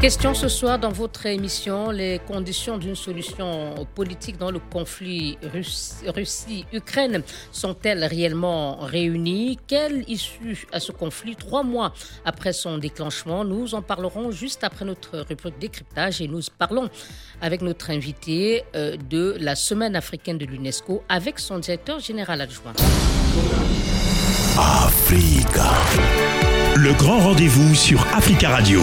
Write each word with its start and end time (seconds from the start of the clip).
Question 0.00 0.34
ce 0.34 0.48
soir 0.48 0.78
dans 0.78 0.92
votre 0.92 1.24
émission, 1.26 1.90
les 1.90 2.20
conditions 2.26 2.76
d'une 2.76 2.94
solution 2.94 3.74
politique 3.94 4.36
dans 4.36 4.50
le 4.50 4.58
conflit 4.58 5.38
Russie-Ukraine 6.04 7.22
sont-elles 7.50 8.04
réellement 8.04 8.76
réunies? 8.76 9.58
Quelle 9.66 10.04
issue 10.06 10.66
à 10.70 10.80
ce 10.80 10.92
conflit? 10.92 11.34
Trois 11.34 11.62
mois 11.62 11.94
après 12.24 12.52
son 12.52 12.78
déclenchement 12.78 13.44
Nous 13.44 13.74
en 13.74 13.80
parlerons 13.82 14.30
juste 14.30 14.64
après 14.64 14.84
notre 14.84 15.18
rubrique 15.20 15.58
décryptage 15.58 16.20
et 16.20 16.28
nous 16.28 16.40
parlons 16.58 16.88
avec 17.40 17.62
notre 17.62 17.90
invité 17.90 18.64
euh, 18.76 18.96
de 19.08 19.36
la 19.40 19.56
Semaine 19.56 19.96
africaine 19.96 20.36
de 20.36 20.44
l'UNESCO 20.44 21.02
avec 21.08 21.38
son 21.38 21.58
directeur 21.58 22.00
général 22.00 22.42
adjoint. 22.42 22.74
Africa. 24.58 25.72
Le 26.76 26.92
grand 26.92 27.18
rendez-vous 27.18 27.74
sur 27.74 28.06
Africa 28.14 28.50
Radio. 28.50 28.82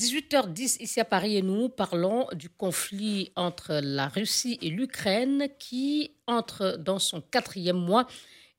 18h10 0.00 0.80
ici 0.80 0.98
à 0.98 1.04
Paris 1.04 1.36
et 1.36 1.42
nous 1.42 1.68
parlons 1.68 2.26
du 2.32 2.48
conflit 2.48 3.32
entre 3.36 3.80
la 3.82 4.08
Russie 4.08 4.58
et 4.62 4.70
l'Ukraine 4.70 5.48
qui 5.58 6.12
entre 6.26 6.78
dans 6.78 6.98
son 6.98 7.20
quatrième 7.20 7.76
mois. 7.76 8.06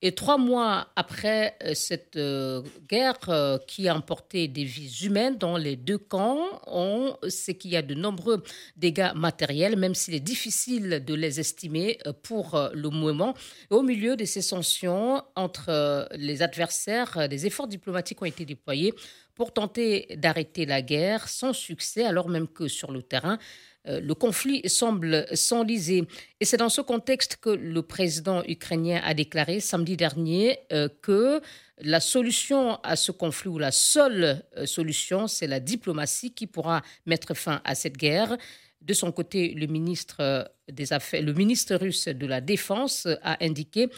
Et 0.03 0.13
trois 0.13 0.37
mois 0.39 0.87
après 0.95 1.55
euh, 1.63 1.73
cette 1.75 2.15
euh, 2.15 2.63
guerre 2.89 3.17
euh, 3.29 3.59
qui 3.67 3.87
a 3.87 3.95
emporté 3.95 4.47
des 4.47 4.63
vies 4.63 5.05
humaines 5.05 5.37
dans 5.37 5.57
les 5.57 5.75
deux 5.75 5.99
camps, 5.99 6.61
on 6.65 7.15
sait 7.27 7.55
qu'il 7.55 7.71
y 7.71 7.76
a 7.76 7.83
de 7.83 7.93
nombreux 7.93 8.43
dégâts 8.77 9.11
matériels, 9.15 9.77
même 9.77 9.95
s'il 9.95 10.15
est 10.15 10.20
difficile 10.20 11.03
de 11.05 11.13
les 11.13 11.39
estimer 11.39 11.99
pour 12.23 12.70
le 12.73 12.89
moment. 12.89 13.35
au 13.70 13.83
milieu 13.83 14.15
de 14.15 14.26
ces 14.26 14.41
sanctions 14.41 15.23
entre 15.35 16.07
les 16.15 16.41
adversaires, 16.41 17.29
des 17.29 17.45
efforts 17.45 17.67
diplomatiques 17.67 18.21
ont 18.21 18.26
été 18.26 18.45
déployés 18.45 18.93
pour 19.41 19.53
tenter 19.53 20.05
d'arrêter 20.17 20.67
la 20.67 20.84
guerre 20.84 21.27
sans 21.27 21.51
succès, 21.51 22.05
alors 22.05 22.29
même 22.29 22.47
que 22.47 22.67
sur 22.67 22.91
le 22.91 23.01
terrain, 23.01 23.39
euh, 23.87 23.99
le 23.99 24.13
conflit 24.13 24.61
semble 24.70 25.25
s'enliser. 25.35 26.07
Et 26.39 26.45
c'est 26.45 26.57
dans 26.57 26.70
ce 26.70 26.81
contexte 26.81 27.37
que 27.37 27.49
le 27.49 27.81
président 27.81 28.43
ukrainien 28.48 29.01
a 29.03 29.15
déclaré 29.15 29.59
samedi 29.59 29.98
dernier 29.98 30.59
euh, 30.71 30.89
que 31.01 31.41
la 31.79 31.99
solution 31.99 32.75
à 32.83 32.95
ce 32.95 33.11
conflit, 33.11 33.49
ou 33.49 33.57
la 33.57 33.71
seule 33.71 34.43
euh, 34.57 34.67
solution, 34.67 35.25
c'est 35.25 35.48
la 35.48 35.59
diplomatie 35.59 36.35
qui 36.35 36.45
pourra 36.45 36.83
mettre 37.07 37.33
fin 37.33 37.61
à 37.63 37.73
cette 37.73 37.98
guerre. 37.98 38.37
De 38.82 38.93
son 38.93 39.12
côté, 39.12 39.54
le 39.54 39.68
ministre, 39.68 40.51
des 40.68 40.91
Affaires, 40.91 41.21
le 41.21 41.34
ministre 41.34 41.76
russe 41.76 42.07
de 42.07 42.26
la 42.26 42.41
Défense 42.41 43.07
a 43.21 43.43
indiqué 43.43 43.90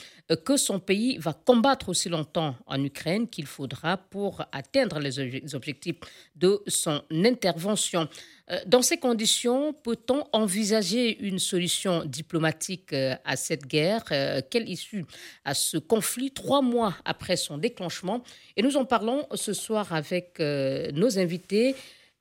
que 0.45 0.58
son 0.58 0.80
pays 0.80 1.17
va 1.17 1.34
combattre 1.34 1.90
aussi 1.90 2.09
longtemps 2.09 2.56
en 2.66 2.84
Ukraine 2.84 3.30
qu'il 3.30 3.45
faudra 3.45 3.98
pour 3.98 4.44
atteindre 4.52 5.00
les 5.00 5.56
objectifs 5.56 5.95
de 6.36 6.62
son 6.67 7.02
intervention. 7.12 8.09
Euh, 8.52 8.59
dans 8.66 8.81
ces 8.81 8.98
conditions, 8.98 9.73
peut-on 9.73 10.25
envisager 10.34 11.18
une 11.25 11.40
solution 11.40 12.03
diplomatique 12.06 12.92
euh, 12.92 13.16
à 13.23 13.36
cette 13.36 13.66
guerre 13.66 14.03
euh, 14.12 14.42
Quelle 14.50 14.68
issue 14.68 15.06
à 15.45 15.53
ce 15.53 15.78
conflit 15.78 16.31
trois 16.31 16.62
mois 16.62 16.95
après 17.06 17.38
son 17.38 17.58
déclenchement? 17.58 18.23
Et 18.58 18.62
nous 18.62 18.75
en 18.75 18.86
parlons 18.86 19.25
ce 19.34 19.53
soir 19.53 19.94
avec 19.94 20.40
nos 20.40 21.18
invités. 21.20 21.75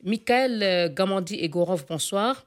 Michael 0.05 0.93
Gamandi-Egorov, 0.95 1.87
bonsoir. 1.89 2.45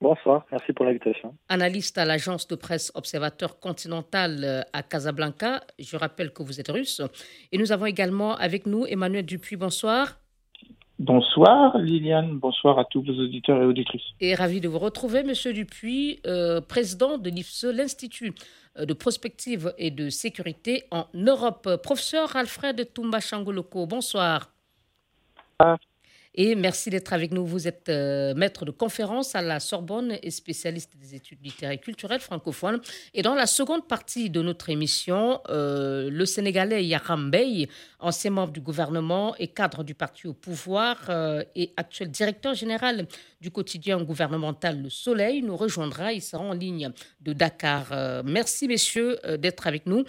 Bonsoir, 0.00 0.44
merci 0.52 0.74
pour 0.74 0.84
l'invitation. 0.84 1.34
Analyste 1.48 1.96
à 1.96 2.04
l'agence 2.04 2.46
de 2.48 2.54
presse 2.54 2.92
Observateur 2.94 3.58
Continental 3.58 4.66
à 4.74 4.82
Casablanca. 4.82 5.62
Je 5.78 5.96
rappelle 5.96 6.32
que 6.32 6.42
vous 6.42 6.60
êtes 6.60 6.70
russe. 6.70 7.00
Et 7.50 7.56
nous 7.56 7.72
avons 7.72 7.86
également 7.86 8.36
avec 8.36 8.66
nous 8.66 8.84
Emmanuel 8.86 9.24
Dupuis, 9.24 9.56
bonsoir. 9.56 10.18
Bonsoir 10.98 11.76
Liliane, 11.76 12.38
bonsoir 12.38 12.78
à 12.78 12.84
tous 12.86 13.02
vos 13.02 13.12
auditeurs 13.12 13.60
et 13.60 13.66
auditrices. 13.66 14.02
Et 14.20 14.34
ravi 14.34 14.62
de 14.62 14.68
vous 14.68 14.78
retrouver, 14.78 15.22
Monsieur 15.24 15.52
Dupuis, 15.52 16.20
euh, 16.26 16.62
président 16.62 17.18
de 17.18 17.28
l'IFSE, 17.28 17.64
l'Institut 17.64 18.32
euh, 18.78 18.86
de 18.86 18.94
prospective 18.94 19.74
et 19.76 19.90
de 19.90 20.08
sécurité 20.08 20.84
en 20.90 21.06
Europe. 21.12 21.68
Professeur 21.82 22.34
Alfred 22.34 22.92
Toumba 22.94 23.20
Changoloko, 23.20 23.86
bonsoir. 23.86 24.52
Ah. 25.58 25.76
Et 26.38 26.54
merci 26.54 26.90
d'être 26.90 27.14
avec 27.14 27.32
nous. 27.32 27.46
Vous 27.46 27.66
êtes 27.66 27.88
euh, 27.88 28.34
maître 28.34 28.66
de 28.66 28.70
conférence 28.70 29.34
à 29.34 29.40
la 29.40 29.58
Sorbonne 29.58 30.18
et 30.22 30.30
spécialiste 30.30 30.92
des 30.98 31.14
études 31.14 31.38
littéraires 31.42 31.72
et 31.74 31.78
culturelles 31.78 32.20
francophones. 32.20 32.78
Et 33.14 33.22
dans 33.22 33.34
la 33.34 33.46
seconde 33.46 33.88
partie 33.88 34.28
de 34.28 34.42
notre 34.42 34.68
émission, 34.68 35.40
euh, 35.48 36.10
le 36.10 36.26
Sénégalais 36.26 36.84
Yaram 36.84 37.30
Bey, 37.30 37.68
ancien 38.00 38.32
membre 38.32 38.52
du 38.52 38.60
gouvernement 38.60 39.34
et 39.38 39.48
cadre 39.48 39.82
du 39.82 39.94
parti 39.94 40.26
au 40.26 40.34
pouvoir 40.34 40.98
euh, 41.08 41.42
et 41.54 41.72
actuel 41.78 42.10
directeur 42.10 42.52
général 42.52 43.06
du 43.40 43.50
quotidien 43.50 44.02
gouvernemental 44.02 44.82
Le 44.82 44.90
Soleil, 44.90 45.40
nous 45.40 45.56
rejoindra. 45.56 46.12
Il 46.12 46.20
sera 46.20 46.44
en 46.44 46.52
ligne 46.52 46.90
de 47.22 47.32
Dakar. 47.32 48.22
merci, 48.24 48.68
messieurs, 48.68 49.18
d'être 49.38 49.66
avec 49.66 49.86
nous. 49.86 50.04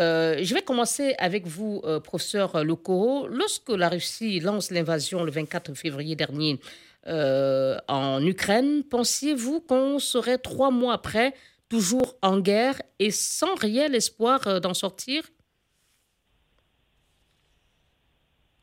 Euh, 0.00 0.36
je 0.42 0.54
vais 0.54 0.62
commencer 0.62 1.14
avec 1.18 1.46
vous, 1.46 1.82
euh, 1.84 2.00
professeur 2.00 2.64
Lokoro. 2.64 3.28
Lorsque 3.28 3.68
la 3.68 3.88
Russie 3.88 4.40
lance 4.40 4.70
l'invasion 4.70 5.24
le 5.24 5.30
24 5.30 5.74
février 5.74 6.16
dernier 6.16 6.58
euh, 7.06 7.76
en 7.86 8.24
Ukraine, 8.24 8.82
pensiez-vous 8.90 9.60
qu'on 9.60 9.98
serait 9.98 10.38
trois 10.38 10.70
mois 10.70 10.94
après 10.94 11.34
toujours 11.68 12.14
en 12.22 12.40
guerre 12.40 12.80
et 12.98 13.10
sans 13.10 13.54
réel 13.54 13.94
espoir 13.94 14.60
d'en 14.60 14.74
sortir? 14.74 15.22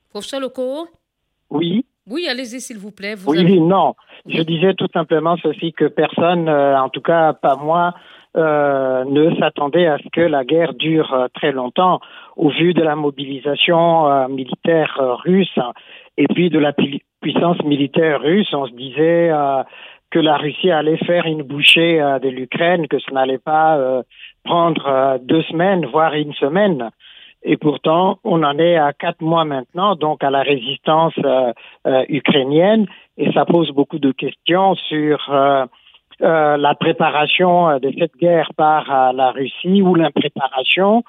Professeur 0.09 0.39
Lokoro? 0.39 0.87
Oui. 1.51 1.85
Oui, 2.09 2.25
allez-y, 2.27 2.61
s'il 2.61 2.77
vous 2.77 2.91
plaît. 2.91 3.15
oui, 3.27 3.59
non. 3.59 3.93
Je 4.25 4.41
disais 4.41 4.73
tout 4.73 4.87
simplement 4.93 5.35
ceci 5.37 5.73
que 5.73 5.85
personne, 5.85 6.49
en 6.49 6.89
tout 6.89 7.01
cas 7.01 7.33
pas 7.33 7.57
moi, 7.57 7.93
euh, 8.37 9.03
ne 9.05 9.35
s'attendait 9.35 9.87
à 9.87 9.97
ce 9.97 10.07
que 10.11 10.21
la 10.21 10.45
guerre 10.45 10.73
dure 10.73 11.13
euh, 11.13 11.27
très 11.33 11.51
longtemps 11.51 11.99
au 12.35 12.49
vu 12.49 12.73
de 12.73 12.83
la 12.83 12.95
mobilisation 12.95 14.07
euh, 14.07 14.27
militaire 14.27 14.95
russe 15.25 15.59
et 16.17 16.27
puis 16.27 16.49
de 16.49 16.59
la 16.59 16.71
puissance 17.21 17.61
militaire 17.63 18.21
russe. 18.21 18.53
On 18.53 18.67
se 18.67 18.73
disait 18.73 19.31
que 20.09 20.19
la 20.19 20.37
Russie 20.37 20.71
allait 20.71 20.97
faire 20.97 21.25
une 21.25 21.43
bouchée 21.43 21.99
de 21.99 22.29
l'Ukraine, 22.29 22.87
que 22.87 22.97
ce 22.97 23.11
n'allait 23.13 23.37
pas 23.37 24.01
prendre 24.43 25.19
deux 25.21 25.43
semaines, 25.43 25.85
voire 25.85 26.13
une 26.13 26.33
semaine. 26.33 26.89
Et 27.43 27.57
pourtant, 27.57 28.17
on 28.23 28.41
en 28.43 28.57
est 28.57 28.77
à 28.77 28.93
quatre 28.93 29.21
mois 29.21 29.45
maintenant, 29.45 29.95
donc 29.95 30.23
à 30.23 30.31
la 30.31 30.41
résistance 30.41 31.13
ukrainienne, 32.09 32.87
et 33.17 33.31
ça 33.33 33.45
pose 33.45 33.71
beaucoup 33.71 33.99
de 33.99 34.11
questions 34.11 34.75
sur 34.75 35.19
euh, 35.29 35.65
la 36.19 36.75
préparation 36.75 37.69
euh, 37.69 37.79
de 37.79 37.91
cette 37.97 38.15
guerre 38.17 38.51
par 38.55 38.91
euh, 38.91 39.11
la 39.13 39.31
Russie 39.31 39.81
ou 39.81 39.95
l'impréparation 39.95 41.03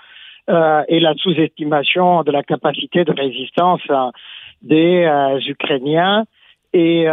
et 0.88 0.98
la 0.98 1.12
sous-estimation 1.12 2.22
de 2.22 2.32
la 2.32 2.42
capacité 2.42 3.04
de 3.04 3.12
résistance 3.12 3.82
des 4.62 5.06
Ukrainiens 5.46 6.24
et 6.72 7.06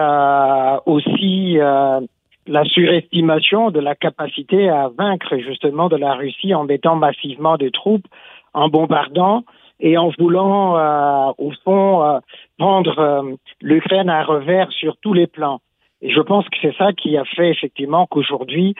aussi 0.85 1.57
la 1.57 2.63
surestimation 2.63 3.71
de 3.71 3.81
la 3.81 3.93
capacité 3.93 4.69
à 4.69 4.87
vaincre 4.87 5.35
justement 5.39 5.89
de 5.89 5.97
la 5.97 6.13
Russie 6.13 6.55
en 6.55 6.63
mettant 6.63 6.95
massivement 6.95 7.57
des 7.57 7.71
troupes, 7.71 8.07
en 8.53 8.69
bombardant 8.69 9.43
et 9.81 9.97
en 9.97 10.11
voulant 10.17 11.33
au 11.37 11.51
fond 11.65 12.21
prendre 12.57 13.35
l'Ukraine 13.59 14.09
à 14.09 14.23
revers 14.23 14.71
sur 14.71 14.95
tous 15.01 15.11
les 15.11 15.27
plans. 15.27 15.59
Et 16.01 16.11
je 16.11 16.21
pense 16.21 16.47
que 16.49 16.57
c'est 16.61 16.75
ça 16.75 16.93
qui 16.93 17.17
a 17.17 17.25
fait 17.25 17.49
effectivement 17.49 18.05
qu'aujourd'hui 18.05 18.75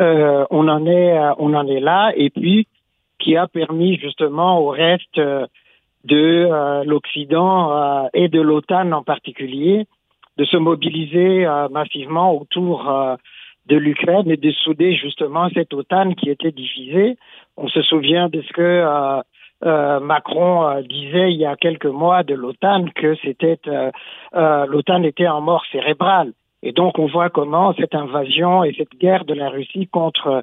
euh, 0.00 0.44
on 0.50 0.68
en 0.68 0.86
est 0.86 1.18
euh, 1.18 1.32
on 1.38 1.54
en 1.54 1.66
est 1.66 1.80
là 1.80 2.12
et 2.14 2.30
puis 2.30 2.66
qui 3.18 3.36
a 3.36 3.48
permis 3.48 3.98
justement 3.98 4.60
au 4.60 4.68
reste 4.68 5.18
euh, 5.18 5.46
de 6.04 6.84
l'Occident 6.84 8.08
et 8.14 8.28
de 8.28 8.40
l'OTAN 8.40 8.92
en 8.92 9.02
particulier 9.02 9.86
de 10.38 10.44
se 10.44 10.56
mobiliser 10.56 11.44
massivement 11.72 12.32
autour 12.34 12.88
de 13.66 13.76
l'Ukraine 13.76 14.30
et 14.30 14.36
de 14.36 14.50
souder 14.52 14.94
justement 14.94 15.50
cette 15.52 15.74
OTAN 15.74 16.14
qui 16.14 16.30
était 16.30 16.52
divisée. 16.52 17.16
On 17.56 17.68
se 17.68 17.82
souvient 17.82 18.28
de 18.28 18.40
ce 18.42 18.52
que 18.52 19.98
Macron 20.00 20.80
disait 20.88 21.32
il 21.32 21.40
y 21.40 21.44
a 21.46 21.56
quelques 21.56 21.86
mois 21.86 22.22
de 22.22 22.34
l'OTAN 22.34 22.86
que 22.94 23.16
c'était 23.16 23.58
l'OTAN 24.32 25.02
était 25.02 25.28
en 25.28 25.40
mort 25.40 25.64
cérébrale. 25.72 26.32
Et 26.62 26.72
donc 26.72 26.98
on 26.98 27.06
voit 27.06 27.30
comment 27.30 27.74
cette 27.74 27.94
invasion 27.94 28.64
et 28.64 28.74
cette 28.76 28.98
guerre 28.98 29.24
de 29.24 29.34
la 29.34 29.48
Russie 29.48 29.86
contre 29.88 30.42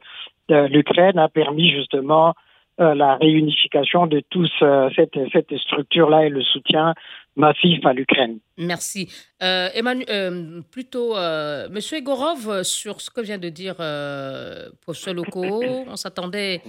euh, 0.51 0.67
l'Ukraine 0.67 1.17
a 1.19 1.29
permis 1.29 1.71
justement 1.71 2.33
la 2.77 3.15
réunification 3.15 4.05
de 4.05 4.21
tous 4.29 4.51
cette, 4.97 5.17
cette 5.31 5.57
structure-là 5.59 6.25
et 6.25 6.29
le 6.29 6.43
soutien 6.43 6.93
massif 7.37 7.85
à 7.85 7.93
l'Ukraine. 7.93 8.39
Merci. 8.57 9.09
Emmanuel, 9.39 10.61
plutôt, 10.69 11.15
Monsieur 11.71 11.99
Egorov, 11.99 12.63
sur 12.63 12.99
ce 12.99 13.09
que 13.09 13.21
vient 13.21 13.37
de 13.37 13.47
dire 13.47 13.75
professeur 14.81 15.13
Loco, 15.13 15.63
on 15.87 15.95
s'attendait 15.95 16.59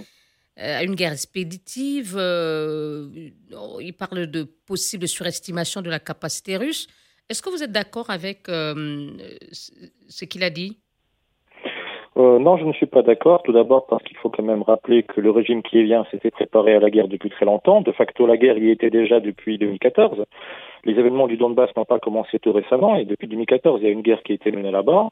à 0.55 0.81
une 0.83 0.95
guerre 0.95 1.11
expéditive. 1.11 2.13
il 2.15 3.93
parle 3.99 4.27
de 4.27 4.43
possible 4.65 5.09
surestimation 5.09 5.81
de 5.81 5.89
la 5.89 5.99
capacité 5.99 6.55
russe. 6.55 6.87
Est-ce 7.29 7.41
que 7.41 7.49
vous 7.49 7.63
êtes 7.63 7.71
d'accord 7.71 8.09
avec 8.09 8.47
ce 8.47 10.25
qu'il 10.25 10.43
a 10.43 10.49
dit? 10.49 10.77
Euh, 12.17 12.39
non, 12.39 12.57
je 12.57 12.65
ne 12.65 12.73
suis 12.73 12.87
pas 12.87 13.03
d'accord. 13.03 13.43
Tout 13.43 13.51
d'abord 13.51 13.85
parce 13.85 14.01
qu'il 14.03 14.17
faut 14.17 14.29
quand 14.29 14.43
même 14.43 14.63
rappeler 14.63 15.03
que 15.03 15.21
le 15.21 15.29
régime 15.29 15.61
qui 15.61 15.83
vient 15.83 16.03
s'était 16.09 16.31
préparé 16.31 16.73
à 16.73 16.79
la 16.79 16.89
guerre 16.89 17.07
depuis 17.07 17.29
très 17.29 17.45
longtemps. 17.45 17.81
De 17.81 17.91
facto, 17.91 18.25
la 18.25 18.37
guerre 18.37 18.57
y 18.57 18.71
était 18.71 18.89
déjà 18.89 19.19
depuis 19.19 19.59
2014. 19.59 20.25
Les 20.85 20.93
événements 20.93 21.27
du 21.27 21.37
Donbass 21.37 21.69
n'ont 21.75 21.85
pas 21.85 21.99
commencé 21.99 22.39
tout 22.39 22.51
récemment 22.51 22.95
et 22.95 23.05
depuis 23.05 23.27
2014, 23.27 23.81
il 23.81 23.85
y 23.85 23.89
a 23.89 23.91
une 23.91 24.01
guerre 24.01 24.23
qui 24.23 24.31
a 24.31 24.35
été 24.35 24.51
menée 24.51 24.71
là-bas. 24.71 25.09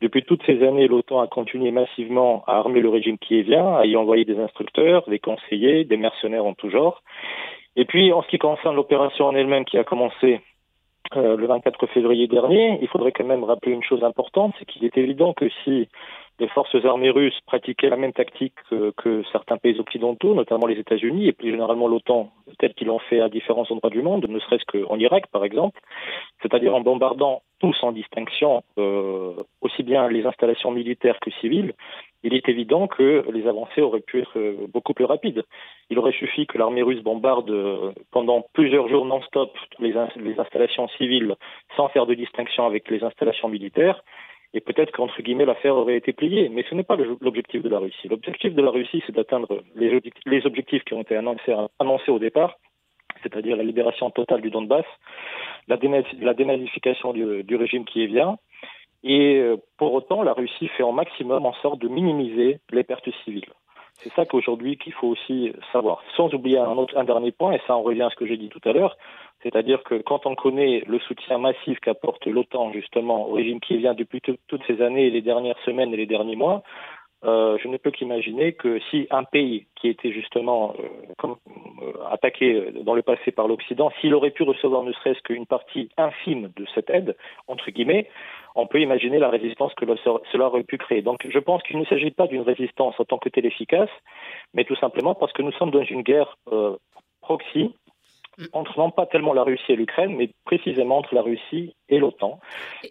Depuis 0.00 0.24
toutes 0.24 0.44
ces 0.46 0.60
années, 0.64 0.88
l'OTAN 0.88 1.20
a 1.20 1.28
continué 1.28 1.70
massivement 1.70 2.42
à 2.48 2.56
armer 2.56 2.80
le 2.80 2.88
régime 2.88 3.18
qui 3.18 3.42
vient, 3.42 3.76
à 3.76 3.84
y 3.84 3.94
envoyer 3.94 4.24
des 4.24 4.38
instructeurs, 4.38 5.08
des 5.08 5.18
conseillers, 5.20 5.84
des 5.84 5.96
mercenaires 5.96 6.44
en 6.44 6.54
tout 6.54 6.70
genre. 6.70 7.02
Et 7.76 7.84
puis, 7.84 8.12
en 8.12 8.22
ce 8.22 8.28
qui 8.28 8.38
concerne 8.38 8.74
l'opération 8.74 9.26
en 9.26 9.36
elle-même 9.36 9.64
qui 9.64 9.78
a 9.78 9.84
commencé 9.84 10.40
euh, 11.16 11.36
le 11.36 11.46
24 11.46 11.86
février 11.88 12.26
dernier, 12.26 12.78
il 12.82 12.88
faudrait 12.88 13.12
quand 13.12 13.24
même 13.24 13.44
rappeler 13.44 13.72
une 13.72 13.82
chose 13.82 14.04
importante, 14.04 14.54
c'est 14.58 14.64
qu'il 14.66 14.84
est 14.84 14.96
évident 14.96 15.32
que 15.32 15.48
si 15.64 15.88
les 16.38 16.48
forces 16.48 16.84
armées 16.84 17.10
russes 17.10 17.38
pratiquaient 17.46 17.88
la 17.88 17.96
même 17.96 18.12
tactique 18.12 18.54
que, 18.68 19.22
certains 19.32 19.56
pays 19.56 19.78
occidentaux, 19.80 20.34
notamment 20.34 20.66
les 20.66 20.78
États-Unis 20.78 21.26
et 21.26 21.32
plus 21.32 21.50
généralement 21.50 21.88
l'OTAN, 21.88 22.30
tel 22.58 22.74
qu'ils 22.74 22.86
l'ont 22.86 23.00
fait 23.00 23.20
à 23.20 23.28
différents 23.28 23.66
endroits 23.70 23.90
du 23.90 24.02
monde, 24.02 24.26
ne 24.28 24.38
serait-ce 24.38 24.64
qu'en 24.66 24.98
Irak 24.98 25.26
par 25.32 25.44
exemple, 25.44 25.80
c'est-à-dire 26.42 26.74
en 26.74 26.80
bombardant 26.80 27.42
tous 27.58 27.76
en 27.82 27.92
distinction 27.92 28.62
euh, 28.78 29.34
aussi 29.60 29.82
bien 29.82 30.08
les 30.08 30.26
installations 30.26 30.70
militaires 30.70 31.18
que 31.20 31.30
civiles, 31.40 31.74
il 32.22 32.34
est 32.34 32.48
évident 32.48 32.88
que 32.88 33.24
les 33.32 33.46
avancées 33.46 33.80
auraient 33.80 34.00
pu 34.00 34.20
être 34.20 34.38
euh, 34.38 34.66
beaucoup 34.72 34.94
plus 34.94 35.04
rapides. 35.04 35.44
Il 35.90 35.98
aurait 35.98 36.12
suffi 36.12 36.46
que 36.46 36.58
l'armée 36.58 36.82
russe 36.82 37.02
bombarde 37.02 37.50
euh, 37.50 37.92
pendant 38.10 38.44
plusieurs 38.52 38.88
jours 38.88 39.04
non-stop 39.04 39.56
les, 39.78 39.94
les 40.16 40.38
installations 40.38 40.88
civiles 40.88 41.36
sans 41.76 41.88
faire 41.88 42.06
de 42.06 42.14
distinction 42.14 42.66
avec 42.66 42.90
les 42.90 43.04
installations 43.04 43.48
militaires 43.48 44.02
et 44.54 44.60
peut-être 44.60 44.92
qu'entre 44.92 45.20
guillemets 45.22 45.44
l'affaire 45.44 45.76
aurait 45.76 45.96
été 45.96 46.12
pliée. 46.12 46.48
Mais 46.48 46.64
ce 46.68 46.74
n'est 46.74 46.82
pas 46.82 46.96
l'objectif 47.20 47.62
de 47.62 47.68
la 47.68 47.78
Russie. 47.78 48.08
L'objectif 48.08 48.54
de 48.54 48.62
la 48.62 48.70
Russie, 48.70 49.02
c'est 49.06 49.14
d'atteindre 49.14 49.62
les, 49.74 50.46
objectifs 50.46 50.84
qui 50.84 50.94
ont 50.94 51.02
été 51.02 51.16
annoncés, 51.16 52.10
au 52.10 52.18
départ, 52.18 52.58
c'est-à-dire 53.22 53.56
la 53.56 53.64
libération 53.64 54.10
totale 54.10 54.40
du 54.40 54.50
Donbass, 54.50 54.84
la, 55.68 55.76
dénazification 55.76 57.12
du, 57.12 57.56
régime 57.56 57.84
qui 57.84 58.02
est 58.02 58.06
vient. 58.06 58.38
Et 59.04 59.36
euh, 59.36 59.56
pour 59.76 59.92
autant, 59.92 60.22
la 60.22 60.32
Russie 60.32 60.68
fait 60.68 60.82
en 60.82 60.92
maximum 60.92 61.46
en 61.46 61.52
sorte 61.54 61.80
de 61.80 61.88
minimiser 61.88 62.58
les 62.70 62.82
pertes 62.82 63.08
civiles. 63.24 63.52
C'est 64.00 64.12
ça 64.12 64.24
qu'aujourd'hui 64.24 64.76
qu'il 64.76 64.92
faut 64.92 65.08
aussi 65.08 65.52
savoir. 65.72 66.02
Sans 66.16 66.32
oublier 66.32 66.58
un 66.58 67.04
dernier 67.04 67.32
point, 67.32 67.52
et 67.52 67.60
ça 67.66 67.74
en 67.74 67.82
revient 67.82 68.02
à 68.02 68.10
ce 68.10 68.14
que 68.14 68.26
j'ai 68.26 68.36
dit 68.36 68.48
tout 68.48 68.60
à 68.64 68.72
l'heure, 68.72 68.96
c'est-à-dire 69.42 69.82
que 69.82 69.96
quand 69.96 70.24
on 70.24 70.36
connaît 70.36 70.84
le 70.86 70.98
soutien 71.00 71.38
massif 71.38 71.78
qu'apporte 71.80 72.26
l'OTAN 72.26 72.72
justement 72.72 73.28
au 73.28 73.32
régime 73.32 73.60
qui 73.60 73.76
vient 73.76 73.94
depuis 73.94 74.20
toutes 74.20 74.62
ces 74.66 74.82
années, 74.82 75.10
les 75.10 75.22
dernières 75.22 75.58
semaines 75.64 75.92
et 75.92 75.96
les 75.96 76.06
derniers 76.06 76.36
mois, 76.36 76.62
euh, 77.24 77.58
je 77.60 77.66
ne 77.66 77.76
peux 77.76 77.90
qu'imaginer 77.90 78.52
que 78.52 78.78
si 78.90 79.08
un 79.10 79.24
pays 79.24 79.66
qui 79.74 79.88
était 79.88 80.12
justement 80.12 80.74
euh, 80.78 81.24
euh, 81.24 81.92
attaqué 82.10 82.70
dans 82.84 82.94
le 82.94 83.02
passé 83.02 83.32
par 83.32 83.48
l'Occident, 83.48 83.90
s'il 84.00 84.14
aurait 84.14 84.30
pu 84.30 84.44
recevoir 84.44 84.84
ne 84.84 84.92
serait-ce 84.92 85.20
qu'une 85.22 85.46
partie 85.46 85.88
infime 85.96 86.52
de 86.56 86.64
cette 86.74 86.90
aide, 86.90 87.16
entre 87.48 87.70
guillemets, 87.72 88.08
on 88.54 88.66
peut 88.68 88.80
imaginer 88.80 89.18
la 89.18 89.30
résistance 89.30 89.74
que 89.74 89.84
cela 90.32 90.46
aurait 90.46 90.62
pu 90.62 90.78
créer. 90.78 91.02
Donc 91.02 91.26
je 91.28 91.38
pense 91.40 91.62
qu'il 91.64 91.78
ne 91.78 91.84
s'agit 91.86 92.12
pas 92.12 92.28
d'une 92.28 92.42
résistance 92.42 92.94
en 92.98 93.04
tant 93.04 93.18
que 93.18 93.28
telle 93.28 93.46
efficace, 93.46 93.90
mais 94.54 94.64
tout 94.64 94.76
simplement 94.76 95.16
parce 95.16 95.32
que 95.32 95.42
nous 95.42 95.52
sommes 95.52 95.72
dans 95.72 95.84
une 95.84 96.02
guerre 96.02 96.36
proxy. 97.20 97.74
Entre 98.52 98.78
non 98.78 98.90
pas 98.90 99.06
tellement 99.06 99.32
la 99.32 99.42
Russie 99.42 99.72
et 99.72 99.76
l'Ukraine, 99.76 100.16
mais 100.16 100.30
précisément 100.44 100.98
entre 100.98 101.14
la 101.14 101.22
Russie 101.22 101.74
et 101.88 101.98
l'OTAN. 101.98 102.40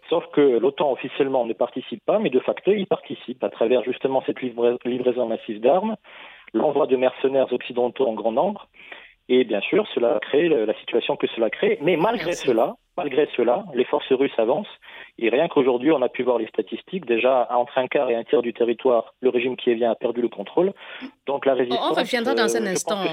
Sauf 0.10 0.26
que 0.34 0.42
l'OTAN 0.42 0.92
officiellement 0.92 1.46
ne 1.46 1.54
participe 1.54 2.04
pas, 2.06 2.20
mais 2.20 2.30
de 2.30 2.40
facto 2.40 2.72
il 2.72 2.88
participe 2.88 3.44
à 3.44 3.50
travers 3.50 3.84
justement 3.84 4.22
cette 4.26 4.42
livraison 4.42 5.26
massive 5.26 5.62
d'armes, 5.62 5.96
l'envoi 6.54 6.88
de 6.88 6.96
mercenaires 6.96 7.52
occidentaux 7.52 8.08
en 8.08 8.14
grand 8.14 8.32
nombre, 8.32 8.68
et 9.30 9.44
bien 9.44 9.62
sûr 9.62 9.88
cela 9.94 10.20
crée 10.22 10.50
la 10.50 10.74
situation 10.80 11.16
que 11.16 11.28
cela 11.28 11.50
crée. 11.50 11.78
Mais 11.82 11.98
malgré 11.98 12.34
cela, 12.34 12.76
malgré 12.98 13.30
cela, 13.38 13.64
les 13.74 13.86
forces 13.86 14.12
russes 14.12 14.38
avancent 14.38 14.68
et 15.20 15.30
rien 15.30 15.48
qu'aujourd'hui, 15.48 15.92
on 15.92 16.02
a 16.04 16.10
pu 16.10 16.22
voir 16.22 16.38
les 16.38 16.48
statistiques. 16.48 17.06
Déjà, 17.06 17.48
entre 17.50 17.76
un 17.80 17.88
quart 17.88 18.08
et 18.10 18.16
un 18.16 18.24
tiers 18.24 18.44
du 18.44 18.54
territoire, 18.54 19.16
le 19.22 19.30
régime 19.30 19.58
qui 19.58 19.72
est 19.72 19.76
bien 19.76 19.90
a 19.90 19.96
perdu 19.96 20.22
le 20.22 20.30
contrôle. 20.30 20.74
Donc 21.26 21.48
la 21.48 21.56
résistance. 21.56 21.92
On 21.92 21.94
reviendra 21.96 22.36
dans 22.36 22.56
un 22.56 22.66
euh, 22.66 22.72
instant. 22.72 23.04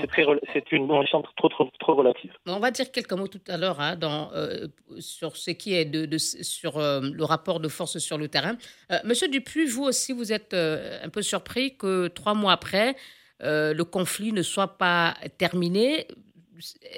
C'est 0.53 0.71
une 0.73 0.87
notion 0.87 1.23
trop, 1.37 1.49
trop, 1.49 1.69
trop, 1.81 1.95
relative. 1.95 2.33
On 2.47 2.59
va 2.59 2.71
dire 2.71 2.91
quelques 2.93 3.13
mots 3.15 3.29
tout 3.29 3.41
à 3.49 3.57
l'heure 3.57 3.81
hein, 3.81 3.97
euh, 4.35 4.69
sur 4.99 5.37
ce 5.37 5.51
qui 5.53 5.75
est 5.75 5.87
de, 5.87 6.19
sur 6.19 6.77
euh, 6.77 7.01
le 7.01 7.25
rapport 7.25 7.59
de 7.59 7.69
force 7.69 7.97
sur 7.99 8.19
le 8.19 8.29
terrain. 8.29 8.57
Monsieur 9.05 9.29
Dupuis, 9.29 9.67
vous 9.67 9.85
aussi, 9.85 10.13
vous 10.13 10.33
êtes 10.33 10.53
un 10.53 11.09
peu 11.09 11.23
surpris 11.23 11.77
que 11.77 12.09
trois 12.09 12.35
mois 12.35 12.53
après, 12.53 12.97
le 13.41 13.83
conflit 13.83 14.33
ne 14.33 14.43
soit 14.43 14.77
pas 14.77 15.15
terminé. 15.39 16.07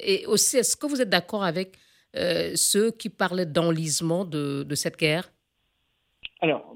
Et 0.03 0.27
aussi, 0.27 0.59
est-ce 0.59 0.77
que 0.77 0.87
vous 0.87 1.01
êtes 1.01 1.09
d'accord 1.09 1.45
avec 1.45 1.77
euh, 2.17 2.53
ceux 2.55 2.91
qui 2.91 3.09
parlaient 3.09 3.47
d'enlisement 3.47 4.25
de, 4.25 4.63
de, 4.63 4.75
cette 4.75 4.99
guerre? 4.99 5.31
Alors, 6.41 6.75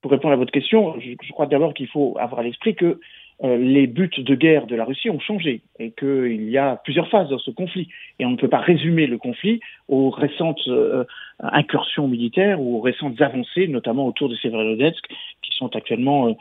pour 0.00 0.10
répondre 0.10 0.32
à 0.32 0.36
votre 0.36 0.52
question, 0.52 0.98
je, 1.00 1.32
crois 1.32 1.46
d'abord 1.46 1.74
qu'il 1.74 1.88
faut 1.88 2.16
avoir 2.18 2.40
à 2.40 2.42
l'esprit 2.42 2.74
que 2.74 3.00
euh, 3.42 3.56
les 3.56 3.86
buts 3.86 4.10
de 4.18 4.34
guerre 4.34 4.66
de 4.66 4.76
la 4.76 4.84
Russie 4.84 5.08
ont 5.08 5.20
changé 5.20 5.62
et 5.78 5.92
qu'il 5.92 6.48
y 6.50 6.58
a 6.58 6.76
plusieurs 6.84 7.08
phases 7.08 7.28
dans 7.30 7.38
ce 7.38 7.50
conflit. 7.50 7.88
Et 8.18 8.26
on 8.26 8.30
ne 8.30 8.36
peut 8.36 8.48
pas 8.48 8.60
résumer 8.60 9.06
le 9.06 9.18
conflit 9.18 9.60
aux 9.90 10.10
récentes 10.10 10.66
euh, 10.68 11.04
incursions 11.40 12.08
militaires 12.08 12.60
ou 12.60 12.78
aux 12.78 12.80
récentes 12.80 13.20
avancées, 13.20 13.66
notamment 13.68 14.06
autour 14.06 14.28
de 14.28 14.36
Severodonetsk, 14.36 15.04
qui 15.42 15.56
sont 15.56 15.74
actuellement 15.76 16.36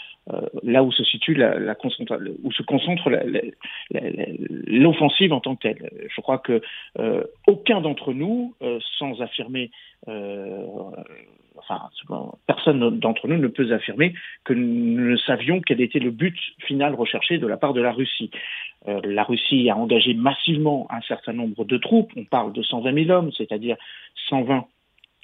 là 0.61 0.83
où 0.83 0.91
se 0.91 1.03
situe 1.03 1.33
la, 1.33 1.57
la 1.57 1.75
où 2.43 2.51
se 2.51 2.61
concentre 2.61 3.09
l'offensive 4.67 5.33
en 5.33 5.39
tant 5.39 5.55
que 5.55 5.61
telle. 5.63 5.89
Je 6.15 6.21
crois 6.21 6.37
que 6.37 6.61
aucun 7.47 7.81
d'entre 7.81 8.13
nous, 8.13 8.53
sans 8.99 9.19
affirmer 9.21 9.71
enfin, 11.59 11.89
personne 12.47 12.99
d'entre 12.99 13.27
nous 13.27 13.37
ne 13.37 13.47
peut 13.47 13.71
affirmer 13.73 14.13
que 14.43 14.53
nous 14.53 15.11
ne 15.11 15.17
savions 15.17 15.61
quel 15.61 15.81
était 15.81 15.99
le 15.99 16.11
but 16.11 16.37
final 16.59 16.95
recherché 16.95 17.37
de 17.37 17.47
la 17.47 17.57
part 17.57 17.73
de 17.73 17.81
la 17.81 17.91
Russie. 17.91 18.31
Euh, 18.87 19.01
la 19.03 19.23
Russie 19.23 19.69
a 19.69 19.75
engagé 19.75 20.13
massivement 20.13 20.87
un 20.89 21.01
certain 21.01 21.33
nombre 21.33 21.65
de 21.65 21.77
troupes, 21.77 22.11
on 22.15 22.23
parle 22.23 22.53
de 22.53 22.63
120 22.63 23.05
000 23.05 23.09
hommes, 23.09 23.31
c'est-à-dire 23.33 23.75
120 24.29 24.65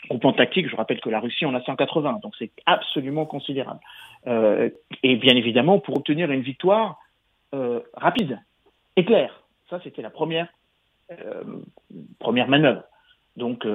groupements 0.10 0.34
tactiques, 0.34 0.70
je 0.70 0.76
rappelle 0.76 1.00
que 1.00 1.10
la 1.10 1.20
Russie 1.20 1.46
en 1.46 1.56
a 1.56 1.62
180, 1.62 2.20
donc 2.22 2.34
c'est 2.38 2.52
absolument 2.66 3.26
considérable. 3.26 3.80
Euh, 4.28 4.70
et 5.04 5.16
bien 5.16 5.36
évidemment, 5.36 5.80
pour 5.80 5.98
obtenir 5.98 6.30
une 6.32 6.42
victoire 6.42 7.00
euh, 7.54 7.80
rapide 7.94 8.40
et 8.98 9.06
claire, 9.06 9.44
ça 9.70 9.80
c'était 9.84 10.02
la 10.02 10.10
première, 10.10 10.48
première 12.20 12.48
manœuvre. 12.48 12.84
Donc, 13.38 13.66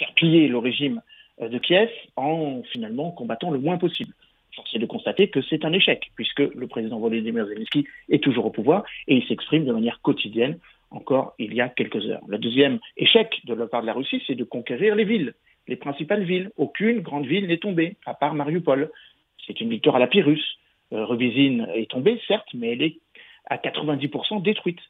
faire 0.00 0.12
plier 0.14 0.48
le 0.48 0.58
régime 0.58 1.02
euh, 1.40 1.48
de 1.48 1.58
Kiev 1.58 1.90
en 2.16 2.62
finalement 2.72 3.10
combattant 3.12 3.50
le 3.50 3.58
moins 3.58 3.78
possible. 3.78 4.14
Force 4.54 4.74
est 4.74 4.78
de 4.78 4.86
constater 4.86 5.28
que 5.28 5.40
c'est 5.42 5.64
un 5.64 5.72
échec, 5.72 6.10
puisque 6.16 6.40
le 6.40 6.66
président 6.66 6.98
Volodymyr 6.98 7.46
Zelensky 7.46 7.86
est 8.08 8.22
toujours 8.22 8.46
au 8.46 8.50
pouvoir 8.50 8.84
et 9.08 9.16
il 9.16 9.26
s'exprime 9.26 9.64
de 9.64 9.72
manière 9.72 10.00
quotidienne 10.02 10.58
encore 10.90 11.34
il 11.38 11.54
y 11.54 11.60
a 11.60 11.68
quelques 11.68 12.04
heures. 12.06 12.22
Le 12.26 12.38
deuxième 12.38 12.80
échec 12.96 13.40
de 13.44 13.54
la 13.54 13.66
part 13.66 13.82
de 13.82 13.86
la 13.86 13.92
Russie, 13.92 14.22
c'est 14.26 14.34
de 14.34 14.44
conquérir 14.44 14.96
les 14.96 15.04
villes, 15.04 15.34
les 15.68 15.76
principales 15.76 16.24
villes. 16.24 16.50
Aucune 16.56 17.00
grande 17.00 17.26
ville 17.26 17.46
n'est 17.46 17.58
tombée, 17.58 17.96
à 18.06 18.14
part 18.14 18.34
Mariupol. 18.34 18.90
C'est 19.46 19.60
une 19.60 19.70
victoire 19.70 19.96
à 19.96 19.98
la 19.98 20.06
Pyrrhus. 20.06 20.40
Euh, 20.92 21.06
est 21.16 21.88
tombée, 21.88 22.20
certes, 22.26 22.48
mais 22.52 22.72
elle 22.72 22.82
est 22.82 22.96
à 23.48 23.56
90% 23.56 24.42
détruite 24.42 24.80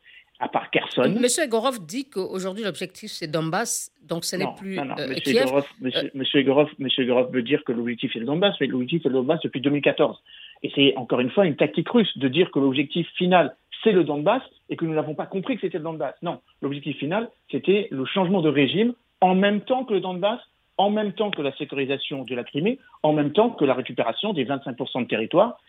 à 0.41 0.49
part 0.49 0.71
Kherson. 0.71 1.15
Monsieur 1.21 1.45
Egorov 1.45 1.85
dit 1.87 2.09
qu'aujourd'hui 2.09 2.65
l'objectif 2.65 3.11
c'est 3.11 3.29
Donbass, 3.29 3.93
donc 4.03 4.25
ce 4.25 4.37
n'est 4.37 4.53
plus 4.59 4.77
non, 4.77 4.87
non. 4.87 4.95
Euh, 4.99 5.09
monsieur, 5.09 5.33
Kiev. 5.33 5.43
Egorov, 5.43 5.67
monsieur, 5.81 6.05
euh, 6.05 6.11
monsieur, 6.15 6.41
Egorov, 6.41 6.69
monsieur 6.79 7.03
Egorov 7.05 7.33
veut 7.33 7.43
dire 7.43 7.63
que 7.65 7.73
l'objectif 7.73 8.17
est 8.17 8.21
le 8.21 8.25
Donbass, 8.25 8.55
mais 8.61 8.67
l'objectif 8.67 9.05
est 9.05 9.09
le 9.09 9.15
Donbass 9.15 9.41
depuis 9.43 9.61
2014. 9.61 10.19
Et 10.63 10.73
c'est 10.75 10.97
encore 10.97 11.21
une 11.21 11.31
fois 11.31 11.47
une 11.47 11.57
tactique 11.57 11.89
russe 11.91 12.17
de 12.17 12.29
dire 12.29 12.51
que 12.51 12.59
l'objectif 12.59 13.07
final 13.17 13.55
c'est 13.85 13.93
le 13.93 14.05
Donbass 14.05 14.43
et 14.69 14.77
que 14.77 14.85
nous 14.85 14.95
n'avons 14.95 15.15
pas 15.15 15.27
compris 15.27 15.55
que 15.57 15.61
c'était 15.61 15.79
le 15.79 15.85
Donbass. 15.85 16.15
Non, 16.23 16.41
l'objectif 16.63 16.97
final 16.97 17.29
c'était 17.51 17.89
le 17.91 18.05
changement 18.07 18.41
de 18.41 18.49
régime 18.49 18.95
en 19.21 19.35
même 19.35 19.61
temps 19.61 19.85
que 19.85 19.93
le 19.93 20.01
Donbass, 20.01 20.41
en 20.79 20.89
même 20.89 21.13
temps 21.13 21.31
que 21.31 21.43
la 21.43 21.55
sécurisation 21.57 22.25
de 22.25 22.35
la 22.35 22.45
Crimée, 22.45 22.79
en 23.03 23.13
même 23.13 23.33
temps 23.33 23.51
que 23.51 23.67
la 23.67 23.75
récupération 23.75 24.33
des 24.33 24.47
25% 24.47 25.03
de 25.03 25.09
territoire 25.09 25.61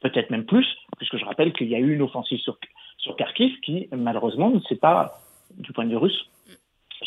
peut-être 0.00 0.30
même 0.30 0.44
plus, 0.44 0.66
puisque 0.96 1.16
je 1.16 1.24
rappelle 1.24 1.52
qu'il 1.52 1.68
y 1.68 1.74
a 1.74 1.78
eu 1.78 1.94
une 1.94 2.02
offensive 2.02 2.38
sur, 2.38 2.58
sur 2.98 3.16
Kharkiv 3.16 3.58
qui, 3.60 3.88
malheureusement, 3.92 4.50
ne 4.50 4.60
s'est 4.60 4.76
pas, 4.76 5.20
du 5.56 5.72
point 5.72 5.84
de 5.84 5.90
vue 5.90 5.96
russe, 5.96 6.28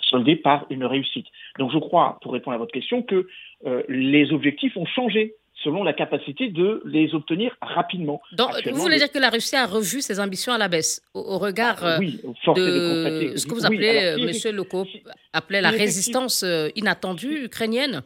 soldée 0.09 0.35
par 0.35 0.65
une 0.69 0.85
réussite. 0.85 1.27
Donc 1.59 1.71
je 1.71 1.77
crois, 1.77 2.19
pour 2.21 2.33
répondre 2.33 2.55
à 2.55 2.57
votre 2.57 2.71
question, 2.71 3.01
que 3.03 3.27
euh, 3.65 3.83
les 3.87 4.31
objectifs 4.31 4.75
ont 4.77 4.85
changé 4.85 5.35
selon 5.63 5.83
la 5.83 5.93
capacité 5.93 6.49
de 6.49 6.81
les 6.85 7.13
obtenir 7.13 7.55
rapidement. 7.61 8.19
Donc, 8.31 8.49
vous 8.65 8.81
voulez 8.81 8.97
dire 8.97 9.11
que 9.11 9.19
la 9.19 9.29
Russie 9.29 9.55
a 9.55 9.67
revu 9.67 10.01
ses 10.01 10.19
ambitions 10.19 10.53
à 10.53 10.57
la 10.57 10.67
baisse 10.67 11.03
au, 11.13 11.37
regard 11.37 11.77
ah, 11.83 11.97
oui, 11.99 12.19
euh, 12.23 13.33
de, 13.33 13.37
ce 13.37 13.45
que 13.45 13.53
vous 13.53 13.65
appelez, 13.65 13.99
euh, 14.03 14.25
Monsieur 14.25 14.51
Leco, 14.51 14.87
appelait 15.33 15.61
la 15.61 15.69
résistance 15.69 16.43
inattendue 16.75 17.45
ukrainienne? 17.45 18.01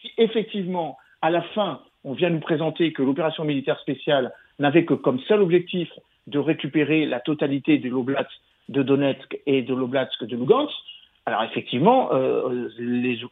Si 0.00 0.10
effectivement, 0.16 0.96
à 1.20 1.30
la 1.30 1.42
fin, 1.54 1.82
on 2.04 2.14
vient 2.14 2.30
nous 2.30 2.40
présenter 2.40 2.92
que 2.92 3.02
l'opération 3.02 3.44
militaire 3.44 3.78
spéciale 3.80 4.32
n'avait 4.58 4.84
que 4.84 4.94
comme 4.94 5.20
seul 5.20 5.40
objectif 5.42 5.88
de 6.26 6.38
récupérer 6.38 7.06
la 7.06 7.20
totalité 7.20 7.78
de 7.78 7.88
l'Oblast 7.88 8.30
de 8.68 8.82
Donetsk 8.82 9.38
et 9.46 9.62
de 9.62 9.74
l'Oblast 9.74 10.22
de 10.22 10.36
Lugansk, 10.36 10.72
alors 11.26 11.44
effectivement, 11.44 12.12
euh, 12.12 12.68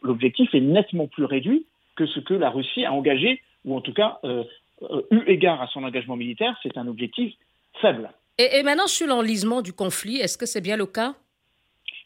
l'objectif 0.01 0.53
est 0.53 0.61
nettement 0.61 1.07
plus 1.07 1.25
réduit 1.25 1.65
que 1.95 2.05
ce 2.05 2.19
que 2.19 2.33
la 2.33 2.49
Russie 2.49 2.85
a 2.85 2.93
engagé, 2.93 3.41
ou 3.65 3.75
en 3.75 3.81
tout 3.81 3.93
cas, 3.93 4.19
euh, 4.23 4.43
euh, 4.83 5.01
eu 5.11 5.23
égard 5.27 5.61
à 5.61 5.67
son 5.67 5.83
engagement 5.83 6.15
militaire, 6.15 6.57
c'est 6.63 6.77
un 6.77 6.87
objectif 6.87 7.33
faible. 7.81 8.09
et 8.37 8.63
maintenant, 8.63 8.87
sur 8.87 9.07
l'enlisement 9.07 9.61
du 9.61 9.73
conflit, 9.73 10.17
est-ce 10.17 10.37
que 10.37 10.45
c'est 10.45 10.61
bien 10.61 10.77
le 10.77 10.85
cas? 10.85 11.15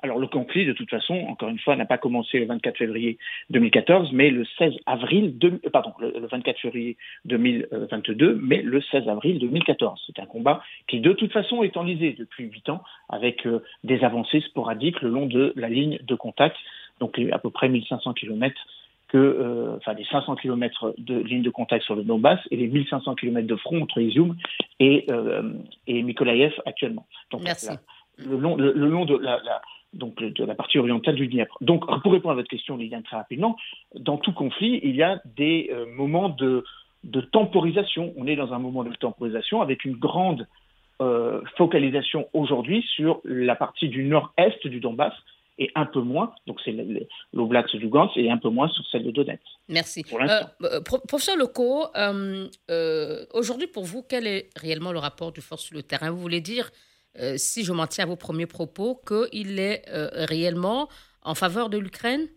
Alors 0.06 0.20
le 0.20 0.28
conflit, 0.28 0.68
de 0.68 0.74
toute 0.74 0.90
façon, 0.90 1.16
encore 1.28 1.50
une 1.50 1.58
fois, 1.58 1.76
n'a 1.76 1.86
pas 1.86 1.98
commencé 1.98 2.38
le 2.38 2.46
24 2.46 2.78
février 2.78 3.18
2014, 3.50 4.12
mais 4.14 4.30
le 4.30 4.46
16 4.60 4.74
avril, 4.86 5.38
de, 5.40 5.60
euh, 5.66 5.70
pardon, 5.72 5.94
le 6.00 6.28
24 6.28 6.60
février 6.60 6.96
2022, 7.26 8.40
mais 8.42 8.62
le 8.62 8.82
16 8.82 9.10
avril 9.10 9.40
2014. 9.40 10.00
C'est 10.06 10.22
un 10.22 10.28
combat 10.28 10.62
qui, 10.88 11.00
de 11.00 11.12
toute 11.12 11.34
façon, 11.34 11.64
est 11.64 11.76
enlisé 11.76 12.16
depuis 12.18 12.46
huit 12.46 12.70
ans, 12.70 12.84
avec 13.10 13.48
euh, 13.48 13.64
des 13.84 14.04
avancées 14.04 14.42
sporadiques 14.42 15.02
le 15.02 15.10
long 15.10 15.26
de 15.26 15.54
la 15.56 15.70
ligne 15.70 15.98
de 16.04 16.16
contact, 16.16 16.56
donc 17.00 17.20
à 17.32 17.40
peu 17.40 17.50
près 17.50 17.68
1500 17.68 18.14
km 18.14 18.56
que, 19.08 19.18
euh, 19.18 19.78
enfin, 19.78 19.94
les 19.94 20.06
500 20.06 20.36
km 20.36 20.94
de 21.00 21.18
ligne 21.18 21.42
de 21.42 21.50
contact 21.50 21.84
sur 21.84 21.96
le 21.96 22.04
Donbass 22.04 22.40
et 22.52 22.58
les 22.58 22.68
1500 22.68 23.16
km 23.16 23.48
de 23.48 23.56
front 23.56 23.82
entre 23.82 24.00
Izium 24.00 24.36
et, 24.80 25.08
et 25.88 26.04
Mykolaïev 26.04 26.54
actuellement. 26.66 27.08
Donc, 27.32 27.42
Merci. 27.44 27.70
le, 28.18 28.38
long, 28.38 28.56
le, 28.56 28.72
long 28.72 29.06
de 29.06 29.18
la, 29.18 29.40
la 29.44 29.62
donc 29.96 30.22
de 30.22 30.44
la 30.44 30.56
partie 30.56 30.78
orientale 30.78 31.16
du 31.16 31.28
Dniepr. 31.28 31.58
Donc, 31.62 31.86
pour 32.04 32.12
répondre 32.12 32.34
à 32.34 32.36
votre 32.36 32.50
question, 32.50 32.78
Liliane, 32.78 33.04
très 33.04 33.18
rapidement, 33.18 33.58
dans 33.96 34.18
tout 34.18 34.34
conflit, 34.34 34.80
il 34.84 34.96
y 34.96 35.04
a 35.04 35.22
des 35.26 35.70
euh, 35.72 35.86
moments 35.96 36.30
de, 36.30 36.64
temporisation. 37.32 38.14
On 38.18 38.28
est 38.28 38.36
dans 38.36 38.54
un 38.54 38.60
moment 38.60 38.84
de 38.84 38.94
temporisation 38.96 39.62
avec 39.62 39.86
une 39.86 39.96
grande 39.96 40.48
euh, 41.02 41.42
focalisation 41.58 42.28
aujourd'hui 42.34 42.84
sur 42.96 43.22
la 43.24 43.56
partie 43.56 43.90
du 43.90 44.04
nord-est 44.04 44.66
du 44.68 44.80
Donbass 44.80 45.14
et 45.58 45.72
un 45.76 45.86
peu 45.86 46.02
moins, 46.02 46.34
donc 46.48 46.60
c'est 46.66 46.76
l'Oblast 47.32 47.74
du 47.78 47.88
Gans, 47.88 48.12
et 48.18 48.30
un 48.30 48.38
peu 48.38 48.50
moins 48.50 48.68
sur 48.68 48.84
celle 48.92 49.06
de 49.06 49.12
Donetsk. 49.12 49.42
Merci. 49.70 50.04
Pour 50.04 50.20
euh, 50.22 50.82
professeur 51.08 51.38
Leco, 51.38 51.86
aujourd'hui 53.34 53.68
pour 53.68 53.86
vous, 53.86 54.04
quel 54.04 54.28
est 54.28 54.50
réellement 54.58 54.92
le 54.92 55.00
rapport 55.00 55.32
de 55.32 55.40
force 55.40 55.64
sur 55.64 55.76
le 55.76 55.84
terrain? 55.84 56.10
Vous 56.10 56.20
voulez 56.20 56.42
dire 56.42 56.72
euh, 57.22 57.34
si 57.38 57.64
je 57.64 57.72
m'en 57.72 57.88
tiens 57.88 58.06
à 58.06 58.08
vos 58.08 58.16
premiers 58.16 58.46
propos, 58.46 59.00
qu'il 59.08 59.60
est 59.60 59.84
euh, 59.90 60.10
réellement 60.30 60.88
en 61.24 61.34
faveur 61.34 61.70
de 61.70 61.78
l'Ukraine? 61.78 62.28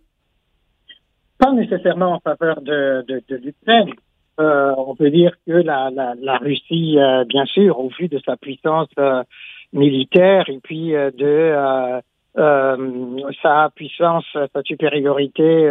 Pas 1.39 1.53
nécessairement 1.53 2.15
en 2.15 2.21
faveur 2.21 2.61
de, 2.61 3.05
l'Ukraine. 3.29 3.91
Euh, 4.41 4.73
on 4.77 4.95
peut 4.95 5.11
dire 5.11 5.33
que 5.47 5.53
la, 5.53 5.91
la, 5.91 6.37
Russie, 6.39 6.97
bien 7.29 7.45
sûr, 7.47 7.79
au 7.79 7.89
vu 7.89 8.09
de 8.09 8.21
sa 8.25 8.37
puissance 8.37 8.89
militaire 9.73 10.49
et 10.49 10.59
puis 10.63 10.93
de 10.93 12.01
sa 12.37 13.71
puissance, 13.75 14.25
sa 14.33 14.63
supériorité 14.65 15.71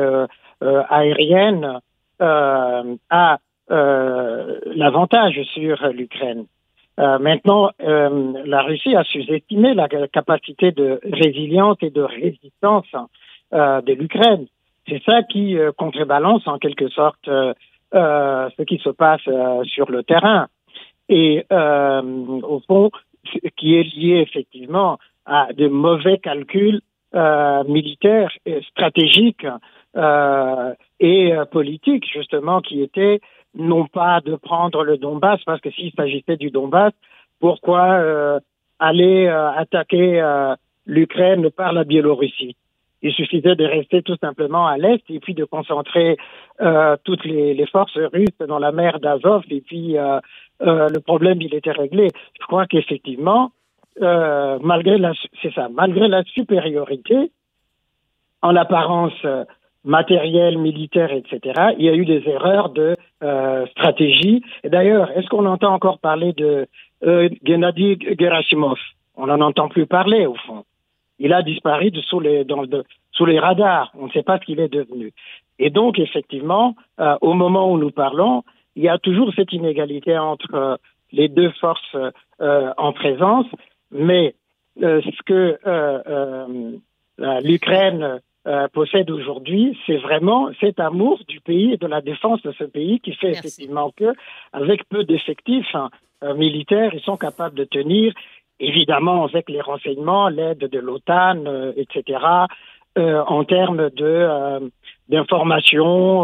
aérienne, 0.61 1.79
a 2.19 3.39
l'avantage 3.69 5.41
sur 5.53 5.87
l'Ukraine. 5.87 6.45
Euh, 6.99 7.19
maintenant, 7.19 7.69
euh, 7.81 8.33
la 8.45 8.61
Russie 8.63 8.95
a 8.95 9.03
sous-estimé 9.03 9.73
la 9.75 9.87
capacité 9.87 10.71
de 10.71 10.99
résilience 11.03 11.77
et 11.81 11.91
de 11.91 12.01
résistance 12.01 12.87
euh, 13.53 13.81
de 13.81 13.93
l'Ukraine. 13.93 14.47
C'est 14.87 15.03
ça 15.03 15.21
qui 15.23 15.57
contrebalance 15.75 16.47
en 16.47 16.57
quelque 16.59 16.87
sorte 16.87 17.25
ce 17.25 18.63
qui 18.63 18.77
se 18.77 18.89
passe 18.89 19.27
sur 19.65 19.91
le 19.91 20.01
terrain. 20.01 20.47
Et 21.09 21.45
au 21.51 22.61
fond, 22.65 22.89
qui 23.57 23.75
est 23.75 23.83
lié 23.83 24.19
effectivement 24.21 24.97
à 25.25 25.49
de 25.51 25.67
mauvais 25.67 26.19
calculs 26.19 26.79
militaires, 27.13 28.31
et 28.45 28.61
stratégiques 28.61 29.45
et 31.01 31.33
politiques, 31.51 32.09
justement, 32.09 32.61
qui 32.61 32.81
étaient 32.81 33.19
non 33.57 33.85
pas 33.85 34.21
de 34.21 34.35
prendre 34.35 34.83
le 34.83 34.97
Donbass, 34.97 35.43
parce 35.45 35.61
que 35.61 35.71
s'il 35.71 35.91
s'agissait 35.91 36.37
du 36.37 36.51
Donbass, 36.51 36.93
pourquoi 37.39 37.91
euh, 37.93 38.39
aller 38.79 39.27
euh, 39.27 39.51
attaquer 39.51 40.21
euh, 40.21 40.55
l'Ukraine 40.85 41.49
par 41.51 41.73
la 41.73 41.83
Biélorussie? 41.83 42.55
Il 43.03 43.13
suffisait 43.13 43.55
de 43.55 43.65
rester 43.65 44.01
tout 44.01 44.17
simplement 44.17 44.65
à 44.65 44.77
l'est 44.77 45.03
et 45.09 45.19
puis 45.19 45.35
de 45.35 45.45
concentrer 45.45 46.17
toutes 47.03 47.25
les, 47.25 47.53
les, 47.53 47.67
forces 47.67 47.95
russes 47.95 48.39
dans 48.47 48.57
la 48.57 48.71
mer 48.71 48.99
d'Azov 48.99 49.43
et 49.51 49.61
puis 49.61 49.95
le 50.59 50.99
problème 51.01 51.39
il 51.39 51.53
était 51.53 51.71
réglé. 51.71 52.07
Je 52.41 52.45
crois 52.47 52.65
qu'effectivement, 52.65 53.51
malgré 54.01 54.97
la 54.97 55.13
c'est 55.43 55.53
ça, 55.53 55.69
malgré 55.71 56.07
la 56.07 56.23
supériorité 56.23 57.31
en 58.41 58.55
apparence 58.55 59.13
matériel, 59.83 60.57
militaire, 60.57 61.11
etc., 61.11 61.73
il 61.77 61.85
y 61.85 61.89
a 61.89 61.93
eu 61.93 62.05
des 62.05 62.27
erreurs 62.27 62.69
de 62.69 62.95
euh, 63.23 63.65
stratégie. 63.67 64.43
Et 64.63 64.69
d'ailleurs, 64.69 65.11
est-ce 65.17 65.27
qu'on 65.27 65.45
entend 65.45 65.73
encore 65.73 65.99
parler 65.99 66.33
de 66.33 66.67
euh, 67.03 67.29
Gennady 67.43 67.97
Gerasimov? 68.19 68.79
On 69.15 69.27
n'en 69.27 69.41
entend 69.41 69.67
plus 69.67 69.87
parler, 69.87 70.25
au 70.25 70.35
fond. 70.35 70.63
Il 71.19 71.33
a 71.33 71.41
disparu 71.41 71.91
sous, 72.07 72.19
les, 72.19 72.45
sous 73.11 73.25
les 73.25 73.39
radars. 73.39 73.91
On 73.97 74.05
ne 74.05 74.11
sait 74.11 74.23
pas 74.23 74.37
ce 74.39 74.45
qu'il 74.45 74.59
est 74.59 74.71
devenu. 74.71 75.11
Et 75.59 75.69
donc, 75.69 75.99
effectivement, 75.99 76.75
euh, 76.99 77.17
au 77.21 77.33
moment 77.33 77.71
où 77.71 77.77
nous 77.77 77.91
parlons, 77.91 78.43
il 78.75 78.83
y 78.83 78.89
a 78.89 78.99
toujours 78.99 79.33
cette 79.35 79.53
inégalité 79.53 80.17
entre 80.17 80.53
euh, 80.53 80.75
les 81.11 81.27
deux 81.27 81.49
forces 81.59 81.95
euh, 82.41 82.71
en 82.77 82.93
présence, 82.93 83.47
mais 83.91 84.35
ce 84.79 85.23
que 85.25 85.57
l'Ukraine 87.17 88.19
euh, 88.47 88.69
possède 88.69 89.11
aujourd'hui, 89.11 89.77
c'est 89.85 89.97
vraiment 89.97 90.49
cet 90.61 90.79
amour 90.79 91.19
du 91.27 91.41
pays 91.41 91.73
et 91.73 91.77
de 91.77 91.87
la 91.87 91.99
défense 91.99 92.41
de 92.43 92.53
ce 92.53 92.63
pays 92.63 93.01
qui 93.01 93.13
fait 93.13 93.31
effectivement 93.31 93.91
que, 93.91 94.13
avec 94.53 94.87
peu 94.87 95.03
d'effectifs 95.03 95.75
hein, 95.75 95.89
euh, 96.23 96.33
militaires, 96.33 96.93
ils 96.93 97.01
sont 97.01 97.17
capables 97.17 97.55
de 97.55 97.65
tenir, 97.65 98.13
évidemment 98.61 99.25
avec 99.25 99.49
les 99.49 99.59
renseignements, 99.59 100.29
l'aide 100.29 100.59
de 100.59 100.79
l'OTAN, 100.79 101.43
euh, 101.45 101.73
etc., 101.75 102.19
en 102.99 103.43
termes 103.43 103.91
de 103.91 104.27
d'informations 105.07 106.23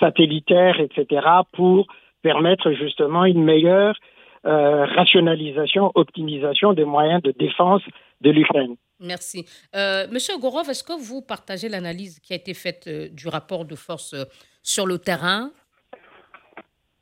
satellitaires, 0.00 0.80
etc., 0.80 1.24
pour 1.52 1.86
permettre 2.22 2.72
justement 2.72 3.24
une 3.24 3.44
meilleure 3.44 3.94
rationalisation, 4.42 5.92
optimisation 5.94 6.72
des 6.72 6.84
moyens 6.84 7.22
de 7.22 7.32
défense 7.38 7.82
de 8.20 8.30
l'Ukraine. 8.30 8.74
Merci. 9.02 9.44
Euh, 9.74 10.06
Monsieur 10.12 10.38
Gorov, 10.38 10.70
est-ce 10.70 10.84
que 10.84 10.92
vous 10.92 11.22
partagez 11.22 11.68
l'analyse 11.68 12.20
qui 12.20 12.32
a 12.32 12.36
été 12.36 12.54
faite 12.54 12.86
euh, 12.86 13.08
du 13.10 13.28
rapport 13.28 13.64
de 13.64 13.74
force 13.74 14.14
euh, 14.14 14.24
sur 14.62 14.86
le 14.86 14.98
terrain? 14.98 15.50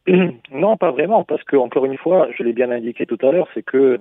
Non, 0.51 0.77
pas 0.77 0.91
vraiment, 0.91 1.25
parce 1.25 1.45
que 1.45 1.57
encore 1.57 1.85
une 1.85 1.99
fois, 1.99 2.29
je 2.37 2.43
l'ai 2.43 2.53
bien 2.53 2.71
indiqué 2.71 3.07
tout 3.07 3.19
à 3.23 3.31
l'heure, 3.31 3.49
c'est 3.55 3.63
que 3.63 4.01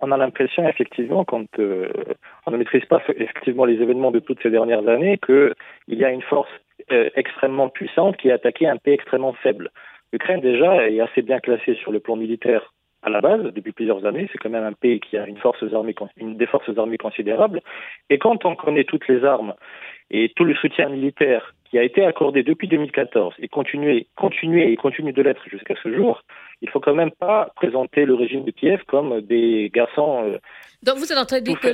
on 0.00 0.10
a 0.10 0.16
l'impression 0.16 0.68
effectivement, 0.68 1.24
quand 1.24 1.46
on 1.58 2.50
ne 2.50 2.56
maîtrise 2.56 2.84
pas 2.86 3.00
effectivement 3.16 3.64
les 3.64 3.80
événements 3.80 4.10
de 4.10 4.18
toutes 4.18 4.42
ces 4.42 4.50
dernières 4.50 4.86
années, 4.88 5.18
qu'il 5.24 5.54
y 5.88 6.04
a 6.04 6.10
une 6.10 6.22
force 6.22 6.50
extrêmement 6.90 7.70
puissante 7.70 8.16
qui 8.18 8.30
a 8.30 8.34
attaqué 8.34 8.66
un 8.66 8.76
pays 8.76 8.94
extrêmement 8.94 9.32
faible. 9.34 9.70
L'Ukraine 10.12 10.40
déjà 10.40 10.90
est 10.90 11.00
assez 11.00 11.22
bien 11.22 11.40
classée 11.40 11.76
sur 11.76 11.92
le 11.92 12.00
plan 12.00 12.16
militaire 12.16 12.74
à 13.06 13.10
la 13.10 13.20
base 13.20 13.42
depuis 13.54 13.72
plusieurs 13.72 14.04
années. 14.04 14.28
C'est 14.30 14.38
quand 14.38 14.50
même 14.50 14.64
un 14.64 14.72
pays 14.72 15.00
qui 15.00 15.16
a 15.16 15.26
une 15.26 15.38
force 15.38 15.64
armée, 15.72 15.94
une 16.18 16.36
des 16.36 16.46
forces 16.46 16.76
armées 16.76 16.98
considérables. 16.98 17.62
Et 18.10 18.18
quand 18.18 18.44
on 18.44 18.56
connaît 18.56 18.84
toutes 18.84 19.06
les 19.08 19.24
armes 19.24 19.54
et 20.10 20.32
tout 20.34 20.44
le 20.44 20.54
soutien 20.54 20.88
militaire 20.88 21.54
qui 21.70 21.78
a 21.78 21.82
été 21.84 22.04
accordé 22.04 22.42
depuis 22.42 22.68
2014 22.68 23.34
et 23.38 23.48
continué, 23.48 24.08
continué 24.16 24.72
et 24.72 24.76
continue 24.76 25.12
de 25.12 25.22
l'être 25.22 25.48
jusqu'à 25.48 25.74
ce 25.82 25.94
jour, 25.94 26.22
il 26.62 26.70
faut 26.70 26.80
quand 26.80 26.94
même 26.94 27.10
pas 27.10 27.52
présenter 27.56 28.04
le 28.04 28.14
régime 28.14 28.44
de 28.44 28.50
Kiev 28.50 28.80
comme 28.86 29.20
des 29.20 29.70
garçons. 29.74 30.24
Euh, 30.24 30.38
Donc 30.82 30.96
vous 30.96 31.12
êtes 31.12 31.18
en 31.18 31.26
train 31.26 31.40
de 31.40 31.44
dire 31.44 31.60
que 31.60 31.68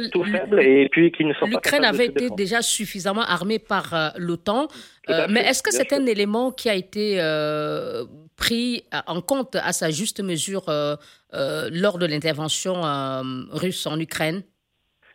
l'Ukraine 1.47 1.85
avait 1.85 2.07
été 2.07 2.31
déjà 2.31 2.63
suffisamment 2.63 3.23
armée 3.23 3.59
par 3.59 3.95
euh, 3.95 4.09
l'OTAN, 4.17 4.67
euh, 5.09 5.27
mais 5.31 5.41
est-ce 5.41 5.63
que 5.63 5.71
c'est 5.71 5.93
un 5.93 6.07
élément 6.07 6.51
qui 6.51 6.69
a 6.69 6.75
été 6.75 7.19
pris 8.37 8.85
en 9.07 9.21
compte 9.21 9.57
à 9.57 9.73
sa 9.73 9.91
juste 9.91 10.21
mesure 10.21 10.65
lors 11.33 11.99
de 11.99 12.07
l'intervention 12.07 12.83
russe 13.53 13.87
en 13.87 13.99
Ukraine? 14.01 14.43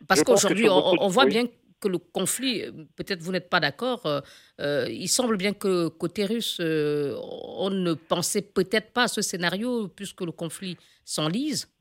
Parce 0.06 0.22
qu'aujourd'hui, 0.22 0.68
on, 0.70 1.08
voit 1.08 1.26
bien 1.26 1.44
que 1.80 1.88
le 1.88 1.98
conflit, 1.98 2.64
peut-être 2.96 3.20
vous 3.20 3.32
n'êtes 3.32 3.50
pas 3.50 3.60
d'accord, 3.60 4.06
euh, 4.06 4.20
euh, 4.60 4.86
il 4.88 5.08
semble 5.08 5.36
bien 5.36 5.52
que 5.52 5.88
côté 5.88 6.24
russe, 6.24 6.58
euh, 6.60 7.14
on 7.58 7.70
ne 7.70 7.94
pensait 7.94 8.42
peut-être 8.42 8.92
pas 8.92 9.04
à 9.04 9.08
ce 9.08 9.22
scénario 9.22 9.88
puisque 9.88 10.22
le 10.22 10.32
conflit 10.32 10.76
s'enlise. 11.04 11.72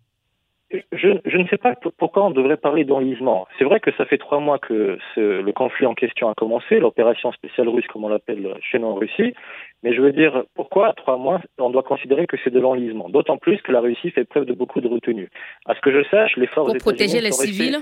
Je, 0.92 1.08
je, 1.26 1.38
ne 1.38 1.48
sais 1.48 1.58
pas 1.58 1.76
pourquoi 1.98 2.26
on 2.26 2.32
devrait 2.32 2.58
parler 2.58 2.84
d'enlisement. 2.84 3.48
C'est 3.58 3.64
vrai 3.64 3.80
que 3.80 3.90
ça 3.96 4.06
fait 4.06 4.18
trois 4.18 4.42
mois 4.42 4.60
que 4.60 4.98
le 5.16 5.52
conflit 5.54 5.86
en 5.86 5.94
question 5.94 6.28
a 6.28 6.34
commencé, 6.34 6.80
l'opération 6.80 7.32
spéciale 7.32 7.70
russe, 7.70 7.86
comme 7.88 8.04
on 8.04 8.10
l'appelle 8.10 8.54
chez 8.70 8.78
nous 8.78 8.88
en 8.88 8.96
Russie. 8.96 9.34
Mais 9.84 9.96
je 9.96 10.02
veux 10.02 10.12
dire, 10.12 10.44
pourquoi 10.56 10.90
à 10.90 10.94
trois 10.94 11.18
mois, 11.18 11.40
on 11.58 11.70
doit 11.70 11.84
considérer 11.84 12.28
que 12.28 12.36
c'est 12.44 12.50
de 12.50 12.60
l'enlisement? 12.60 13.08
D'autant 13.08 13.38
plus 13.38 13.62
que 13.62 13.72
la 13.72 13.80
Russie 13.80 14.12
fait 14.12 14.26
preuve 14.26 14.44
de 14.44 14.52
beaucoup 14.52 14.82
de 14.82 14.90
retenue. 14.90 15.30
À 15.68 15.74
ce 15.74 15.80
que 15.80 15.92
je 15.92 16.06
sache, 16.10 16.36
les 16.36 16.48
forces 16.48 16.74
Pour 16.74 16.82
protéger 16.82 17.22
les 17.22 17.32
civils? 17.32 17.78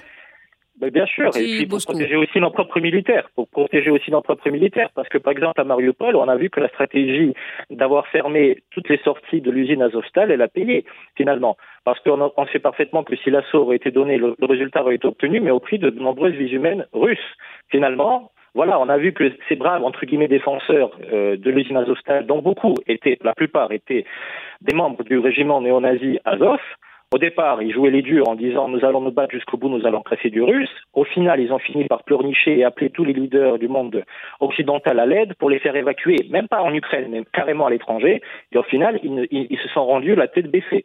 Ben, 0.79 0.89
bien 0.89 1.05
sûr, 1.05 1.27
et 1.37 1.43
puis 1.43 1.65
pour 1.67 1.79
protéger 1.79 2.17
aussi 2.17 2.39
nos 2.41 2.51
propres 2.51 2.81
militaires, 2.81 3.29
pour 3.33 3.47
protéger 3.47 3.89
aussi 3.91 4.11
nos 4.11 4.21
propres 4.21 4.49
militaires, 4.49 4.89
parce 4.93 5.07
que 5.07 5.17
par 5.17 5.31
exemple 5.31 5.61
à 5.61 5.63
Mariupol, 5.63 6.17
on 6.17 6.27
a 6.27 6.35
vu 6.35 6.49
que 6.49 6.59
la 6.59 6.67
stratégie 6.67 7.33
d'avoir 7.69 8.05
fermé 8.07 8.57
toutes 8.71 8.89
les 8.89 8.97
sorties 8.97 9.39
de 9.39 9.51
l'usine 9.51 9.81
Azovstal, 9.81 10.31
elle 10.31 10.41
a 10.41 10.49
payé 10.49 10.83
finalement, 11.15 11.55
parce 11.85 11.99
qu'on 12.01 12.29
on 12.35 12.45
sait 12.47 12.59
parfaitement 12.59 13.03
que 13.03 13.15
si 13.15 13.29
l'assaut 13.29 13.59
aurait 13.59 13.77
été 13.77 13.89
donné, 13.89 14.17
le, 14.17 14.35
résultat 14.41 14.81
aurait 14.81 14.95
été 14.95 15.07
obtenu, 15.07 15.39
mais 15.39 15.51
au 15.51 15.61
prix 15.61 15.79
de, 15.79 15.89
nombreuses 15.91 16.33
vies 16.33 16.53
humaines 16.53 16.85
russes. 16.91 17.19
Finalement, 17.69 18.31
voilà, 18.53 18.77
on 18.79 18.89
a 18.89 18.97
vu 18.97 19.13
que 19.13 19.31
ces 19.47 19.55
braves, 19.55 19.83
entre 19.83 20.05
guillemets, 20.05 20.27
défenseurs 20.27 20.91
euh, 21.13 21.37
de 21.37 21.51
l'usine 21.51 21.77
Azovstal, 21.77 22.25
dont 22.25 22.41
beaucoup 22.41 22.75
étaient, 22.87 23.17
la 23.23 23.33
plupart 23.33 23.71
étaient 23.71 24.05
des 24.61 24.73
membres 24.73 25.03
du 25.03 25.19
régiment 25.19 25.61
néo-nazi 25.61 26.19
Azov, 26.25 26.59
au 27.15 27.17
départ, 27.17 27.61
ils 27.61 27.71
jouaient 27.71 27.91
les 27.91 28.01
durs 28.01 28.27
en 28.27 28.35
disant 28.35 28.67
nous 28.67 28.83
allons 28.83 28.99
nous 28.99 29.11
battre 29.11 29.31
jusqu'au 29.31 29.55
bout, 29.55 29.69
nous 29.69 29.87
allons 29.87 30.01
presser 30.01 30.29
du 30.29 30.41
russe. 30.41 30.75
Au 30.93 31.05
final, 31.05 31.39
ils 31.39 31.53
ont 31.53 31.59
fini 31.59 31.85
par 31.85 32.03
pleurnicher 32.03 32.59
et 32.59 32.65
appeler 32.65 32.89
tous 32.89 33.05
les 33.05 33.13
leaders 33.13 33.57
du 33.57 33.69
monde 33.69 34.03
occidental 34.41 34.99
à 34.99 35.05
l'aide 35.05 35.33
pour 35.35 35.49
les 35.49 35.59
faire 35.59 35.77
évacuer, 35.77 36.17
même 36.29 36.49
pas 36.49 36.61
en 36.61 36.73
Ukraine, 36.73 37.07
mais 37.11 37.23
carrément 37.31 37.67
à 37.67 37.69
l'étranger. 37.69 38.21
Et 38.51 38.57
au 38.57 38.63
final, 38.63 38.99
ils, 39.01 39.27
ils 39.31 39.59
se 39.59 39.69
sont 39.69 39.85
rendus 39.85 40.13
la 40.13 40.27
tête 40.27 40.51
baissée. 40.51 40.83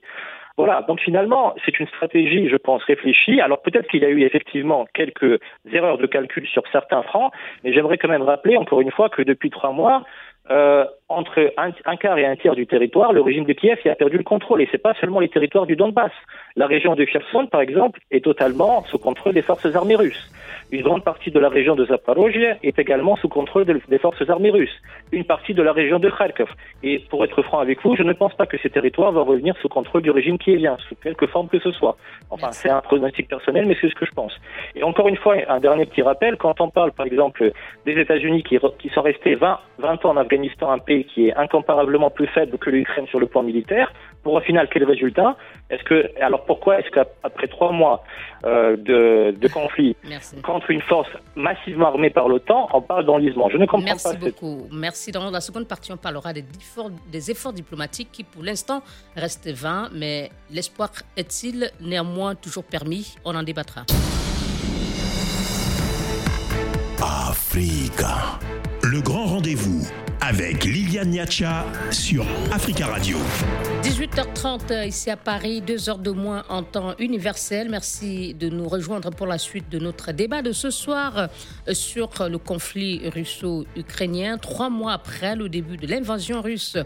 Voilà, 0.56 0.84
donc 0.86 1.00
finalement, 1.00 1.54
c'est 1.64 1.80
une 1.80 1.88
stratégie, 1.88 2.48
je 2.48 2.56
pense, 2.56 2.84
réfléchie. 2.84 3.40
Alors 3.40 3.60
peut-être 3.62 3.88
qu'il 3.88 4.02
y 4.02 4.04
a 4.04 4.10
eu 4.10 4.22
effectivement 4.22 4.86
quelques 4.94 5.40
erreurs 5.72 5.98
de 5.98 6.06
calcul 6.06 6.46
sur 6.46 6.62
certains 6.70 7.02
fronts, 7.02 7.30
mais 7.64 7.72
j'aimerais 7.72 7.98
quand 7.98 8.08
même 8.08 8.22
rappeler 8.22 8.56
encore 8.56 8.80
une 8.80 8.92
fois 8.92 9.08
que 9.08 9.22
depuis 9.22 9.50
trois 9.50 9.72
mois, 9.72 10.04
euh, 10.50 10.84
entre 11.10 11.52
un, 11.56 11.96
quart 11.96 12.18
et 12.18 12.24
un 12.24 12.36
tiers 12.36 12.54
du 12.54 12.66
territoire, 12.66 13.12
le 13.12 13.20
régime 13.20 13.44
de 13.44 13.52
Kiev 13.52 13.78
y 13.84 13.88
a 13.88 13.96
perdu 13.96 14.16
le 14.16 14.22
contrôle. 14.22 14.62
Et 14.62 14.66
ce 14.66 14.72
n'est 14.72 14.78
pas 14.78 14.94
seulement 15.00 15.18
les 15.18 15.28
territoires 15.28 15.66
du 15.66 15.74
Donbass. 15.74 16.12
La 16.54 16.66
région 16.66 16.94
de 16.94 17.04
Kherson, 17.04 17.46
par 17.46 17.60
exemple, 17.60 18.00
est 18.12 18.24
totalement 18.24 18.84
sous 18.84 18.98
contrôle 18.98 19.34
des 19.34 19.42
forces 19.42 19.74
armées 19.74 19.96
russes. 19.96 20.30
Une 20.70 20.82
grande 20.82 21.02
partie 21.02 21.32
de 21.32 21.40
la 21.40 21.48
région 21.48 21.74
de 21.74 21.84
Zaporozhye 21.84 22.54
est 22.62 22.78
également 22.78 23.16
sous 23.16 23.28
contrôle 23.28 23.64
des 23.64 23.98
forces 23.98 24.28
armées 24.28 24.50
russes. 24.50 24.80
Une 25.10 25.24
partie 25.24 25.52
de 25.52 25.62
la 25.62 25.72
région 25.72 25.98
de 25.98 26.08
Kharkov. 26.08 26.48
Et 26.84 27.00
pour 27.10 27.24
être 27.24 27.42
franc 27.42 27.58
avec 27.58 27.82
vous, 27.82 27.96
je 27.96 28.04
ne 28.04 28.12
pense 28.12 28.34
pas 28.34 28.46
que 28.46 28.56
ces 28.58 28.70
territoires 28.70 29.10
vont 29.10 29.24
revenir 29.24 29.56
sous 29.60 29.68
contrôle 29.68 30.02
du 30.02 30.12
régime 30.12 30.38
kievien, 30.38 30.76
sous 30.88 30.94
quelque 30.94 31.26
forme 31.26 31.48
que 31.48 31.58
ce 31.58 31.72
soit. 31.72 31.96
Enfin, 32.30 32.52
c'est 32.52 32.70
un 32.70 32.80
pronostic 32.80 33.26
personnel, 33.26 33.66
mais 33.66 33.76
c'est 33.80 33.88
ce 33.88 33.94
que 33.96 34.06
je 34.06 34.12
pense. 34.12 34.32
Et 34.76 34.84
encore 34.84 35.08
une 35.08 35.16
fois, 35.16 35.34
un 35.48 35.58
dernier 35.58 35.86
petit 35.86 36.02
rappel, 36.02 36.36
quand 36.36 36.60
on 36.60 36.70
parle, 36.70 36.92
par 36.92 37.06
exemple, 37.06 37.50
des 37.84 37.98
États-Unis 37.98 38.44
qui, 38.44 38.56
qui 38.78 38.88
sont 38.90 39.02
restés 39.02 39.34
20, 39.34 39.58
20 39.78 40.04
ans 40.04 40.10
en 40.10 40.16
Afghanistan, 40.18 40.70
un 40.70 40.78
pays 40.78 40.99
qui 41.04 41.28
est 41.28 41.36
incomparablement 41.36 42.10
plus 42.10 42.26
faible 42.28 42.58
que 42.58 42.70
l'Ukraine 42.70 43.06
sur 43.08 43.20
le 43.20 43.26
plan 43.26 43.42
militaire, 43.42 43.92
pour 44.22 44.34
au 44.34 44.40
final 44.40 44.68
quel 44.72 44.84
résultat? 44.84 45.36
Est-ce 45.70 45.82
que 45.84 46.10
alors 46.20 46.44
pourquoi 46.44 46.80
est-ce 46.80 46.90
qu'après 46.90 47.48
trois 47.48 47.72
mois 47.72 48.02
euh, 48.44 48.76
de, 48.76 49.32
de, 49.38 49.48
conflit 49.52 49.96
contre 50.42 50.70
une 50.70 50.82
force 50.82 51.08
massivement 51.36 51.88
armée 51.88 52.10
par 52.10 52.28
l'OTAN, 52.28 52.68
on 52.72 52.82
parle 52.82 53.04
d'enlisement? 53.04 53.48
Je 53.48 53.56
ne 53.56 53.66
comprends 53.66 53.84
Merci 53.84 54.04
pas. 54.04 54.12
Merci 54.12 54.30
beaucoup. 54.30 54.68
Merci. 54.72 55.12
Dans 55.12 55.30
la 55.30 55.40
seconde 55.40 55.66
partie, 55.68 55.92
on 55.92 55.96
parlera 55.96 56.32
des 56.32 56.44
efforts, 56.58 56.90
des 57.10 57.30
efforts 57.30 57.52
diplomatiques 57.52 58.10
qui, 58.12 58.24
pour 58.24 58.42
l'instant, 58.42 58.82
restent 59.16 59.50
vains, 59.50 59.88
mais 59.94 60.30
l'espoir 60.50 60.90
est-il 61.16 61.70
néanmoins 61.80 62.34
toujours 62.34 62.64
permis? 62.64 63.16
On 63.24 63.34
en 63.34 63.42
débattra. 63.42 63.82
Africa. 67.02 68.38
Le 68.90 69.00
grand 69.00 69.24
rendez-vous 69.24 69.86
avec 70.20 70.64
Liliane 70.64 71.10
Niacha 71.10 71.64
sur 71.92 72.26
Africa 72.50 72.88
Radio. 72.88 73.18
18h30 73.84 74.88
ici 74.88 75.10
à 75.10 75.16
Paris, 75.16 75.60
deux 75.60 75.88
heures 75.88 76.00
de 76.00 76.10
moins 76.10 76.42
en 76.48 76.64
temps 76.64 76.96
universel. 76.98 77.68
Merci 77.70 78.34
de 78.34 78.48
nous 78.48 78.68
rejoindre 78.68 79.10
pour 79.10 79.28
la 79.28 79.38
suite 79.38 79.68
de 79.68 79.78
notre 79.78 80.10
débat 80.10 80.42
de 80.42 80.50
ce 80.50 80.70
soir 80.70 81.28
sur 81.72 82.10
le 82.28 82.38
conflit 82.38 83.08
russo-ukrainien. 83.10 84.38
Trois 84.38 84.70
mois 84.70 84.94
après 84.94 85.36
le 85.36 85.48
début 85.48 85.76
de 85.76 85.86
l'invasion 85.86 86.42
russe 86.42 86.76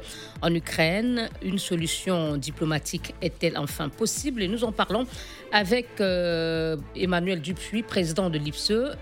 en 0.42 0.54
Ukraine, 0.54 1.30
une 1.42 1.58
solution 1.58 2.36
diplomatique 2.36 3.14
est-elle 3.22 3.56
enfin 3.56 3.88
possible? 3.88 4.42
Et 4.42 4.48
nous 4.48 4.64
en 4.64 4.72
parlons 4.72 5.06
avec 5.52 5.86
euh, 6.00 6.76
Emmanuel 6.94 7.40
Dupuis, 7.40 7.82
président 7.82 8.28
de 8.28 8.36
l'IPSE, 8.36 8.94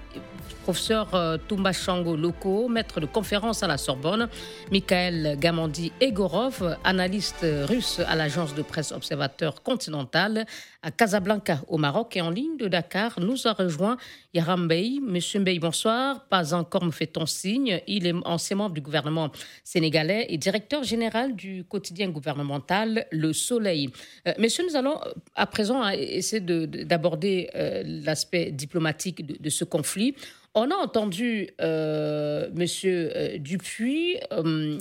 professeur 0.62 1.14
euh, 1.14 1.36
Toumba 1.48 1.72
Chango 1.72 2.16
Loko, 2.16 2.68
maître 2.68 3.00
de 3.00 3.06
conférence 3.06 3.62
à 3.62 3.66
la 3.66 3.76
Sorbonne, 3.76 4.28
Michael 4.70 5.36
Gamandi 5.38 5.92
Egorov, 6.00 6.76
analyste 6.84 7.44
russe 7.68 8.00
à 8.06 8.14
l'agence 8.14 8.54
de 8.54 8.62
presse 8.62 8.92
Observateur 8.92 9.62
Continental 9.62 10.46
à 10.82 10.90
Casablanca 10.90 11.60
au 11.68 11.78
Maroc 11.78 12.16
et 12.16 12.20
en 12.20 12.30
ligne 12.30 12.56
de 12.56 12.66
Dakar 12.66 13.20
nous 13.20 13.46
a 13.46 13.52
rejoint 13.52 13.96
Yaram 14.34 14.66
Bey. 14.66 14.98
Monsieur 15.00 15.38
Bey, 15.40 15.58
bonsoir. 15.60 16.24
Pas 16.24 16.54
encore 16.54 16.84
me 16.84 16.90
fait-on 16.90 17.24
signe. 17.24 17.80
Il 17.86 18.06
est 18.06 18.14
ancien 18.24 18.56
membre 18.56 18.74
du 18.74 18.80
gouvernement 18.80 19.30
sénégalais 19.62 20.26
et 20.28 20.38
directeur 20.38 20.82
général 20.82 21.36
du 21.36 21.64
quotidien 21.64 22.08
gouvernemental 22.08 23.06
Le 23.12 23.32
Soleil. 23.32 23.90
Euh, 24.26 24.32
messieurs, 24.38 24.64
nous 24.68 24.76
allons 24.76 24.98
à 25.36 25.46
présent 25.46 25.88
essayer 25.88 26.40
d'aborder 26.40 27.48
euh, 27.54 27.82
l'aspect 27.86 28.50
diplomatique 28.50 29.40
de, 29.40 29.50
ce 29.50 29.64
conflit. 29.64 30.16
On 30.54 30.70
a 30.70 30.74
entendu 30.74 31.48
euh, 31.60 32.50
Monsieur 32.54 33.10
euh, 33.16 33.38
Dupuis 33.38 34.18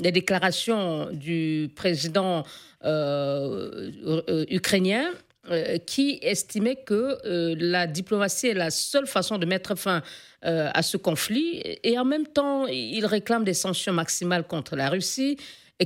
les 0.04 0.12
déclarations 0.12 1.10
du 1.12 1.72
président 1.76 2.44
ukrainien 4.50 5.12
euh, 5.50 5.80
qui 5.80 6.20
estimait 6.22 6.76
que 6.76 7.18
euh, 7.26 7.56
la 7.58 7.88
diplomatie 7.88 8.50
est 8.50 8.54
la 8.54 8.70
seule 8.70 9.08
façon 9.08 9.40
de 9.40 9.48
mettre 9.48 9.74
fin 9.74 10.04
euh, 10.46 10.70
à 10.72 10.84
ce 10.84 10.98
conflit. 10.98 11.64
Et 11.84 11.98
en 11.98 12.06
même 12.06 12.28
temps, 12.28 12.68
il 12.68 13.08
réclame 13.08 13.44
des 13.44 13.56
sanctions 13.56 13.92
maximales 13.92 14.46
contre 14.46 14.76
la 14.76 14.88
Russie, 14.88 15.38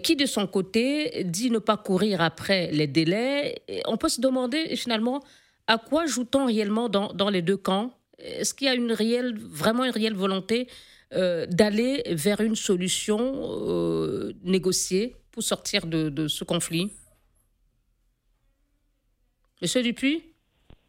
qui, 0.04 0.18
de 0.18 0.26
son 0.26 0.46
côté, 0.46 1.24
dit 1.24 1.52
ne 1.52 1.60
pas 1.60 1.78
courir 1.78 2.20
après 2.20 2.70
les 2.74 2.88
délais. 2.88 3.64
On 3.88 3.96
peut 3.96 4.10
se 4.10 4.20
demander, 4.20 4.76
finalement, 4.76 5.24
à 5.68 5.78
quoi 5.78 6.06
joue-t-on 6.06 6.48
réellement 6.48 6.90
dans, 6.90 7.14
dans, 7.14 7.30
les 7.30 7.42
deux 7.42 7.56
camps? 7.56 7.94
Est-ce 8.20 8.54
qu'il 8.54 8.68
y 8.68 8.70
a 8.70 8.76
une 8.76 8.92
réelle, 8.92 9.38
vraiment 9.38 9.84
une 9.84 9.92
réelle 9.92 10.16
volonté 10.16 10.68
d'aller 11.12 12.04
vers 12.10 12.42
une 12.42 12.56
solution 12.56 14.34
négociée 14.44 15.16
pour 15.32 15.44
sortir 15.44 15.86
de, 15.86 16.10
de 16.10 16.28
ce 16.28 16.44
conflit? 16.44 16.92
Monsieur 19.62 19.84
Dupuis? 19.84 20.24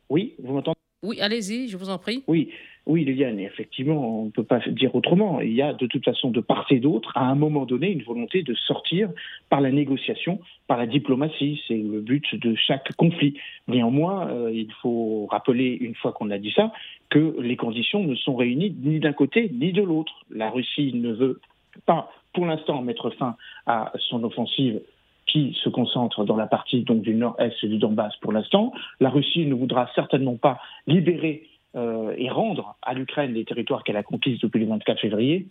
Oui, 0.08 0.34
vous 0.38 0.54
m'entendez? 0.54 0.78
Oui, 1.02 1.20
allez-y, 1.20 1.68
je 1.68 1.76
vous 1.76 1.88
en 1.88 1.98
prie. 1.98 2.24
Oui, 2.26 2.50
oui, 2.87 3.05
Liliane, 3.05 3.40
effectivement, 3.40 4.20
on 4.20 4.25
ne 4.27 4.31
peut 4.31 4.44
pas 4.44 4.61
dire 4.68 4.94
autrement. 4.94 5.40
Il 5.40 5.53
y 5.53 5.61
a 5.61 5.72
de 5.72 5.87
toute 5.87 6.05
façon, 6.05 6.31
de 6.31 6.40
part 6.40 6.66
et 6.70 6.79
d'autre, 6.79 7.11
à 7.16 7.25
un 7.25 7.35
moment 7.35 7.66
donné, 7.66 7.90
une 7.90 8.05
volonté 8.05 8.44
de 8.44 8.55
sortir 8.55 9.11
par 9.51 9.61
la 9.61 9.72
négociation, 9.72 10.38
par 10.68 10.79
la 10.79 10.87
diplomatie. 10.87 11.61
C'est 11.66 11.77
le 11.77 12.01
but 12.01 12.37
de 12.37 12.55
chaque 12.55 12.92
conflit. 12.92 13.35
Néanmoins, 13.66 14.29
euh, 14.29 14.53
il 14.55 14.70
faut 14.83 15.27
rappeler, 15.29 15.77
une 15.81 15.96
fois 15.96 16.12
qu'on 16.12 16.31
a 16.31 16.38
dit 16.38 16.53
ça, 16.55 16.72
que 17.11 17.37
les 17.40 17.57
conditions 17.57 18.05
ne 18.05 18.14
sont 18.14 18.37
réunies 18.37 18.77
ni 18.81 19.01
d'un 19.01 19.12
côté 19.12 19.51
ni 19.53 19.72
de 19.72 19.83
l'autre. 19.83 20.12
La 20.31 20.51
Russie 20.51 20.92
ne 20.94 21.12
veut 21.12 21.40
pas, 21.87 22.12
pour 22.35 22.46
l'instant, 22.46 22.83
mettre 22.83 23.11
fin 23.11 23.35
à 23.66 23.92
son 23.99 24.22
offensive 24.22 24.81
qui 25.27 25.59
se 25.61 25.68
concentre 25.68 26.25
dans 26.25 26.37
la 26.37 26.46
partie 26.46 26.83
donc 26.83 27.03
du 27.03 27.14
nord-est 27.14 27.64
du 27.64 27.79
Donbass 27.79 28.14
pour 28.20 28.33
l'instant. 28.33 28.72
La 29.01 29.11
Russie 29.11 29.44
ne 29.44 29.55
voudra 29.55 29.90
certainement 29.96 30.37
pas 30.37 30.61
libérer 30.87 31.42
euh, 31.76 32.14
et 32.16 32.30
rendre 32.30 32.76
à 32.82 32.94
l'Ukraine 32.94 33.32
les 33.32 33.44
territoires 33.44 33.84
qu'elle 33.84 33.96
a 33.96 34.02
conquis 34.02 34.38
depuis 34.42 34.60
le 34.60 34.66
24 34.66 35.00
février, 35.00 35.46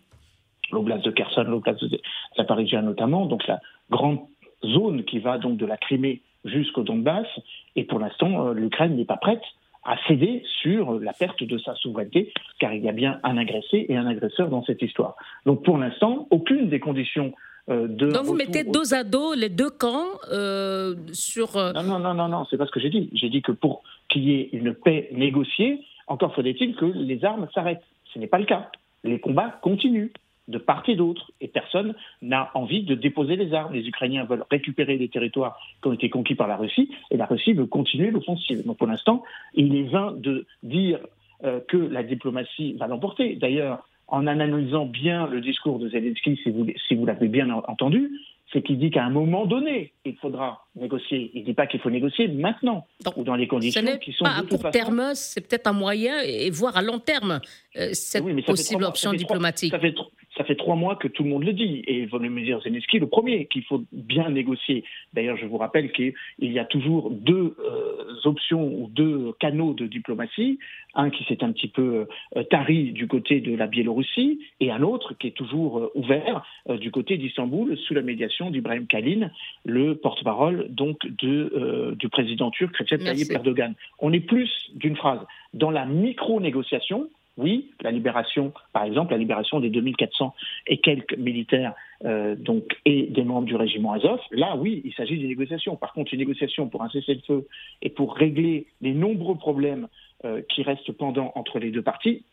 l'oblast 0.71 1.05
de 1.05 1.11
Kherson, 1.11 1.43
l'oblast 1.43 1.83
de 1.83 1.99
Zaporizhia 2.37 2.81
notamment, 2.81 3.25
donc 3.25 3.45
la 3.47 3.59
grande 3.89 4.19
zone 4.63 5.03
qui 5.03 5.19
va 5.19 5.37
donc 5.37 5.57
de 5.57 5.65
la 5.65 5.77
Crimée 5.77 6.21
jusqu'au 6.43 6.83
Donbass. 6.83 7.27
Et 7.75 7.83
pour 7.83 7.99
l'instant, 7.99 8.51
l'Ukraine 8.51 8.95
n'est 8.95 9.05
pas 9.05 9.17
prête 9.17 9.43
à 9.85 9.97
céder 10.07 10.43
sur 10.61 10.99
la 10.99 11.13
perte 11.13 11.43
de 11.43 11.57
sa 11.59 11.75
souveraineté, 11.75 12.33
car 12.59 12.73
il 12.73 12.83
y 12.83 12.89
a 12.89 12.91
bien 12.91 13.19
un 13.23 13.37
agressé 13.37 13.85
et 13.87 13.95
un 13.95 14.07
agresseur 14.07 14.49
dans 14.49 14.63
cette 14.63 14.81
histoire. 14.81 15.15
Donc 15.45 15.63
pour 15.63 15.77
l'instant, 15.77 16.27
aucune 16.31 16.69
des 16.69 16.79
conditions 16.79 17.33
euh, 17.69 17.87
de. 17.87 18.11
Donc 18.11 18.25
vous 18.25 18.35
mettez 18.35 18.63
dos 18.63 18.93
à 18.93 19.03
dos 19.03 19.33
les 19.33 19.49
deux 19.49 19.69
camps 19.69 20.07
euh, 20.31 20.95
sur. 21.13 21.55
Euh, 21.57 21.71
non, 21.73 21.83
non, 21.83 21.99
non, 21.99 22.13
non, 22.13 22.27
non, 22.27 22.45
c'est 22.49 22.57
pas 22.57 22.65
ce 22.65 22.71
que 22.71 22.79
j'ai 22.79 22.89
dit. 22.89 23.09
J'ai 23.13 23.29
dit 23.29 23.41
que 23.41 23.51
pour 23.51 23.83
qu'il 24.09 24.23
y 24.23 24.33
ait 24.33 24.49
une 24.53 24.73
paix 24.73 25.09
négociée, 25.11 25.81
encore 26.07 26.33
faudrait-il 26.35 26.75
que 26.75 26.85
les 26.85 27.25
armes 27.25 27.47
s'arrêtent. 27.53 27.83
Ce 28.13 28.19
n'est 28.19 28.27
pas 28.27 28.39
le 28.39 28.45
cas. 28.45 28.69
Les 29.03 29.19
combats 29.19 29.59
continuent 29.61 30.11
de 30.47 30.57
part 30.59 30.83
et 30.87 30.95
d'autre, 30.95 31.31
et 31.41 31.47
personne 31.47 31.95
n'a 32.21 32.51
envie 32.53 32.83
de 32.83 32.93
déposer 32.93 33.35
les 33.35 33.53
armes. 33.53 33.73
Les 33.73 33.87
Ukrainiens 33.87 34.25
veulent 34.25 34.45
récupérer 34.51 34.97
les 34.97 35.09
territoires 35.09 35.59
qui 35.81 35.87
ont 35.87 35.93
été 35.93 36.09
conquis 36.09 36.35
par 36.35 36.47
la 36.47 36.55
Russie, 36.55 36.91
et 37.09 37.17
la 37.17 37.25
Russie 37.25 37.53
veut 37.53 37.65
continuer 37.65 38.11
l'offensive. 38.11 38.65
Donc 38.65 38.77
pour 38.77 38.87
l'instant, 38.87 39.23
il 39.55 39.75
est 39.75 39.89
vain 39.89 40.13
de 40.15 40.45
dire 40.61 40.99
euh, 41.43 41.59
que 41.67 41.77
la 41.77 42.03
diplomatie 42.03 42.73
va 42.73 42.87
l'emporter. 42.87 43.35
D'ailleurs, 43.35 43.87
en 44.07 44.27
analysant 44.27 44.85
bien 44.85 45.27
le 45.27 45.41
discours 45.41 45.79
de 45.79 45.89
Zelensky, 45.89 46.39
si 46.43 46.51
vous, 46.51 46.67
si 46.87 46.93
vous 46.93 47.05
l'avez 47.07 47.27
bien 47.27 47.49
entendu, 47.49 48.11
c'est 48.53 48.61
qu'il 48.61 48.77
dit 48.77 48.91
qu'à 48.91 49.03
un 49.03 49.09
moment 49.09 49.45
donné, 49.45 49.93
il 50.05 50.15
faudra 50.17 50.65
négocier. 50.75 51.31
Il 51.33 51.41
ne 51.41 51.45
dit 51.45 51.53
pas 51.53 51.67
qu'il 51.67 51.79
faut 51.79 51.89
négocier 51.89 52.27
maintenant 52.27 52.85
ou 53.15 53.23
dans 53.23 53.35
les 53.35 53.47
conditions 53.47 53.81
qui 53.97 54.13
sont 54.13 54.23
pas 54.23 54.37
à 54.37 54.43
court 54.43 54.69
terme, 54.71 55.11
c'est 55.13 55.41
peut-être 55.41 55.67
un 55.67 55.73
moyen 55.73 56.21
et 56.21 56.49
voire 56.51 56.77
à 56.77 56.81
long 56.81 56.99
terme 56.99 57.41
euh, 57.75 57.89
cette 57.93 58.23
possible 58.45 58.83
option 58.83 59.13
diplomatique. 59.13 59.71
ça, 59.71 59.79
fait, 59.79 59.95
ça 60.37 60.43
fait 60.43 60.55
trois 60.55 60.75
mois 60.75 60.95
que 60.95 61.07
tout 61.07 61.23
le 61.23 61.29
monde 61.29 61.43
le 61.43 61.53
dit, 61.53 61.83
et 61.87 62.05
Volodymyr 62.05 62.61
Zelensky 62.61 62.99
le 62.99 63.07
premier, 63.07 63.45
qu'il 63.45 63.63
faut 63.63 63.83
bien 63.91 64.29
négocier. 64.29 64.83
D'ailleurs, 65.13 65.37
je 65.37 65.45
vous 65.45 65.57
rappelle 65.57 65.91
qu'il 65.91 66.13
y 66.39 66.59
a 66.59 66.65
toujours 66.65 67.09
deux 67.09 67.55
euh, 67.59 68.15
options 68.25 68.67
ou 68.67 68.89
deux 68.89 69.33
canaux 69.39 69.73
de 69.73 69.85
diplomatie, 69.87 70.59
un 70.93 71.09
qui 71.09 71.23
s'est 71.25 71.43
un 71.43 71.51
petit 71.51 71.67
peu 71.67 72.07
euh, 72.35 72.43
tari 72.43 72.91
du 72.91 73.07
côté 73.07 73.39
de 73.39 73.55
la 73.55 73.67
Biélorussie, 73.67 74.39
et 74.59 74.71
un 74.71 74.81
autre 74.81 75.13
qui 75.17 75.27
est 75.27 75.37
toujours 75.37 75.79
euh, 75.79 75.91
ouvert 75.95 76.43
du 76.79 76.91
côté 76.91 77.17
d'Istanbul, 77.17 77.77
sous 77.77 77.93
la 77.93 78.01
médiation 78.01 78.49
d'Ibrahim 78.49 78.87
Kalin, 78.87 79.29
le 79.63 79.95
porte-parole 79.95 80.67
donc 80.69 81.05
de, 81.05 81.95
du 81.97 82.09
président 82.09 82.51
turc 82.51 82.75
Recep 82.75 83.03
Tayyip 83.03 83.31
Erdogan. 83.31 83.73
On 83.99 84.11
est 84.11 84.19
plus 84.19 84.51
d'une 84.73 84.95
phrase 84.95 85.19
dans 85.53 85.71
la 85.71 85.85
micro-négociation, 85.85 87.09
oui, 87.37 87.71
la 87.81 87.91
libération, 87.91 88.53
par 88.71 88.83
exemple, 88.83 89.11
la 89.11 89.17
libération 89.17 89.59
des 89.59 89.69
2400 89.69 90.33
et 90.67 90.77
quelques 90.77 91.17
militaires 91.17 91.73
euh, 92.05 92.35
donc, 92.35 92.77
et 92.85 93.07
des 93.07 93.23
membres 93.23 93.45
du 93.45 93.55
régiment 93.55 93.93
Azov, 93.93 94.19
là, 94.31 94.55
oui, 94.55 94.81
il 94.85 94.93
s'agit 94.93 95.17
d'une 95.17 95.27
négociation. 95.27 95.75
Par 95.75 95.93
contre, 95.93 96.13
une 96.13 96.19
négociation 96.19 96.69
pour 96.69 96.81
un 96.83 96.89
cessez-le-feu 96.89 97.47
et 97.81 97.89
pour 97.89 98.15
régler 98.15 98.67
les 98.81 98.93
nombreux 98.93 99.35
problèmes 99.35 99.87
euh, 100.23 100.41
qui 100.49 100.63
restent 100.63 100.93
pendant 100.93 101.33
entre 101.35 101.59
les 101.59 101.71
deux 101.71 101.81
parties, 101.81 102.23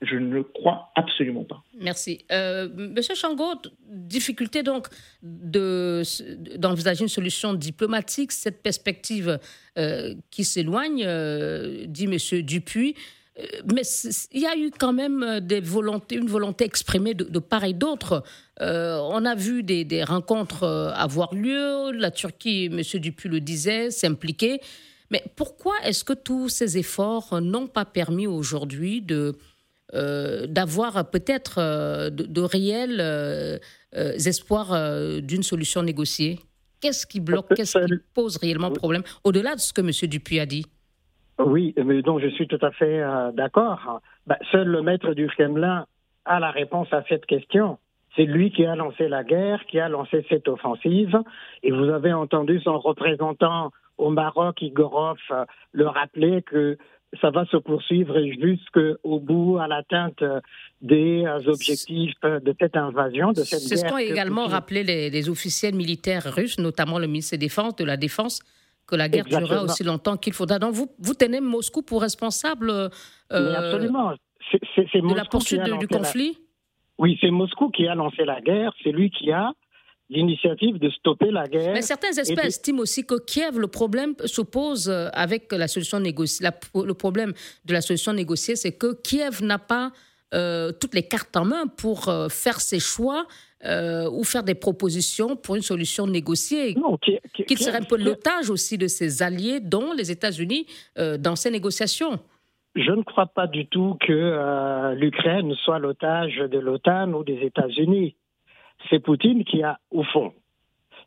je 0.00 0.16
ne 0.16 0.32
le 0.32 0.42
crois 0.42 0.90
absolument 0.94 1.44
pas. 1.44 1.62
Merci. 1.80 2.24
Euh, 2.32 2.68
Monsieur 2.74 3.14
Changot, 3.14 3.62
difficulté 3.88 4.64
donc 4.64 4.88
d'envisager 5.22 7.02
une 7.02 7.08
solution 7.08 7.54
diplomatique, 7.54 8.32
cette 8.32 8.62
perspective 8.62 9.38
qui 10.30 10.44
s'éloigne, 10.44 11.06
dit 11.86 12.06
Monsieur 12.08 12.42
Dupuis. 12.42 12.94
Euh, 13.38 13.42
mais 13.72 13.82
il 14.32 14.40
y 14.40 14.46
a 14.46 14.56
eu 14.56 14.70
quand 14.70 14.92
même 14.92 15.22
euh, 15.22 15.40
des 15.40 15.60
volontés, 15.60 16.16
une 16.16 16.28
volonté 16.28 16.64
exprimée 16.64 17.14
de, 17.14 17.38
part 17.38 17.64
et 17.64 17.72
d'autre. 17.72 18.22
Euh, 18.60 18.98
on 19.10 19.24
a 19.24 19.34
vu 19.34 19.62
des, 19.62 20.04
rencontres 20.04 20.64
avoir 20.94 21.34
lieu. 21.34 21.92
La 21.92 22.10
Turquie, 22.10 22.66
M. 22.66 22.80
Dupuis 23.00 23.28
le 23.28 23.40
disait, 23.40 23.90
s'impliquer. 23.90 24.60
Mais 25.10 25.22
pourquoi 25.36 25.74
est-ce 25.84 26.04
que 26.04 26.12
tous 26.12 26.48
ces 26.48 26.78
efforts 26.78 27.40
n'ont 27.40 27.66
pas 27.66 27.84
permis 27.84 28.26
aujourd'hui 28.26 29.02
de 29.02 29.34
d'avoir 29.94 31.10
peut-être 31.10 32.08
de, 32.08 32.40
réels 32.40 33.60
espoirs 33.92 35.20
d'une 35.20 35.42
solution 35.42 35.82
négociée? 35.82 36.40
Qu'est-ce 36.80 37.06
qui 37.06 37.20
bloque? 37.20 37.54
Qu'est-ce 37.54 37.76
qui 37.84 37.92
pose 38.14 38.38
réellement 38.38 38.70
problème? 38.70 39.02
Au-delà 39.22 39.54
de 39.54 39.60
ce 39.60 39.74
que 39.74 39.82
M. 39.82 39.90
Dupuis 40.08 40.40
a 40.40 40.46
dit 40.46 40.64
oui, 41.46 41.74
mais 41.82 42.02
donc 42.02 42.20
je 42.20 42.28
suis 42.28 42.46
tout 42.46 42.58
à 42.62 42.70
fait 42.70 43.00
euh, 43.00 43.32
d'accord. 43.32 44.00
Bah, 44.26 44.38
seul 44.50 44.68
le 44.68 44.82
maître 44.82 45.14
du 45.14 45.26
Kremlin 45.28 45.86
a 46.24 46.40
la 46.40 46.50
réponse 46.50 46.92
à 46.92 47.02
cette 47.08 47.26
question. 47.26 47.78
C'est 48.16 48.24
lui 48.24 48.50
qui 48.50 48.66
a 48.66 48.76
lancé 48.76 49.08
la 49.08 49.24
guerre, 49.24 49.64
qui 49.66 49.80
a 49.80 49.88
lancé 49.88 50.24
cette 50.28 50.48
offensive. 50.48 51.18
Et 51.62 51.70
vous 51.70 51.88
avez 51.88 52.12
entendu 52.12 52.60
son 52.60 52.78
représentant 52.78 53.70
au 53.98 54.10
Maroc, 54.10 54.60
Igorov, 54.60 55.18
euh, 55.30 55.44
le 55.72 55.86
rappeler 55.86 56.42
que 56.42 56.76
ça 57.20 57.30
va 57.30 57.44
se 57.46 57.58
poursuivre 57.58 58.18
jusqu'au 58.40 59.20
bout, 59.20 59.58
à 59.58 59.68
l'atteinte 59.68 60.24
des 60.80 61.24
euh, 61.26 61.40
objectifs 61.46 62.14
de 62.22 62.54
cette 62.58 62.76
invasion, 62.76 63.32
de 63.32 63.42
cette 63.42 63.60
guerre. 63.60 63.68
C'est 63.68 63.76
ce 63.76 63.86
qu'ont 63.86 63.98
également 63.98 64.46
rappelé 64.46 64.82
les, 64.82 65.10
les, 65.10 65.28
officiels 65.28 65.74
militaires 65.74 66.24
russes, 66.24 66.58
notamment 66.58 66.98
le 66.98 67.06
ministre 67.06 67.36
des 67.36 67.46
Défense, 67.46 67.76
de 67.76 67.84
la 67.84 67.98
Défense, 67.98 68.40
que 68.86 68.96
la 68.96 69.08
guerre 69.08 69.24
durera 69.24 69.64
aussi 69.64 69.84
longtemps 69.84 70.16
qu'il 70.16 70.32
faudra. 70.32 70.58
Donc 70.58 70.74
vous, 70.74 70.88
vous 70.98 71.14
tenez 71.14 71.40
Moscou 71.40 71.82
pour 71.82 72.02
responsable 72.02 72.70
euh, 72.70 72.90
absolument. 73.30 74.12
de 74.12 75.14
la 75.14 75.24
poursuite 75.24 75.62
du 75.62 75.88
conflit? 75.88 76.38
Oui, 76.98 77.18
c'est 77.20 77.30
Moscou 77.30 77.70
qui 77.70 77.86
a 77.86 77.94
lancé 77.94 78.24
la 78.24 78.40
guerre, 78.40 78.72
c'est 78.82 78.92
lui 78.92 79.10
qui 79.10 79.32
a 79.32 79.52
l'initiative 80.10 80.78
de 80.78 80.90
stopper 80.90 81.30
la 81.30 81.46
guerre. 81.46 81.72
Mais 81.72 81.80
certains 81.80 82.12
experts 82.12 82.44
estiment 82.44 82.80
aussi 82.80 83.06
que 83.06 83.18
Kiev, 83.18 83.58
le 83.58 83.66
problème 83.66 84.14
se 84.26 84.42
pose 84.42 84.90
euh, 84.90 85.08
avec 85.14 85.50
la 85.52 85.68
solution 85.68 86.00
négociée. 86.00 86.46
le 86.74 86.92
problème 86.92 87.32
de 87.64 87.72
la 87.72 87.80
solution 87.80 88.12
négociée, 88.12 88.56
c'est 88.56 88.76
que 88.76 89.00
Kiev 89.02 89.42
n'a 89.42 89.58
pas 89.58 89.90
euh, 90.34 90.70
toutes 90.72 90.94
les 90.94 91.02
cartes 91.02 91.36
en 91.36 91.46
main 91.46 91.66
pour 91.66 92.12
faire 92.30 92.60
ses 92.60 92.78
choix 92.78 93.26
euh, 93.64 94.10
ou 94.10 94.24
faire 94.24 94.42
des 94.42 94.56
propositions 94.56 95.36
pour 95.36 95.54
une 95.54 95.62
solution 95.62 96.06
négociée, 96.06 96.74
non, 96.74 96.98
qui, 96.98 97.56
serait 97.56 97.78
un 97.78 97.84
peu 97.84 97.96
l'otage 97.96 98.50
aussi 98.50 98.76
de 98.76 98.88
ses 98.88 99.22
alliés, 99.22 99.60
dont 99.60 99.92
les 99.92 100.10
États-Unis, 100.10 100.66
euh, 100.98 101.16
dans 101.16 101.36
ces 101.36 101.50
négociations. 101.50 102.18
Je 102.74 102.90
ne 102.90 103.02
crois 103.02 103.26
pas 103.26 103.46
du 103.46 103.66
tout 103.66 103.96
que 104.00 104.12
euh, 104.12 104.94
l'Ukraine 104.94 105.54
soit 105.62 105.78
l'otage 105.78 106.38
de 106.38 106.58
l'OTAN 106.58 107.12
ou 107.12 107.22
des 107.22 107.38
États-Unis. 107.42 108.16
C'est 108.90 108.98
Poutine 108.98 109.44
qui 109.44 109.62
a, 109.62 109.78
au 109.90 110.02
fond. 110.02 110.32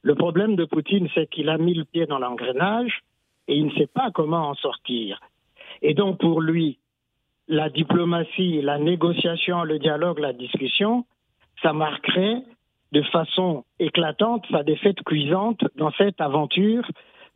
Le 0.01 0.15
problème 0.15 0.55
de 0.55 0.63
Poutine, 0.63 1.09
c'est 1.13 1.29
qu'il 1.29 1.49
a 1.49 1.57
mis 1.57 1.73
le 1.73 1.83
pied 1.83 2.05
dans 2.05 2.19
l'engrenage 2.19 3.01
et 3.47 3.55
il 3.55 3.65
ne 3.65 3.71
sait 3.71 3.87
pas 3.87 4.11
comment 4.11 4.49
en 4.49 4.55
sortir. 4.55 5.19
Et 5.81 5.93
donc 5.93 6.19
pour 6.19 6.39
lui, 6.39 6.79
la 7.47 7.69
diplomatie, 7.69 8.61
la 8.61 8.77
négociation, 8.77 9.63
le 9.63 9.77
dialogue, 9.77 10.19
la 10.19 10.33
discussion, 10.33 11.05
ça 11.61 11.73
marquerait 11.73 12.43
de 12.91 13.01
façon 13.03 13.65
éclatante 13.79 14.45
sa 14.51 14.63
défaite 14.63 15.01
cuisante 15.03 15.63
dans 15.75 15.91
cette 15.91 16.21
aventure 16.21 16.87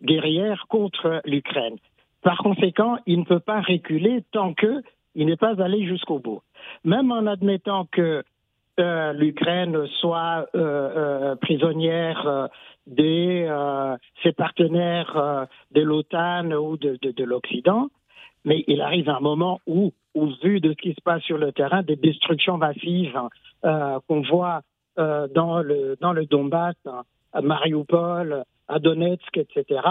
guerrière 0.02 0.66
contre 0.70 1.22
l'Ukraine. 1.26 1.76
Par 2.22 2.38
conséquent, 2.38 2.98
il 3.06 3.20
ne 3.20 3.26
peut 3.26 3.40
pas 3.40 3.62
reculer 3.62 4.24
tant 4.32 4.54
qu'il 4.54 5.26
n'est 5.26 5.38
pas 5.38 5.62
allé 5.62 5.86
jusqu'au 5.86 6.20
bout. 6.20 6.42
Même 6.84 7.12
en 7.12 7.26
admettant 7.26 7.86
que 7.92 8.24
euh, 8.80 9.14
l'Ukraine 9.14 9.88
soit 10.00 10.48
euh, 10.56 10.62
euh, 10.62 11.36
prisonnière 11.36 12.50
de 12.88 13.98
ses 14.24 14.32
partenaires 14.32 15.48
de 15.72 15.82
l'OTAN 15.82 16.52
ou 16.52 16.78
de, 16.78 16.98
de 17.02 17.24
l'Occident, 17.24 17.90
mais 18.45 18.63
il 18.67 18.82
arrive 18.82 19.10
un 19.10 19.19
moment 19.19 19.60
où, 19.67 19.93
au 20.13 20.28
vu 20.43 20.60
de 20.60 20.71
ce 20.71 20.78
qui 20.78 20.93
se 20.93 21.02
passe 21.02 21.21
sur 21.23 21.38
le 21.38 21.52
terrain, 21.52 21.84
des 21.84 21.95
destructions 21.95 22.58
massives 22.58 23.19
euh, 23.65 23.99
qu'on 24.08 24.21
voit 24.21 24.62
euh, 24.97 25.28
dans, 25.28 25.60
le, 25.60 25.97
dans 25.99 26.13
le 26.13 26.25
Donbass, 26.25 26.75
à 27.34 27.41
Mariupol, 27.41 28.43
à 28.67 28.80
Donetsk, 28.80 29.38
etc. 29.38 29.82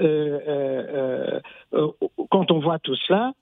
Euh, 0.00 1.40
quand 2.30 2.50
on 2.50 2.58
voit 2.60 2.78
tout 2.78 2.96
cela, 2.96 3.32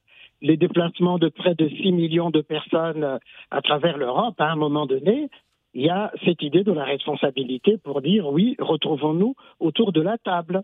les 0.42 0.56
déplacements 0.56 1.18
de 1.18 1.28
près 1.28 1.54
de 1.54 1.68
6 1.68 1.92
millions 1.92 2.30
de 2.30 2.40
personnes 2.40 3.18
à 3.50 3.62
travers 3.62 3.98
l'Europe, 3.98 4.40
à 4.40 4.50
un 4.50 4.56
moment 4.56 4.86
donné, 4.86 5.28
il 5.74 5.82
y 5.82 5.90
a 5.90 6.10
cette 6.24 6.42
idée 6.42 6.64
de 6.64 6.72
la 6.72 6.84
responsabilité 6.84 7.78
pour 7.78 8.02
dire 8.02 8.26
oui, 8.28 8.56
retrouvons-nous 8.58 9.36
autour 9.60 9.92
de 9.92 10.00
la 10.00 10.18
table. 10.18 10.62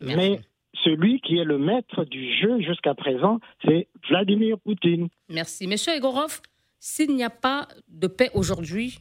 Mais 0.00 0.40
celui 0.84 1.20
qui 1.20 1.38
est 1.38 1.44
le 1.44 1.58
maître 1.58 2.04
du 2.04 2.32
jeu 2.38 2.60
jusqu'à 2.60 2.94
présent, 2.94 3.40
c'est 3.64 3.88
Vladimir 4.08 4.58
Poutine. 4.58 5.08
Merci. 5.28 5.66
Monsieur 5.66 5.94
Egorov, 5.94 6.40
s'il 6.78 7.14
n'y 7.14 7.24
a 7.24 7.30
pas 7.30 7.68
de 7.88 8.06
paix 8.06 8.30
aujourd'hui, 8.34 9.00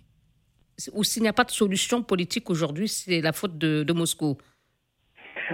ou 0.94 1.04
s'il 1.04 1.24
n'y 1.24 1.30
a 1.30 1.34
pas 1.34 1.44
de 1.44 1.52
solution 1.52 2.04
politique 2.04 2.50
aujourd'hui, 2.50 2.88
c'est 2.88 3.22
la 3.22 3.34
faute 3.34 3.58
de, 3.58 3.94
Moscou 3.94 4.38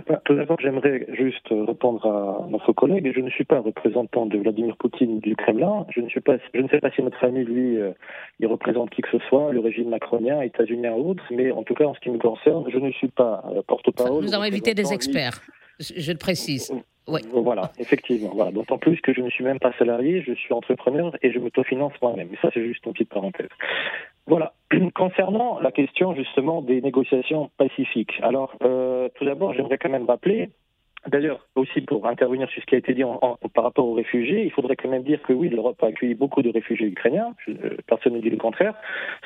Bah, 0.07 0.21
tout 0.25 0.35
d'abord, 0.35 0.57
j'aimerais 0.59 1.07
juste 1.13 1.47
répondre 1.49 2.05
à 2.05 2.47
notre 2.49 2.73
collègue. 2.73 3.11
Je 3.15 3.21
ne 3.21 3.29
suis 3.29 3.45
pas 3.45 3.59
représentant 3.59 4.25
de 4.25 4.37
Vladimir 4.37 4.75
Poutine 4.77 5.19
du 5.19 5.35
Kremlin. 5.35 5.85
Je 5.89 6.01
ne, 6.01 6.09
suis 6.09 6.21
pas, 6.21 6.37
je 6.53 6.61
ne 6.61 6.67
sais 6.67 6.79
pas 6.79 6.91
si 6.91 7.01
notre 7.01 7.23
ami, 7.23 7.43
lui, 7.43 7.77
euh, 7.77 7.91
il 8.39 8.47
représente 8.47 8.89
qui 8.91 9.01
que 9.01 9.09
ce 9.11 9.19
soit, 9.29 9.51
le 9.51 9.59
régime 9.59 9.89
macronien, 9.89 10.41
états-unien 10.41 10.93
ou 10.93 11.11
autre, 11.11 11.23
mais 11.31 11.51
en 11.51 11.63
tout 11.63 11.73
cas, 11.73 11.85
en 11.85 11.95
ce 11.95 11.99
qui 11.99 12.09
me 12.09 12.19
concerne, 12.19 12.65
je 12.71 12.77
ne 12.77 12.91
suis 12.91 13.07
pas 13.07 13.43
euh, 13.51 13.61
porte-parole. 13.67 14.23
Nous 14.23 14.33
avons 14.33 14.43
invité 14.43 14.73
des 14.73 14.93
experts, 14.93 15.41
je 15.79 16.11
le 16.11 16.17
précise. 16.17 16.71
Oui. 17.07 17.21
Voilà, 17.31 17.71
effectivement. 17.77 18.31
Voilà. 18.33 18.51
D'autant 18.51 18.77
plus 18.77 18.99
que 19.01 19.13
je 19.13 19.21
ne 19.21 19.29
suis 19.29 19.43
même 19.43 19.59
pas 19.59 19.71
salarié, 19.77 20.23
je 20.25 20.33
suis 20.33 20.53
entrepreneur 20.53 21.15
et 21.21 21.31
je 21.31 21.37
m'autofinance 21.37 21.93
moi-même. 22.01 22.29
Mais 22.31 22.37
ça, 22.41 22.49
c'est 22.53 22.65
juste 22.65 22.83
une 22.85 22.93
petite 22.93 23.09
parenthèse. 23.09 23.49
Voilà. 24.25 24.53
Concernant 24.95 25.59
la 25.59 25.71
question 25.71 26.15
justement 26.15 26.61
des 26.61 26.81
négociations 26.81 27.51
pacifiques. 27.57 28.13
Alors, 28.23 28.55
euh, 28.63 29.09
tout 29.15 29.25
d'abord, 29.25 29.53
j'aimerais 29.53 29.77
quand 29.77 29.89
même 29.89 30.05
rappeler 30.05 30.49
D'ailleurs, 31.07 31.45
aussi 31.55 31.81
pour 31.81 32.07
intervenir 32.07 32.49
sur 32.49 32.61
ce 32.61 32.65
qui 32.65 32.75
a 32.75 32.79
été 32.79 32.93
dit 32.93 33.03
par 33.53 33.63
rapport 33.63 33.85
aux 33.85 33.93
réfugiés, 33.93 34.43
il 34.43 34.51
faudrait 34.51 34.75
quand 34.75 34.89
même 34.89 35.03
dire 35.03 35.21
que 35.21 35.33
oui, 35.33 35.49
l'Europe 35.49 35.81
a 35.83 35.87
accueilli 35.87 36.15
beaucoup 36.15 36.41
de 36.41 36.49
réfugiés 36.49 36.87
ukrainiens, 36.87 37.35
euh, 37.47 37.77
personne 37.87 38.13
ne 38.13 38.21
dit 38.21 38.29
le 38.29 38.37
contraire, 38.37 38.73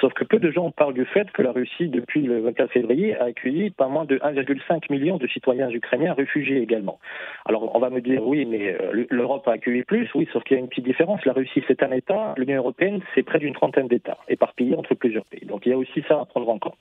sauf 0.01 0.13
que 0.13 0.25
peu 0.25 0.39
de 0.39 0.51
gens 0.51 0.71
parlent 0.71 0.93
du 0.93 1.05
fait 1.05 1.31
que 1.31 1.41
la 1.41 1.51
Russie, 1.51 1.87
depuis 1.87 2.21
le 2.21 2.41
24 2.41 2.71
février, 2.71 3.15
a 3.15 3.25
accueilli 3.25 3.69
pas 3.69 3.87
moins 3.87 4.03
de 4.03 4.17
1,5 4.17 4.91
million 4.91 5.17
de 5.17 5.27
citoyens 5.27 5.69
ukrainiens 5.69 6.13
réfugiés 6.13 6.61
également. 6.61 6.99
Alors 7.45 7.73
on 7.73 7.79
va 7.79 7.89
me 7.89 8.01
dire 8.01 8.25
oui, 8.27 8.45
mais 8.45 8.73
euh, 8.73 9.05
l'Europe 9.09 9.47
a 9.47 9.53
accueilli 9.53 9.83
plus, 9.83 10.09
oui, 10.15 10.27
sauf 10.33 10.43
qu'il 10.43 10.57
y 10.57 10.59
a 10.59 10.61
une 10.61 10.67
petite 10.67 10.85
différence. 10.85 11.23
La 11.25 11.33
Russie, 11.33 11.63
c'est 11.67 11.81
un 11.81 11.91
État, 11.91 12.33
l'Union 12.37 12.57
européenne, 12.57 12.99
c'est 13.15 13.23
près 13.23 13.39
d'une 13.39 13.53
trentaine 13.53 13.87
d'États, 13.87 14.17
éparpillés 14.27 14.75
entre 14.75 14.95
plusieurs 14.95 15.25
pays. 15.25 15.45
Donc 15.45 15.65
il 15.65 15.69
y 15.69 15.73
a 15.73 15.77
aussi 15.77 16.03
ça 16.09 16.19
à 16.19 16.25
prendre 16.25 16.49
en 16.49 16.59
compte. 16.59 16.79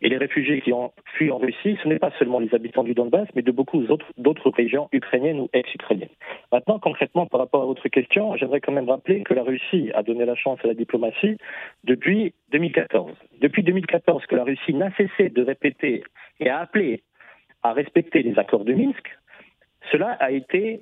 Et 0.00 0.08
les 0.08 0.16
réfugiés 0.16 0.62
qui 0.62 0.72
ont 0.72 0.92
fui 1.14 1.30
en 1.30 1.36
Russie, 1.36 1.76
ce 1.82 1.88
n'est 1.88 1.98
pas 1.98 2.10
seulement 2.18 2.38
les 2.38 2.54
habitants 2.54 2.84
du 2.84 2.94
Donbass, 2.94 3.28
mais 3.34 3.42
de 3.42 3.52
beaucoup 3.52 3.82
d'autres 3.82 4.06
d'autres 4.30 4.50
régions 4.50 4.88
ukrainiennes 4.92 5.40
ou 5.40 5.48
ex-ukrainiennes. 5.52 6.16
Maintenant, 6.52 6.78
concrètement, 6.78 7.26
par 7.26 7.40
rapport 7.40 7.62
à 7.62 7.66
votre 7.66 7.88
question, 7.88 8.36
j'aimerais 8.36 8.60
quand 8.60 8.72
même 8.72 8.88
rappeler 8.88 9.22
que 9.24 9.34
la 9.34 9.42
Russie 9.42 9.90
a 9.92 10.04
donné 10.04 10.24
la 10.24 10.36
chance 10.36 10.60
à 10.62 10.68
la 10.68 10.74
diplomatie 10.74 11.36
depuis 11.82 12.32
2014. 12.52 13.12
Depuis 13.40 13.64
2014, 13.64 14.26
que 14.26 14.36
la 14.36 14.44
Russie 14.44 14.74
n'a 14.74 14.94
cessé 14.94 15.30
de 15.30 15.42
répéter 15.42 16.04
et 16.38 16.48
a 16.48 16.60
appelé 16.60 17.02
à 17.64 17.72
respecter 17.72 18.22
les 18.22 18.38
accords 18.38 18.64
de 18.64 18.72
Minsk, 18.72 19.04
cela 19.90 20.12
a 20.20 20.30
été 20.30 20.78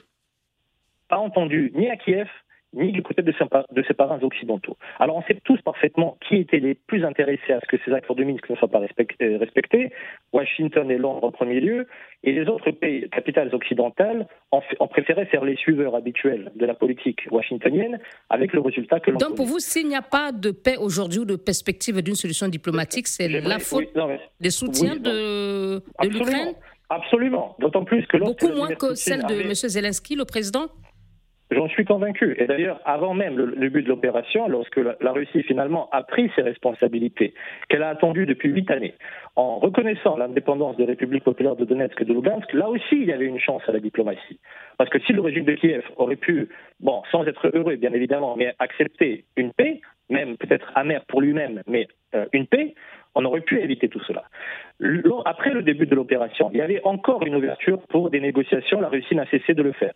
pas 1.09 1.19
entendu 1.19 1.73
ni 1.75 1.89
à 1.89 1.97
Kiev, 1.97 2.29
ni 2.75 2.93
du 2.93 3.03
côté 3.03 3.23
de 3.23 3.33
ses, 3.33 3.95
parents 3.95 4.19
occidentaux. 4.23 4.77
Alors 4.99 5.17
on 5.17 5.23
sait 5.23 5.39
tous 5.45 5.61
parfaitement 5.63 6.19
qui 6.27 6.37
étaient 6.37 6.59
les 6.59 6.75
plus 6.75 7.05
intéressés 7.05 7.53
à 7.53 7.61
ce 7.61 7.67
que 7.67 7.83
ces 7.85 7.93
accords 7.93 8.17
de 8.17 8.25
Minsk 8.25 8.49
ne 8.51 8.57
soient 8.57 8.69
pas 8.69 8.81
euh, 8.81 9.39
respectés, 9.39 9.93
Washington 10.33 10.91
et 10.91 10.99
Londres 10.99 11.25
en 11.25 11.33
premier 11.33 11.61
lieu, 11.61 11.87
et 12.25 12.33
les 12.33 12.47
autres 12.47 12.71
pays, 12.71 13.09
capitales 13.11 13.55
occidentales 13.55 14.27
ont, 14.53 14.89
préféré 14.89 15.27
faire 15.27 15.45
les 15.45 15.57
suiveurs 15.57 15.95
habituels 15.95 16.53
de 16.57 16.67
la 16.67 16.75
politique 16.75 17.21
washingtonienne, 17.31 17.99
avec 18.29 18.53
le 18.53 18.61
résultat 18.61 19.01
que 19.01 19.11
l'on 19.11 19.19
Donc 19.19 19.37
pour 19.37 19.47
vous, 19.47 19.61
s'il 19.61 19.89
n'y 19.89 19.97
a 19.97 20.03
pas 20.03 20.33
de 20.33 20.51
paix 20.51 20.77
aujourd'hui 20.77 21.21
ou 21.21 21.25
de 21.25 21.37
perspective 21.37 22.03
d'une 22.03 22.17
solution 22.17 22.49
diplomatique, 22.49 23.07
c'est 23.07 23.29
la 23.29 23.59
faute 23.59 23.89
des 24.41 24.51
soutiens 24.51 24.97
de, 24.97 25.81
l'Ukraine 26.03 26.55
Absolument, 26.91 27.55
d'autant 27.59 27.85
plus 27.85 28.07
que... 28.07 28.17
Beaucoup 28.17 28.49
moins 28.49 28.75
que 28.75 28.95
celle 28.95 29.23
de 29.27 29.43
M. 29.43 29.53
Zelensky, 29.53 30.17
le 30.17 30.25
président 30.25 30.69
J'en 31.51 31.69
suis 31.69 31.87
convaincu. 31.87 32.37
Et 32.39 32.47
d'ailleurs, 32.47 32.79
avant 32.85 33.15
même 33.15 33.37
le, 33.39 33.57
début 33.57 33.83
de 33.83 33.89
l'opération, 33.89 34.49
lorsque 34.49 34.77
la, 34.77 35.13
Russie 35.13 35.43
finalement 35.43 35.89
a 35.93 36.03
pris 36.03 36.31
ses 36.37 36.43
responsabilités, 36.43 37.33
qu'elle 37.69 37.83
a 37.83 37.89
attendu 37.89 38.27
depuis 38.27 38.51
huit 38.51 38.71
années, 38.71 38.95
en 39.35 39.59
reconnaissant 39.59 40.19
l'indépendance 40.19 40.77
des 40.77 40.85
républiques 40.85 41.25
populaires 41.25 41.57
de 41.57 41.65
Donetsk 41.65 42.01
et 42.03 42.05
de 42.05 42.13
Lugansk, 42.13 42.53
là 42.53 42.69
aussi 42.69 42.97
il 42.97 43.05
y 43.05 43.13
avait 43.13 43.25
une 43.25 43.41
chance 43.41 43.63
à 43.67 43.73
la 43.73 43.81
diplomatie. 43.81 44.39
Parce 44.77 44.91
que 44.91 44.99
si 45.01 45.15
le 45.15 45.23
régime 45.23 45.45
de 45.45 45.55
Kiev 45.55 45.85
aurait 45.97 46.17
pu, 46.17 46.49
bon, 46.81 47.03
sans 47.11 47.25
être 47.27 47.51
heureux 47.55 47.77
bien 47.77 47.95
évidemment, 47.95 48.37
mais 48.37 48.55
accepter 48.59 49.25
une 49.37 49.53
paix, 49.55 49.81
même 50.11 50.37
peut-être 50.37 50.71
amère 50.75 51.05
pour 51.07 51.23
lui-même, 51.23 51.63
mais 51.67 51.89
euh, 52.15 52.27
une 52.35 52.47
paix, 52.47 52.75
on 53.15 53.25
aurait 53.25 53.41
pu 53.41 53.59
éviter 53.61 53.89
tout 53.89 54.01
cela. 54.01 54.25
Après 55.25 55.51
le 55.51 55.63
début 55.63 55.87
de 55.87 55.95
l'opération, 55.95 56.51
il 56.53 56.59
y 56.59 56.63
avait 56.63 56.81
encore 56.85 57.27
une 57.27 57.35
ouverture 57.35 57.81
pour 57.89 58.11
des 58.11 58.21
négociations. 58.21 58.81
La 58.81 58.89
Russie 58.89 59.15
n'a 59.15 59.27
cessé 59.27 59.55
de 59.55 59.63
le 59.63 59.73
faire. 59.73 59.95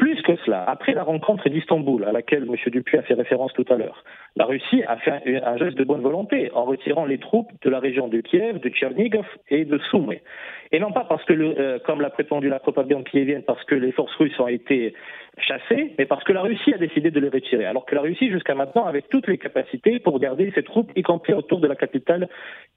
Plus 0.00 0.22
que 0.22 0.34
cela, 0.46 0.64
après 0.66 0.94
la 0.94 1.02
rencontre 1.02 1.50
d'Istanbul, 1.50 2.04
à 2.04 2.12
laquelle 2.12 2.44
M. 2.44 2.56
Dupuis 2.72 2.96
a 2.96 3.02
fait 3.02 3.12
référence 3.12 3.52
tout 3.52 3.66
à 3.68 3.76
l'heure, 3.76 4.02
la 4.34 4.46
Russie 4.46 4.82
a 4.88 4.96
fait 4.96 5.42
un, 5.44 5.58
geste 5.58 5.76
de 5.76 5.84
bonne 5.84 6.00
volonté 6.00 6.50
en 6.54 6.64
retirant 6.64 7.04
les 7.04 7.18
troupes 7.18 7.52
de 7.60 7.68
la 7.68 7.80
région 7.80 8.08
de 8.08 8.22
Kiev, 8.22 8.60
de 8.60 8.70
Tchernigov 8.70 9.26
et 9.50 9.66
de 9.66 9.76
Soumy. 9.90 10.16
Et 10.72 10.78
non 10.78 10.90
pas 10.90 11.04
parce 11.04 11.22
que, 11.24 11.34
euh, 11.34 11.78
comme 11.84 12.00
l'a 12.00 12.08
prétendu 12.08 12.48
la 12.48 12.60
propagande 12.60 13.04
kievienne, 13.04 13.42
parce 13.42 13.62
que 13.64 13.74
les 13.74 13.92
forces 13.92 14.14
russes 14.16 14.40
ont 14.40 14.48
été 14.48 14.94
chassées, 15.36 15.94
mais 15.98 16.06
parce 16.06 16.24
que 16.24 16.32
la 16.32 16.40
Russie 16.40 16.72
a 16.72 16.78
décidé 16.78 17.10
de 17.10 17.20
les 17.20 17.28
retirer. 17.28 17.66
Alors 17.66 17.84
que 17.84 17.94
la 17.94 18.00
Russie, 18.00 18.30
jusqu'à 18.30 18.54
maintenant, 18.54 18.86
avait 18.86 19.02
toutes 19.02 19.28
les 19.28 19.36
capacités 19.36 19.98
pour 19.98 20.18
garder 20.18 20.50
ses 20.54 20.62
troupes, 20.62 20.90
y 20.96 21.02
compris 21.02 21.34
autour 21.34 21.60
de 21.60 21.66
la 21.66 21.76
capitale 21.76 22.26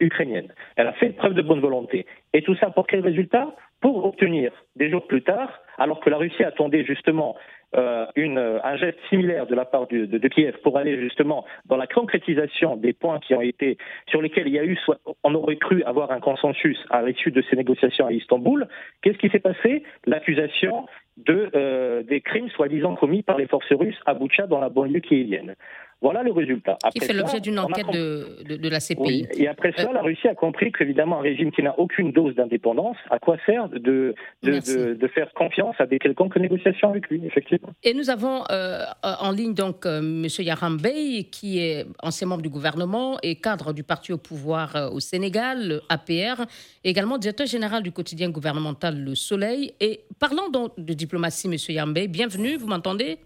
ukrainienne. 0.02 0.52
Elle 0.76 0.88
a 0.88 0.94
fait 0.94 1.12
preuve 1.12 1.36
de 1.36 1.42
bonne 1.42 1.62
volonté. 1.62 2.06
Et 2.34 2.42
tout 2.42 2.56
ça 2.56 2.70
pour 2.70 2.86
quel 2.86 3.00
résultat? 3.00 3.56
Pour 3.80 4.06
obtenir, 4.06 4.52
des 4.76 4.90
jours 4.90 5.08
plus 5.08 5.22
tard, 5.22 5.63
alors 5.78 6.00
que 6.00 6.10
la 6.10 6.18
Russie 6.18 6.44
attendait 6.44 6.84
justement 6.84 7.36
euh, 7.76 8.06
une, 8.16 8.38
un 8.38 8.78
geste 8.78 9.00
similaire 9.10 9.48
de 9.48 9.56
la 9.56 9.66
part 9.66 9.88
de, 9.88 10.06
de, 10.06 10.28
Kiev 10.28 10.56
pour 10.64 10.78
aller 10.78 11.00
justement 11.00 11.44
dans 11.66 11.78
la 11.78 11.88
concrétisation 11.88 12.76
des 12.76 12.94
points 12.94 13.20
qui 13.20 13.34
ont 13.34 13.42
été 13.42 13.80
sur 14.08 14.22
lesquels 14.22 14.48
il 14.48 14.54
y 14.54 14.60
a 14.60 14.64
eu, 14.64 14.78
on 15.24 15.34
aurait 15.34 15.56
cru 15.56 15.82
avoir 15.84 16.12
un 16.12 16.20
consensus 16.20 16.78
à 16.92 17.02
l'issue 17.02 17.32
de 17.32 17.42
ces 17.50 17.56
négociations 17.56 18.06
à 18.06 18.12
Istanbul. 18.12 18.68
Qu'est-ce 19.02 19.18
qui 19.18 19.30
s'est 19.30 19.40
passé? 19.40 19.84
L'accusation 20.06 20.86
euh, 21.30 22.04
des 22.04 22.22
crimes 22.22 22.50
soi-disant 22.50 22.96
commis 22.96 23.24
par 23.24 23.38
les 23.38 23.48
forces 23.48 23.72
russes 23.72 24.00
à 24.06 24.14
Boucha 24.14 24.46
dans 24.46 24.60
la 24.60 24.70
banlieue 24.70 25.00
kievienne. 25.00 25.56
Voilà 26.04 26.22
le 26.22 26.34
résultat. 26.34 26.78
Après 26.84 27.00
qui 27.00 27.06
fait 27.06 27.14
l'objet 27.14 27.40
d'une 27.40 27.58
enquête 27.58 27.88
de, 27.94 28.58
de, 28.58 28.70
la 28.70 28.82
CPI. 28.82 29.26
Et 29.38 29.48
après 29.48 29.72
ça, 29.72 29.84
euh, 29.84 29.94
la 29.94 30.02
Russie 30.02 30.28
a 30.28 30.36
compris 30.36 30.70
qu'évidemment, 30.74 31.20
un 31.20 31.22
régime 31.22 31.50
qui 31.50 31.64
n'a 31.64 31.80
aucune 31.80 32.12
dose 32.12 32.36
d'indépendance, 32.36 32.98
à 33.10 33.20
quoi 33.20 33.38
sert 33.46 33.70
de, 33.70 34.14
de, 34.44 35.08
faire 35.08 35.32
confiance 35.34 35.76
à 35.80 35.86
des 35.86 36.00
quelconques 36.00 36.36
négociations 36.36 36.90
avec 36.90 37.08
lui, 37.08 37.26
effectivement. 37.26 37.70
Et 37.84 37.94
nous 37.94 38.10
avons 38.10 38.44
euh, 38.52 38.84
en 39.02 39.32
ligne 39.32 39.54
donc 39.54 39.86
euh, 39.86 40.00
M. 40.00 40.28
Yaram 40.40 40.76
Bey, 40.76 41.24
qui 41.32 41.60
est 41.60 41.86
ancien 42.02 42.28
membre 42.28 42.42
du 42.42 42.50
gouvernement 42.50 43.18
et 43.24 43.36
cadre 43.36 43.72
du 43.72 43.84
parti 43.84 44.12
au 44.12 44.18
pouvoir 44.18 44.90
au 44.92 45.00
Sénégal, 45.00 45.80
APR, 45.88 46.44
également 46.84 47.18
directeur 47.18 47.48
général 47.48 47.82
du 47.82 47.94
quotidien 47.94 48.30
gouvernemental 48.30 49.02
Le 49.02 49.16
Soleil. 49.16 49.74
Et 49.80 50.02
parlant 50.20 50.50
donc 50.50 50.74
de 50.78 50.94
diplomatie, 50.94 51.48
M. 51.48 51.56
Yaram 51.70 51.94
Bey, 51.94 52.10
bienvenue, 52.10 52.58
vous 52.58 52.68
m'entendez? 52.68 53.20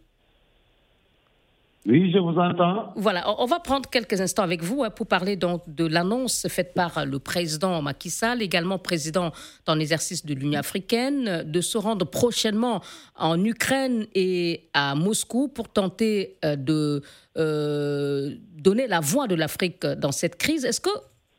Oui, 1.88 2.12
je 2.12 2.18
vous 2.18 2.38
entends. 2.38 2.92
Voilà, 2.98 3.24
on 3.40 3.46
va 3.46 3.62
prendre 3.62 3.90
quelques 3.90 4.20
instants 4.20 4.44
avec 4.44 4.62
vous 4.62 4.84
hein, 4.84 4.90
pour 4.90 5.08
parler 5.08 5.38
donc 5.38 5.64
de 5.74 5.86
l'annonce 5.86 6.46
faite 6.50 6.74
par 6.74 7.06
le 7.06 7.18
président 7.18 7.82
Macky 7.82 8.10
Sall, 8.10 8.42
également 8.42 8.78
président 8.78 9.32
dans 9.66 9.74
l'exercice 9.74 10.26
de 10.26 10.34
l'Union 10.34 10.60
africaine, 10.60 11.44
de 11.50 11.62
se 11.62 11.78
rendre 11.78 12.06
prochainement 12.06 12.82
en 13.16 13.42
Ukraine 13.42 14.06
et 14.14 14.68
à 14.74 14.96
Moscou 14.96 15.48
pour 15.48 15.70
tenter 15.70 16.36
euh, 16.44 16.58
de 16.58 17.02
euh, 17.38 18.36
donner 18.58 18.88
la 18.88 19.00
voix 19.00 19.28
de 19.28 19.36
l'Afrique 19.36 19.86
dans 19.86 20.12
cette 20.12 20.36
crise. 20.36 20.66
Est-ce 20.66 20.82
que 20.82 20.90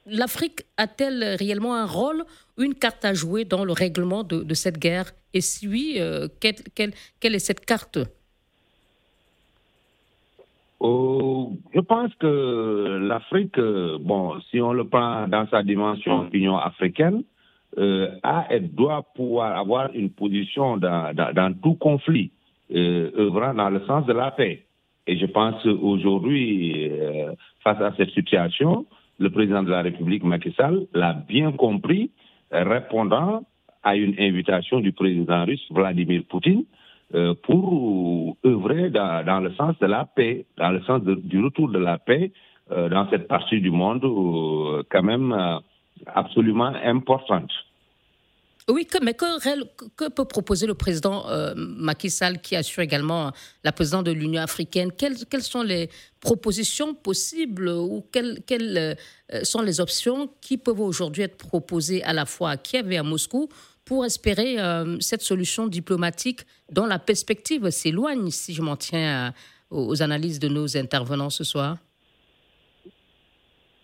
l'Afrique 0.06 0.62
a-t-elle 0.78 1.36
réellement 1.38 1.74
un 1.74 1.84
rôle, 1.84 2.24
une 2.56 2.74
carte 2.74 3.04
à 3.04 3.12
jouer 3.12 3.44
dans 3.44 3.66
le 3.66 3.74
règlement 3.74 4.24
de, 4.24 4.54
cette 4.54 4.78
guerre? 4.78 5.12
Et 5.34 5.42
si 5.42 5.68
oui, 5.68 5.96
euh, 5.98 6.26
quelle 6.40 7.34
est 7.34 7.38
cette 7.38 7.66
carte? 7.66 7.98
Oh, 10.80 11.56
je 11.74 11.80
pense 11.80 12.14
que 12.14 12.98
l'Afrique, 13.02 13.58
euh, 13.58 13.98
bon, 14.00 14.38
si 14.50 14.60
on 14.60 14.72
le 14.72 14.84
prend 14.84 15.26
dans 15.26 15.46
sa 15.48 15.62
dimension 15.64 16.28
Union 16.32 16.56
africaine, 16.56 17.24
euh, 17.76 18.10
a 18.22 18.46
et 18.50 18.60
doit 18.60 19.04
pouvoir 19.14 19.58
avoir 19.58 19.90
une 19.92 20.10
position 20.10 20.76
dans, 20.76 21.14
dans, 21.14 21.54
tout 21.60 21.74
conflit, 21.74 22.30
euh, 22.74 23.10
œuvrant 23.16 23.54
dans 23.54 23.70
le 23.70 23.80
sens 23.86 24.06
de 24.06 24.12
la 24.12 24.30
paix. 24.30 24.64
Et 25.06 25.18
je 25.18 25.26
pense 25.26 25.64
aujourd'hui, 25.66 26.90
euh, 26.90 27.32
face 27.64 27.80
à 27.80 27.92
cette 27.96 28.10
situation, 28.10 28.86
le 29.18 29.30
président 29.30 29.62
de 29.62 29.70
la 29.70 29.82
République, 29.82 30.22
Macky 30.22 30.52
Sall, 30.52 30.86
l'a 30.94 31.12
bien 31.12 31.50
compris, 31.52 32.10
répondant 32.52 33.42
à 33.82 33.96
une 33.96 34.14
invitation 34.18 34.80
du 34.80 34.92
président 34.92 35.44
russe 35.44 35.64
Vladimir 35.70 36.22
Poutine 36.28 36.64
euh, 37.14 37.32
pour 37.42 38.36
œuvrer 38.44 38.90
dans, 38.90 39.40
le 39.42 39.54
sens 39.54 39.78
de 39.78 39.86
la 39.86 40.04
paix, 40.04 40.44
dans 40.58 40.68
le 40.68 40.82
sens 40.82 41.00
du 41.02 41.42
retour 41.42 41.70
de 41.70 41.78
la 41.78 41.96
paix 41.96 42.32
euh, 42.70 42.90
dans 42.90 43.08
cette 43.08 43.28
partie 43.28 43.62
du 43.62 43.70
monde 43.70 44.04
euh, 44.04 44.82
quand 44.90 45.02
même 45.02 45.34
absolument 46.14 46.70
importante. 46.84 47.50
Oui, 48.68 48.86
mais 49.02 49.14
que, 49.14 50.08
peut 50.10 50.26
proposer 50.26 50.66
le 50.66 50.74
président 50.74 51.24
Macky 51.56 52.10
Sall, 52.10 52.42
qui 52.42 52.54
assure 52.54 52.82
également 52.82 53.32
la 53.64 53.72
présidence 53.72 54.04
de 54.04 54.12
l'Union 54.12 54.42
africaine? 54.42 54.92
Quelles, 54.92 55.16
sont 55.40 55.62
les 55.62 55.88
propositions 56.20 56.92
possibles 56.92 57.70
ou 57.70 58.04
quelles 58.12 58.96
sont 59.44 59.62
les 59.62 59.80
options 59.80 60.28
qui 60.42 60.58
peuvent 60.58 60.80
aujourd'hui 60.80 61.22
être 61.22 61.38
proposées 61.38 62.04
à 62.04 62.12
la 62.12 62.26
fois 62.26 62.50
à 62.50 62.56
Kiev 62.58 62.92
et 62.92 62.98
à 62.98 63.02
Moscou 63.02 63.48
pour 63.88 64.04
espérer 64.04 64.56
cette 65.00 65.22
solution 65.22 65.66
diplomatique 65.66 66.40
dont 66.70 66.86
la 66.86 66.98
perspective 66.98 67.70
s'éloigne, 67.70 68.28
si 68.30 68.52
je 68.52 68.62
m'en 68.62 68.76
tiens 68.76 69.32
aux 69.70 70.02
analyses 70.02 70.38
de 70.38 70.48
nos 70.48 70.76
intervenants 70.76 71.30
ce 71.30 71.42
soir 71.42 71.78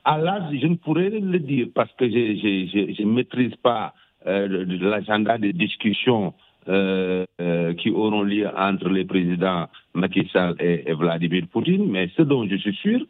À 0.05 0.19
je 0.53 0.67
ne 0.67 0.77
pourrais 0.77 1.09
le 1.09 1.39
dire 1.39 1.69
parce 1.75 1.91
que 1.99 2.09
je 2.09 3.03
ne 3.03 3.13
maîtrise 3.13 3.57
pas 3.63 3.95
l'agenda 4.27 5.39
des 5.39 5.53
discussions 5.53 6.35
euh, 6.67 7.27
euh, 7.43 7.75
qui 7.75 7.91
auront 7.91 8.23
lieu 8.23 8.49
entre 8.57 8.89
les 8.89 9.05
présidents 9.05 9.69
Macky 9.93 10.27
Sall 10.33 10.57
et, 10.61 10.91
Vladimir 10.95 11.45
Poutine. 11.53 11.91
Mais 11.91 12.09
ce 12.17 12.23
dont 12.23 12.49
je 12.49 12.57
suis 12.57 12.75
sûr, 12.77 13.01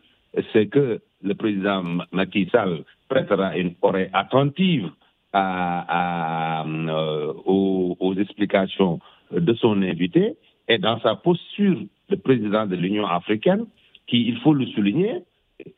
c'est 0.53 0.67
que 0.67 1.01
le 1.23 1.35
président 1.37 1.85
Macky 2.11 2.49
Sall 2.51 2.83
prêtera 3.09 3.57
une 3.57 3.75
oreille 3.81 4.11
attentive 4.13 4.91
à, 5.35 6.65
euh, 6.67 7.33
aux, 7.45 8.15
explications 8.19 9.01
de 9.33 9.55
son 9.55 9.83
invité. 9.83 10.37
Et 10.69 10.79
dans 10.79 11.01
sa 11.01 11.15
posture 11.17 11.79
de 12.09 12.17
président 12.17 12.67
de 12.67 12.77
l'Union 12.77 13.07
africaine, 13.07 13.67
qui, 14.07 14.29
il 14.29 14.39
faut 14.39 14.55
le 14.55 14.67
souligner, 14.67 15.23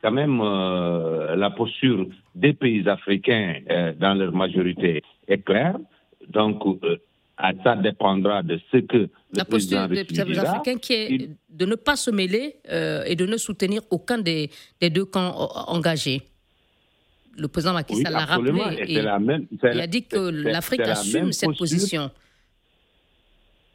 quand 0.01 0.11
même 0.11 0.39
la 0.39 1.49
posture 1.49 2.07
des 2.35 2.53
pays 2.53 2.87
africains 2.87 3.55
dans 3.99 4.13
leur 4.13 4.33
majorité 4.33 5.01
est 5.27 5.43
claire. 5.43 5.77
Donc, 6.29 6.63
ça 7.63 7.75
dépendra 7.75 8.43
de 8.43 8.59
ce 8.71 8.77
que 8.77 9.09
la 9.33 9.45
posture 9.45 9.87
des 9.87 10.03
peuples 10.03 10.39
africains 10.39 10.77
qui 10.77 10.93
est 10.93 11.29
de 11.49 11.65
ne 11.65 11.75
pas 11.75 11.95
se 11.95 12.11
mêler 12.11 12.55
euh, 12.69 13.03
et 13.05 13.15
de 13.15 13.25
ne 13.25 13.37
soutenir 13.37 13.81
aucun 13.91 14.17
des, 14.17 14.49
des 14.81 14.89
deux 14.89 15.05
camps 15.05 15.49
engagés. 15.67 16.21
Le 17.37 17.47
président 17.47 17.73
Macky 17.73 17.95
Sall 17.95 18.13
l'a 18.13 18.25
rappelé 18.25 18.51
et, 18.87 18.93
il 18.93 19.07
a 19.81 19.87
dit 19.87 20.03
que 20.07 20.17
l'Afrique 20.51 20.81
assume 20.81 21.31
cette 21.31 21.57
position. 21.57 22.09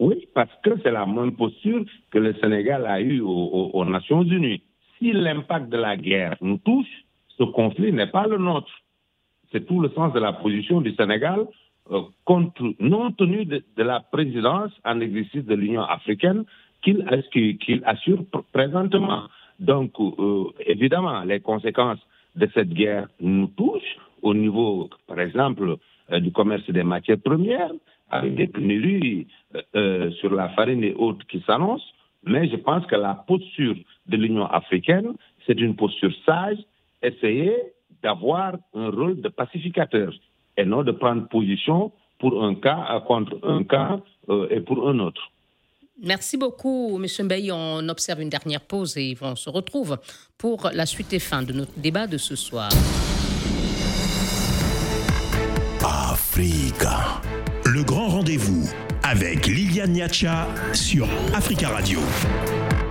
Oui, 0.01 0.27
parce 0.35 0.51
que 0.64 0.70
c'est 0.83 0.90
la 0.90 1.07
même 1.07 1.37
posture 1.37 1.85
que 2.11 2.18
le 2.18 2.35
Sénégal 2.40 2.87
a 2.87 3.01
eue 3.01 3.20
aux 3.20 3.85
Nations 3.85 4.22
Unies. 4.25 4.62
Si 4.98 5.12
l'impact 5.12 5.68
de 5.68 5.77
la 5.77 5.96
guerre 5.96 6.37
nous 6.40 6.59
touche, 6.59 6.88
ce 7.38 7.44
conflit 7.44 7.92
n'est 7.92 8.09
pas 8.09 8.27
le 8.27 8.38
nôtre. 8.38 8.70
C'est 9.53 9.66
tout 9.66 9.81
le 9.81 9.90
sens 9.90 10.12
de 10.12 10.18
la 10.18 10.33
position 10.33 10.81
du 10.81 10.94
Sénégal 10.94 11.46
euh, 11.90 12.03
compte 12.25 12.57
non 12.79 13.11
tenu 13.12 13.44
de, 13.44 13.62
la 13.77 14.01
présidence 14.01 14.70
en 14.85 15.01
exercice 15.01 15.44
de 15.44 15.55
l'Union 15.55 15.83
africaine 15.83 16.44
qu'il 16.83 17.05
assure 17.85 18.25
présentement. 18.53 19.25
Donc, 19.59 19.92
euh, 19.98 20.44
évidemment, 20.66 21.22
les 21.22 21.40
conséquences 21.40 21.98
de 22.37 22.49
cette 22.55 22.71
guerre 22.71 23.09
nous 23.21 23.49
touchent 23.49 23.97
au 24.23 24.35
niveau, 24.35 24.88
par 25.07 25.21
exemple, 25.21 25.77
euh, 26.11 26.21
du 26.21 26.33
commerce 26.33 26.68
des 26.71 26.83
matières 26.83 27.21
premières, 27.21 27.73
avec 28.11 28.35
des 28.35 28.47
pénuries 28.47 29.27
sur 30.21 30.35
la 30.35 30.51
farine 30.51 30.85
et 30.85 30.92
autres 30.92 31.27
qui 31.27 31.40
s'annoncent. 31.47 31.95
Mais 32.25 32.47
je 32.49 32.57
pense 32.57 32.85
que 32.87 32.95
la 32.95 33.14
posture 33.14 33.75
de 34.07 34.16
l'Union 34.16 34.47
africaine, 34.47 35.14
c'est 35.47 35.59
une 35.59 35.75
posture 35.77 36.12
sage, 36.27 36.59
essayer 37.03 37.57
d'avoir 38.03 38.57
un 38.75 38.90
rôle 38.90 39.21
de 39.21 39.29
pacificateur 39.29 40.12
et 40.57 40.64
non 40.64 40.83
de 40.83 40.92
prendre 40.92 41.29
position 41.29 41.92
pour 42.18 42.45
un 42.45 42.55
cas 42.55 43.03
contre 43.07 43.38
un 43.42 43.64
cas 43.64 44.01
euh, 44.29 44.47
et 44.51 44.61
pour 44.61 44.88
un 44.88 44.99
autre. 45.01 45.31
Merci 46.01 46.37
beaucoup, 46.37 47.01
M. 47.03 47.27
Mbaye. 47.27 47.53
On 47.53 47.89
observe 47.89 48.21
une 48.21 48.31
dernière 48.31 48.61
pause 48.61 48.97
et 48.97 49.17
on 49.21 49.37
se 49.37 49.51
retrouve 49.51 49.99
pour 50.39 50.71
la 50.73 50.87
suite 50.87 51.13
et 51.13 51.19
fin 51.19 51.43
de 51.43 51.53
notre 51.53 51.79
débat 51.79 52.07
de 52.07 52.19
ce 52.19 52.37
soir. 52.37 52.71
Africa. 55.85 57.21
Le 57.65 57.83
grand 57.83 58.09
rendez-vous 58.09 58.69
avec 59.03 59.47
Liliane 59.47 59.93
Niacha 59.93 60.49
sur 60.73 61.09
Africa 61.35 61.69
Radio 61.69 62.01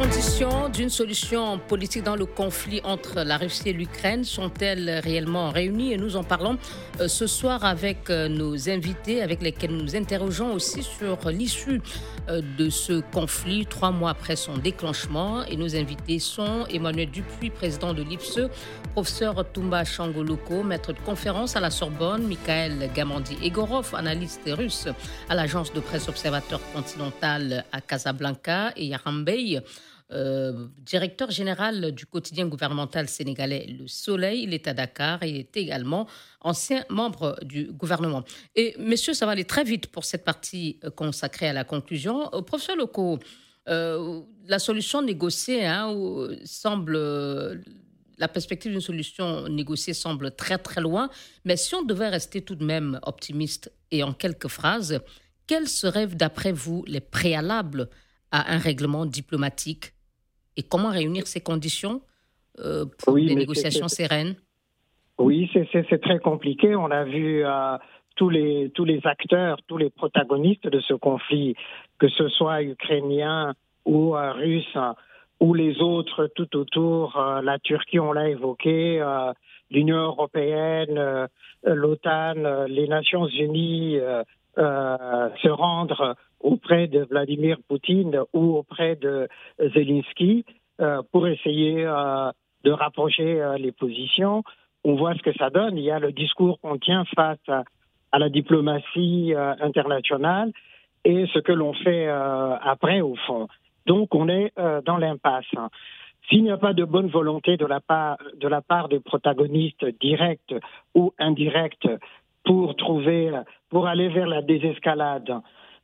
conditions 0.02 0.68
d'une 0.70 0.90
solution 0.90 1.60
politique 1.60 2.02
dans 2.02 2.16
le 2.16 2.26
conflit 2.26 2.82
entre 2.84 3.22
la 3.22 3.38
Russie 3.38 3.70
et 3.70 3.74
l'Ukraine 3.74 4.24
sont-elles 4.24 5.00
réellement 5.04 5.52
réunies? 5.52 5.94
Et 5.94 5.98
nous 5.98 6.16
en 6.16 6.24
parlons 6.24 6.58
euh, 7.00 7.08
ce 7.08 7.28
soir 7.28 7.64
avec 7.64 8.10
euh, 8.10 8.28
nos 8.28 8.68
invités, 8.68 9.22
avec 9.22 9.44
lesquels 9.44 9.70
nous 9.70 9.84
nous 9.84 9.96
interrogeons 9.96 10.54
aussi 10.54 10.82
sur 10.82 11.30
l'issue 11.30 11.82
euh, 12.30 12.42
de 12.58 12.72
ce 12.72 13.02
conflit 13.12 13.68
trois 13.68 13.92
mois 13.92 14.10
après 14.10 14.36
son 14.36 14.58
déclenchement. 14.58 15.46
Et 15.46 15.56
nos 15.56 15.76
invités 15.76 16.18
sont 16.18 16.66
Emmanuel 16.72 17.12
Dupuis, 17.12 17.52
président 17.52 17.94
de 17.94 18.02
l'IPSE, 18.02 18.50
professeur 18.94 19.52
Tumba 19.52 19.86
Changoloko, 19.86 20.64
maître 20.64 20.94
de 20.94 21.00
conférence 21.00 21.56
à 21.56 21.60
la 21.60 21.70
Sorbonne, 21.70 22.26
Michael 22.28 22.90
Gamandi-Egorov, 22.96 23.94
analyste 23.94 24.42
russe 24.48 24.88
à 25.30 25.36
l'agence 25.36 25.72
de 25.74 25.80
presse 25.80 26.10
Observateur 26.10 26.60
Continental 26.74 27.66
à 27.72 27.82
Casablanca, 27.82 28.72
et 28.76 28.88
Yarambey, 28.88 29.62
euh, 30.14 30.68
directeur 30.80 31.32
général 31.32 31.92
du 31.92 32.06
quotidien 32.06 32.48
gouvernemental 32.48 33.08
sénégalais 33.08 33.66
Le 33.68 33.88
Soleil. 33.88 34.44
Il 34.44 34.54
est 34.54 34.68
à 34.68 34.74
Dakar 34.74 35.24
et 35.24 35.40
est 35.40 35.58
également 35.58 36.08
ancien 36.42 36.84
membre 36.90 37.38
du 37.44 37.72
gouvernement. 37.72 38.24
Et 38.56 38.76
messieurs, 38.78 39.14
ça 39.14 39.26
va 39.26 39.32
aller 39.34 39.46
très 39.46 39.64
vite 39.64 39.88
pour 39.88 40.06
cette 40.06 40.26
partie 40.26 40.80
euh, 40.84 40.90
consacrée 40.90 41.48
à 41.48 41.54
la 41.54 41.64
conclusion. 41.64 42.34
Euh, 42.34 42.42
professeur 42.42 42.76
Loco, 42.76 43.20
la 43.68 44.60
solution 44.60 45.02
négociée 45.02 45.66
hein, 45.66 45.96
semble 46.44 46.98
la 48.18 48.28
perspective 48.28 48.72
d'une 48.72 48.82
solution 48.82 49.48
négociée 49.48 49.94
semble 49.94 50.32
très 50.32 50.58
très 50.58 50.82
loin, 50.82 51.10
mais 51.46 51.58
si 51.58 51.74
on 51.74 51.84
devait 51.84 52.10
rester 52.10 52.42
tout 52.42 52.56
de 52.56 52.64
même 52.64 53.00
optimiste 53.04 53.72
et 53.90 54.04
en 54.04 54.14
quelques 54.14 54.48
phrases, 54.48 55.00
quels 55.48 55.68
seraient 55.68 56.08
d'après 56.08 56.52
vous 56.52 56.84
les 56.88 57.00
préalables 57.02 57.90
à 58.32 58.54
un 58.54 58.58
règlement 58.58 59.06
diplomatique 59.06 59.94
et 60.58 60.64
comment 60.64 60.90
réunir 60.90 61.28
ces 61.28 61.42
conditions 61.42 62.02
euh, 62.60 62.86
pour 63.04 63.16
des 63.16 63.36
négociations 63.36 63.88
sereines? 63.88 64.36
Oui, 65.18 65.50
c'est 65.54 66.02
très 66.02 66.20
compliqué. 66.20 66.76
On 66.76 66.92
a 66.92 67.04
vu 67.04 67.46
euh, 67.46 67.78
tous, 68.16 68.30
les, 68.30 68.72
tous 68.74 68.86
les 68.86 69.00
acteurs, 69.06 69.58
tous 69.68 69.78
les 69.78 69.90
protagonistes 69.90 70.68
de 70.68 70.80
ce 70.80 70.94
conflit, 70.94 71.56
que 72.00 72.08
ce 72.10 72.28
soit 72.30 72.64
ukrainiens 72.64 73.54
ou 73.86 74.16
euh, 74.16 74.32
russes 74.34 74.78
ou 75.40 75.54
les 75.54 75.82
autres 75.82 76.28
tout 76.36 76.56
autour, 76.56 77.20
la 77.44 77.58
Turquie, 77.58 78.00
on 78.00 78.12
l'a 78.12 78.30
évoqué, 78.30 79.04
l'Union 79.72 79.98
européenne, 79.98 81.28
l'OTAN, 81.64 82.68
les 82.68 82.88
Nations 82.88 83.26
unies, 83.26 83.98
se 84.56 85.50
rendre 85.50 86.16
auprès 86.44 86.88
de 86.88 87.04
Vladimir 87.04 87.58
Poutine 87.68 88.20
ou 88.34 88.58
auprès 88.58 88.96
de 88.96 89.28
Zelensky 89.60 90.46
euh, 90.82 91.02
pour 91.12 91.28
essayer 91.28 91.86
euh, 91.86 92.32
de 92.64 92.72
rapprocher 92.72 93.40
euh, 93.40 93.58
les 93.58 93.72
positions. 93.72 94.44
On 94.84 94.96
voit 94.96 95.14
ce 95.14 95.22
que 95.22 95.34
ça 95.38 95.52
donne. 95.52 95.78
Il 95.78 95.84
y 95.84 95.92
a 95.92 96.00
le 96.00 96.12
discours 96.12 96.60
qu'on 96.60 96.78
tient 96.78 97.06
face 97.16 97.38
à, 97.48 97.64
la 98.18 98.30
diplomatie 98.30 99.34
internationale 99.62 100.52
et 101.06 101.28
ce 101.34 101.40
que 101.40 101.54
l'on 101.54 101.72
fait 101.72 102.10
après, 102.10 103.00
au 103.00 103.16
fond. 103.28 103.48
Donc, 103.86 104.14
on 104.14 104.28
est 104.28 104.52
dans 104.86 104.98
l'impasse. 104.98 105.46
S'il 106.28 106.44
n'y 106.44 106.52
a 106.52 106.58
pas 106.58 106.74
de 106.74 106.84
bonne 106.84 107.08
volonté 107.08 107.56
de 107.56 107.66
la 107.66 107.80
part, 107.80 108.18
de 108.36 108.48
la 108.50 108.62
part 108.62 108.90
des 108.90 109.00
protagonistes 109.00 109.86
directs 110.02 110.54
ou 110.94 111.14
indirects 111.20 111.88
pour 112.44 112.76
trouver, 112.76 113.32
pour 113.70 113.88
aller 113.88 114.10
vers 114.10 114.28
la 114.28 114.42
désescalade, 114.42 115.32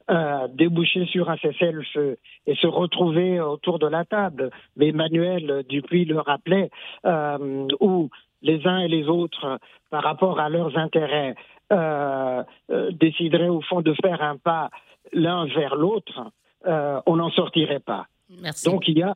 euh, 0.09 0.47
déboucher 0.47 1.05
sur 1.07 1.29
un 1.29 1.35
cessez-le-feu 1.35 2.17
et 2.45 2.55
se 2.55 2.67
retrouver 2.67 3.41
autour 3.41 3.77
de 3.77 3.87
la 3.87 4.05
table. 4.05 4.51
Mais 4.77 4.87
Emmanuel 4.87 5.65
Dupuis 5.67 6.05
le 6.05 6.21
rappelait, 6.21 6.69
euh, 7.05 7.67
où 7.81 8.09
les 8.41 8.65
uns 8.65 8.79
et 8.79 8.87
les 8.87 9.09
autres, 9.09 9.59
par 9.89 10.03
rapport 10.03 10.39
à 10.39 10.47
leurs 10.47 10.77
intérêts, 10.77 11.35
euh, 11.73 12.41
euh 12.71 12.91
décideraient 12.91 13.49
au 13.49 13.59
fond 13.59 13.81
de 13.81 13.93
faire 14.01 14.21
un 14.21 14.37
pas 14.37 14.69
l'un 15.11 15.45
vers 15.47 15.75
l'autre, 15.75 16.31
euh, 16.65 17.01
on 17.05 17.17
n'en 17.17 17.29
sortirait 17.29 17.81
pas. 17.81 18.05
Merci. 18.41 18.69
Donc 18.69 18.87
il 18.87 18.97
y 18.97 19.03
a, 19.03 19.13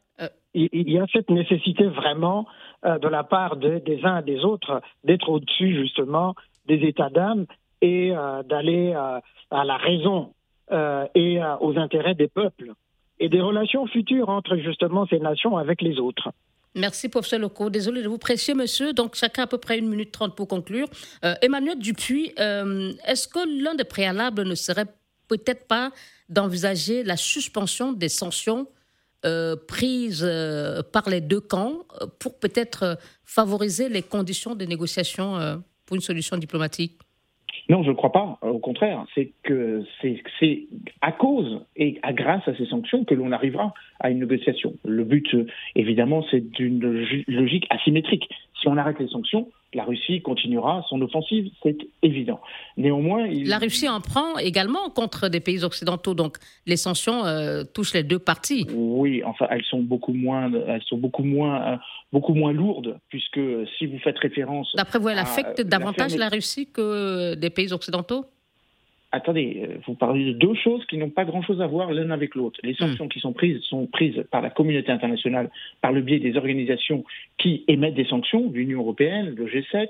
il 0.53 0.91
y 0.91 0.99
a 0.99 1.05
cette 1.13 1.29
nécessité 1.29 1.85
vraiment 1.85 2.47
de 2.83 3.07
la 3.07 3.23
part 3.23 3.55
des 3.55 3.99
uns 4.03 4.19
et 4.19 4.23
des 4.23 4.43
autres 4.43 4.81
d'être 5.05 5.29
au-dessus 5.29 5.73
justement 5.73 6.35
des 6.65 6.85
états 6.85 7.09
d'âme 7.09 7.45
et 7.81 8.13
d'aller 8.45 8.93
à 8.93 9.63
la 9.65 9.77
raison 9.77 10.31
euh, 10.31 10.40
et 10.71 11.41
euh, 11.41 11.55
aux 11.59 11.77
intérêts 11.77 12.15
des 12.15 12.27
peuples 12.27 12.73
et 13.19 13.29
des 13.29 13.41
relations 13.41 13.85
futures 13.87 14.29
entre 14.29 14.57
justement 14.57 15.05
ces 15.07 15.19
nations 15.19 15.57
avec 15.57 15.81
les 15.81 15.99
autres. 15.99 16.29
Merci, 16.73 17.09
professeur 17.09 17.39
Loco. 17.39 17.69
Désolé 17.69 18.01
de 18.01 18.07
vous 18.07 18.17
presser, 18.17 18.53
monsieur. 18.53 18.93
Donc, 18.93 19.15
chacun 19.15 19.43
à 19.43 19.47
peu 19.47 19.57
près 19.57 19.77
une 19.77 19.89
minute 19.89 20.11
trente 20.11 20.35
pour 20.35 20.47
conclure. 20.47 20.87
Euh, 21.25 21.33
Emmanuel 21.41 21.77
Dupuis, 21.77 22.31
est-ce 22.37 23.27
que 23.27 23.63
l'un 23.63 23.75
des 23.75 23.83
préalables 23.83 24.43
ne 24.43 24.55
serait 24.55 24.87
peut-être 25.27 25.67
pas 25.67 25.91
d'envisager 26.29 27.03
la 27.03 27.17
suspension 27.17 27.91
des 27.91 28.09
sanctions 28.09 28.67
prises 29.67 30.27
par 30.91 31.09
les 31.09 31.21
deux 31.21 31.41
camps 31.41 31.85
pour 32.19 32.39
peut-être 32.39 32.97
favoriser 33.23 33.87
les 33.87 34.01
conditions 34.01 34.55
de 34.55 34.65
négociation 34.65 35.61
pour 35.85 35.95
une 35.95 36.01
solution 36.01 36.37
diplomatique? 36.37 36.97
Non, 37.69 37.83
je 37.83 37.89
ne 37.89 37.95
crois 37.95 38.11
pas. 38.11 38.37
Au 38.41 38.59
contraire, 38.59 39.05
c'est 39.15 39.31
que 39.43 39.83
c'est 40.01 40.67
à 41.01 41.11
cause 41.11 41.61
et 41.75 41.99
grâce 42.13 42.47
à 42.47 42.55
ces 42.55 42.65
sanctions 42.65 43.05
que 43.05 43.13
l'on 43.13 43.31
arrivera 43.31 43.73
à 43.99 44.09
une 44.09 44.19
négociation. 44.19 44.73
Le 44.83 45.03
but, 45.03 45.35
évidemment, 45.75 46.25
c'est 46.31 46.51
d'une 46.51 47.05
logique 47.27 47.67
asymétrique. 47.69 48.29
Si 48.61 48.67
on 48.67 48.77
arrête 48.77 48.99
les 48.99 49.07
sanctions, 49.07 49.47
la 49.73 49.85
Russie 49.85 50.21
continuera 50.21 50.85
son 50.89 51.01
offensive, 51.01 51.49
c'est 51.63 51.77
évident. 52.03 52.39
Néanmoins, 52.77 53.27
la 53.27 53.57
Russie 53.57 53.87
en 53.87 54.01
prend 54.01 54.37
également 54.37 54.89
contre 54.89 55.29
des 55.29 55.39
pays 55.39 55.63
occidentaux, 55.63 56.13
donc 56.13 56.37
les 56.65 56.77
sanctions 56.77 57.25
euh, 57.25 57.63
touchent 57.63 57.93
les 57.93 58.03
deux 58.03 58.19
parties. 58.19 58.67
Oui, 58.73 59.23
enfin, 59.23 59.47
elles 59.49 59.63
sont 59.63 59.81
beaucoup 59.81 60.13
moins, 60.13 60.51
elles 60.67 60.83
sont 60.83 60.97
beaucoup 60.97 61.23
moins, 61.23 61.73
euh, 61.73 61.77
beaucoup 62.11 62.33
moins 62.33 62.51
lourdes, 62.51 62.99
puisque 63.09 63.39
si 63.77 63.85
vous 63.87 63.97
faites 63.99 64.19
référence. 64.19 64.73
D'après 64.75 64.99
vous, 64.99 65.09
elle 65.09 65.19
affecte 65.19 65.61
davantage 65.61 66.15
la 66.15 66.29
Russie 66.29 66.67
que 66.71 67.35
des 67.35 67.49
pays 67.49 67.71
occidentaux? 67.71 68.25
Attendez, 69.11 69.67
euh, 69.67 69.77
vous 69.85 69.93
parlez 69.93 70.25
de 70.25 70.31
deux 70.31 70.55
choses 70.55 70.85
qui 70.85 70.97
n'ont 70.97 71.09
pas 71.09 71.25
grand-chose 71.25 71.61
à 71.61 71.67
voir 71.67 71.91
l'un 71.91 72.11
avec 72.11 72.35
l'autre. 72.35 72.59
Les 72.63 72.73
sanctions 72.73 73.05
hmm. 73.05 73.09
qui 73.09 73.19
sont 73.19 73.33
prises 73.33 73.61
sont 73.63 73.85
prises 73.85 74.23
par 74.31 74.41
la 74.41 74.49
communauté 74.49 74.91
internationale 74.91 75.49
par 75.81 75.91
le 75.91 76.01
biais 76.01 76.19
des 76.19 76.37
organisations 76.37 77.03
qui 77.37 77.63
émettent 77.67 77.95
des 77.95 78.05
sanctions, 78.05 78.49
l'Union 78.51 78.79
européenne, 78.79 79.33
le 79.35 79.45
G7, 79.45 79.89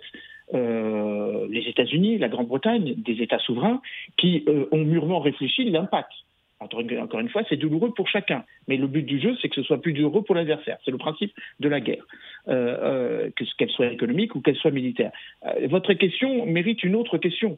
euh, 0.54 1.48
les 1.50 1.62
États-Unis, 1.70 2.18
la 2.18 2.28
Grande-Bretagne, 2.28 2.96
des 2.98 3.22
États 3.22 3.40
souverains, 3.40 3.82
qui 4.18 4.44
euh, 4.48 4.66
ont 4.72 4.84
murement 4.84 5.20
réfléchi 5.20 5.70
l'impact. 5.70 6.12
Encore 6.62 7.20
une 7.20 7.30
fois, 7.30 7.44
c'est 7.50 7.58
douloureux 7.58 7.94
pour 7.94 8.08
chacun. 8.08 8.44
Mais 8.68 8.78
le 8.78 8.88
but 8.88 9.04
du 9.04 9.20
jeu, 9.20 9.36
c'est 9.42 9.50
que 9.50 9.56
ce 9.56 9.64
soit 9.64 9.82
plus 9.82 9.94
douloureux 9.94 10.22
pour 10.22 10.36
l'adversaire. 10.36 10.78
C'est 10.86 10.92
le 10.92 10.98
principe 10.98 11.34
de 11.60 11.68
la 11.68 11.80
guerre, 11.80 12.06
qu'elle 12.46 13.70
soit 13.70 13.92
économique 13.92 14.36
ou 14.36 14.42
qu'elle 14.42 14.56
soit 14.56 14.72
militaire. 14.72 15.12
votre 15.64 15.94
question 15.94 16.46
mérite 16.46 16.84
une 16.84 16.96
autre 16.96 17.18
question 17.18 17.58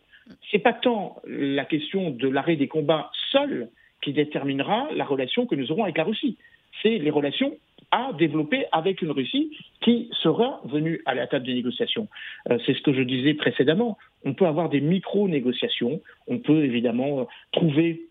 c'est 0.51 0.59
pas 0.59 0.73
tant 0.73 1.17
la 1.25 1.65
question 1.65 2.11
de 2.11 2.27
l'arrêt 2.27 2.55
des 2.55 2.67
combats 2.67 3.11
seul 3.31 3.69
qui 4.01 4.13
déterminera 4.13 4.87
la 4.95 5.05
relation 5.05 5.45
que 5.45 5.55
nous 5.55 5.71
aurons 5.71 5.83
avec 5.83 5.97
la 5.97 6.03
Russie. 6.03 6.37
C'est 6.81 6.97
les 6.97 7.09
relations 7.09 7.55
à 7.91 8.11
développer 8.13 8.65
avec 8.71 9.01
une 9.01 9.11
Russie 9.11 9.51
qui 9.81 10.09
sera 10.21 10.61
venue 10.65 11.01
à 11.05 11.13
la 11.13 11.27
table 11.27 11.45
des 11.45 11.53
négociations. 11.53 12.07
Euh, 12.49 12.57
c'est 12.65 12.73
ce 12.73 12.81
que 12.81 12.93
je 12.93 13.03
disais 13.03 13.35
précédemment. 13.35 13.97
On 14.25 14.33
peut 14.33 14.47
avoir 14.47 14.69
des 14.69 14.81
micro-négociations, 14.81 16.01
on 16.27 16.39
peut 16.39 16.63
évidemment 16.63 17.21
euh, 17.21 17.23
trouver 17.51 18.07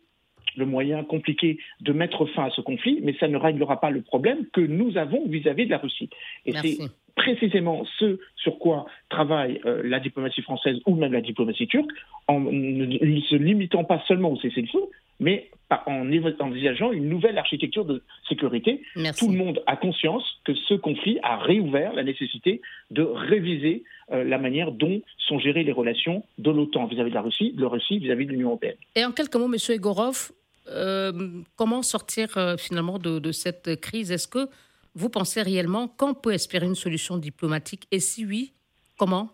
le 0.57 0.66
moyen 0.66 1.05
compliqué 1.05 1.59
de 1.80 1.92
mettre 1.92 2.26
fin 2.26 2.44
à 2.44 2.50
ce 2.50 2.61
conflit, 2.61 3.00
mais 3.03 3.14
ça 3.18 3.28
ne 3.28 3.36
réglera 3.36 3.80
pas 3.80 3.90
le 3.90 4.03
problème 4.03 4.46
que 4.53 4.61
nous 4.61 4.96
avons 4.96 5.26
vis-à-vis 5.26 5.66
de 5.66 5.70
la 5.70 5.78
Russie. 5.78 6.11
Et 6.46 6.53
c'est 6.53 6.78
précisément 7.14 7.84
ce 7.98 8.18
sur 8.36 8.59
quoi 8.59 8.86
travaille 9.09 9.61
euh, 9.66 9.82
la 9.84 10.00
diplomatie 10.00 10.42
française 10.42 10.78
ou 10.86 10.94
même 10.94 11.12
la 11.12 11.20
diplomatie 11.20 11.66
turque, 11.66 11.90
en 12.28 12.40
ne 12.40 13.20
se 13.20 13.36
limitant 13.36 13.84
pas 13.84 14.03
seulement 14.09 14.32
au 14.32 14.36
cessez-le-feu, 14.36 14.80
mais 15.20 15.50
en 15.86 16.11
envisageant 16.40 16.92
une 16.92 17.09
nouvelle 17.09 17.38
architecture 17.38 17.84
de 17.84 18.03
sécurité. 18.28 18.82
Tout 19.18 19.28
le 19.28 19.36
monde 19.36 19.62
a 19.66 19.76
conscience 19.76 20.24
que 20.44 20.55
ce 20.55 20.74
conflit 20.74 21.18
a 21.22 21.38
réouvert 21.38 21.92
la 21.94 22.03
nécessité 22.03 22.61
de 22.90 23.03
réviser 23.03 23.84
euh, 24.11 24.24
la 24.24 24.38
manière 24.38 24.72
dont 24.72 25.00
sont 25.18 25.38
gérées 25.38 25.64
les 25.64 25.72
relations 25.72 26.24
de 26.38 26.50
l'OTAN 26.50 26.86
vis-à-vis 26.86 27.11
de 27.11 27.14
la 27.14 27.22
Russie, 27.22 27.53
de 27.53 27.62
la 27.62 27.68
Russie 27.68 27.98
vis-à-vis 27.98 28.26
de 28.26 28.32
l'Union 28.32 28.48
européenne. 28.48 28.76
Et 28.96 29.05
en 29.05 29.12
quelques 29.12 29.36
mots, 29.36 29.50
M. 29.53 29.57
Egorov, 29.74 30.32
euh, 30.72 31.42
comment 31.56 31.82
sortir 31.82 32.28
finalement 32.58 32.98
de, 32.98 33.18
de 33.18 33.32
cette 33.32 33.80
crise? 33.80 34.10
Est-ce 34.10 34.28
que 34.28 34.48
vous 34.94 35.08
pensez 35.08 35.42
réellement 35.42 35.88
qu'on 35.88 36.14
peut 36.14 36.32
espérer 36.32 36.66
une 36.66 36.74
solution 36.74 37.16
diplomatique? 37.16 37.86
Et 37.90 38.00
si 38.00 38.26
oui, 38.26 38.52
comment? 38.98 39.30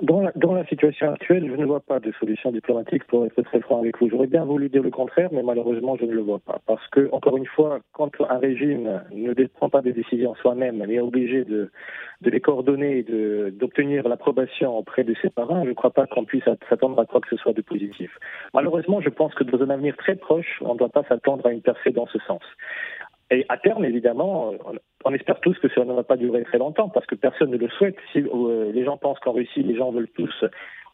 Dans 0.00 0.54
la, 0.54 0.64
situation 0.66 1.12
actuelle, 1.12 1.46
je 1.48 1.54
ne 1.54 1.66
vois 1.66 1.80
pas 1.80 2.00
de 2.00 2.12
solution 2.18 2.50
diplomatique 2.50 3.04
pour 3.04 3.26
être 3.26 3.42
très 3.42 3.60
franc 3.60 3.80
avec 3.80 3.98
vous. 3.98 4.08
J'aurais 4.08 4.26
bien 4.26 4.44
voulu 4.44 4.70
dire 4.70 4.82
le 4.82 4.90
contraire, 4.90 5.28
mais 5.32 5.42
malheureusement, 5.42 5.96
je 5.96 6.06
ne 6.06 6.12
le 6.12 6.22
vois 6.22 6.38
pas. 6.38 6.60
Parce 6.66 6.86
que, 6.88 7.10
encore 7.12 7.36
une 7.36 7.46
fois, 7.46 7.80
quand 7.92 8.10
un 8.28 8.38
régime 8.38 9.02
ne 9.12 9.34
prend 9.46 9.68
pas 9.68 9.82
des 9.82 9.92
décisions 9.92 10.34
soi-même, 10.36 10.82
mais 10.86 10.94
est 10.94 11.00
obligé 11.00 11.44
de, 11.44 11.70
de 12.22 12.30
les 12.30 12.40
coordonner 12.40 12.98
et 12.98 13.50
d'obtenir 13.50 14.08
l'approbation 14.08 14.78
auprès 14.78 15.04
de 15.04 15.14
ses 15.20 15.28
parents, 15.28 15.64
je 15.64 15.70
ne 15.70 15.74
crois 15.74 15.90
pas 15.90 16.06
qu'on 16.06 16.24
puisse 16.24 16.44
s'attendre 16.68 16.98
à 16.98 17.04
quoi 17.04 17.20
que 17.20 17.28
ce 17.28 17.36
soit 17.36 17.52
de 17.52 17.62
positif. 17.62 18.10
Malheureusement, 18.54 19.00
je 19.02 19.10
pense 19.10 19.34
que 19.34 19.44
dans 19.44 19.62
un 19.62 19.70
avenir 19.70 19.96
très 19.98 20.14
proche, 20.14 20.62
on 20.62 20.72
ne 20.72 20.78
doit 20.78 20.88
pas 20.88 21.02
s'attendre 21.08 21.46
à 21.46 21.52
une 21.52 21.62
percée 21.62 21.90
dans 21.90 22.06
ce 22.06 22.18
sens. 22.20 22.42
Et 23.32 23.46
à 23.48 23.56
terme, 23.56 23.84
évidemment, 23.84 24.52
on 25.06 25.14
espère 25.14 25.40
tous 25.40 25.58
que 25.58 25.68
ça 25.74 25.84
ne 25.84 25.92
va 25.94 26.02
pas 26.02 26.18
durer 26.18 26.42
très 26.44 26.58
longtemps 26.58 26.90
parce 26.90 27.06
que 27.06 27.14
personne 27.14 27.50
ne 27.50 27.56
le 27.56 27.68
souhaite. 27.70 27.96
Si 28.12 28.18
euh, 28.18 28.70
les 28.72 28.84
gens 28.84 28.98
pensent 28.98 29.18
qu'en 29.20 29.32
Russie, 29.32 29.62
les 29.62 29.74
gens 29.74 29.90
veulent 29.90 30.10
tous. 30.14 30.44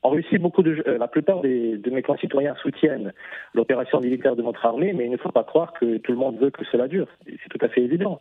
En 0.05 0.11
Russie, 0.11 0.39
beaucoup 0.39 0.63
de, 0.63 0.85
euh, 0.87 0.99
la 0.99 1.09
plupart 1.09 1.41
de 1.41 1.91
mes 1.91 2.03
concitoyens 2.03 2.55
soutiennent 2.63 3.13
l'opération 3.55 4.01
militaire 4.01 4.37
de 4.37 4.43
notre 4.43 4.65
armée, 4.65 4.93
mais 4.93 5.07
il 5.07 5.11
ne 5.11 5.17
faut 5.17 5.33
pas 5.33 5.43
croire 5.43 5.73
que 5.73 5.97
tout 5.99 6.13
le 6.13 6.19
monde 6.19 6.39
veut 6.39 6.51
que 6.51 6.65
cela 6.71 6.87
dure. 6.87 7.09
C'est 7.27 7.49
tout 7.49 7.65
à 7.65 7.69
fait 7.69 7.81
évident. 7.81 8.21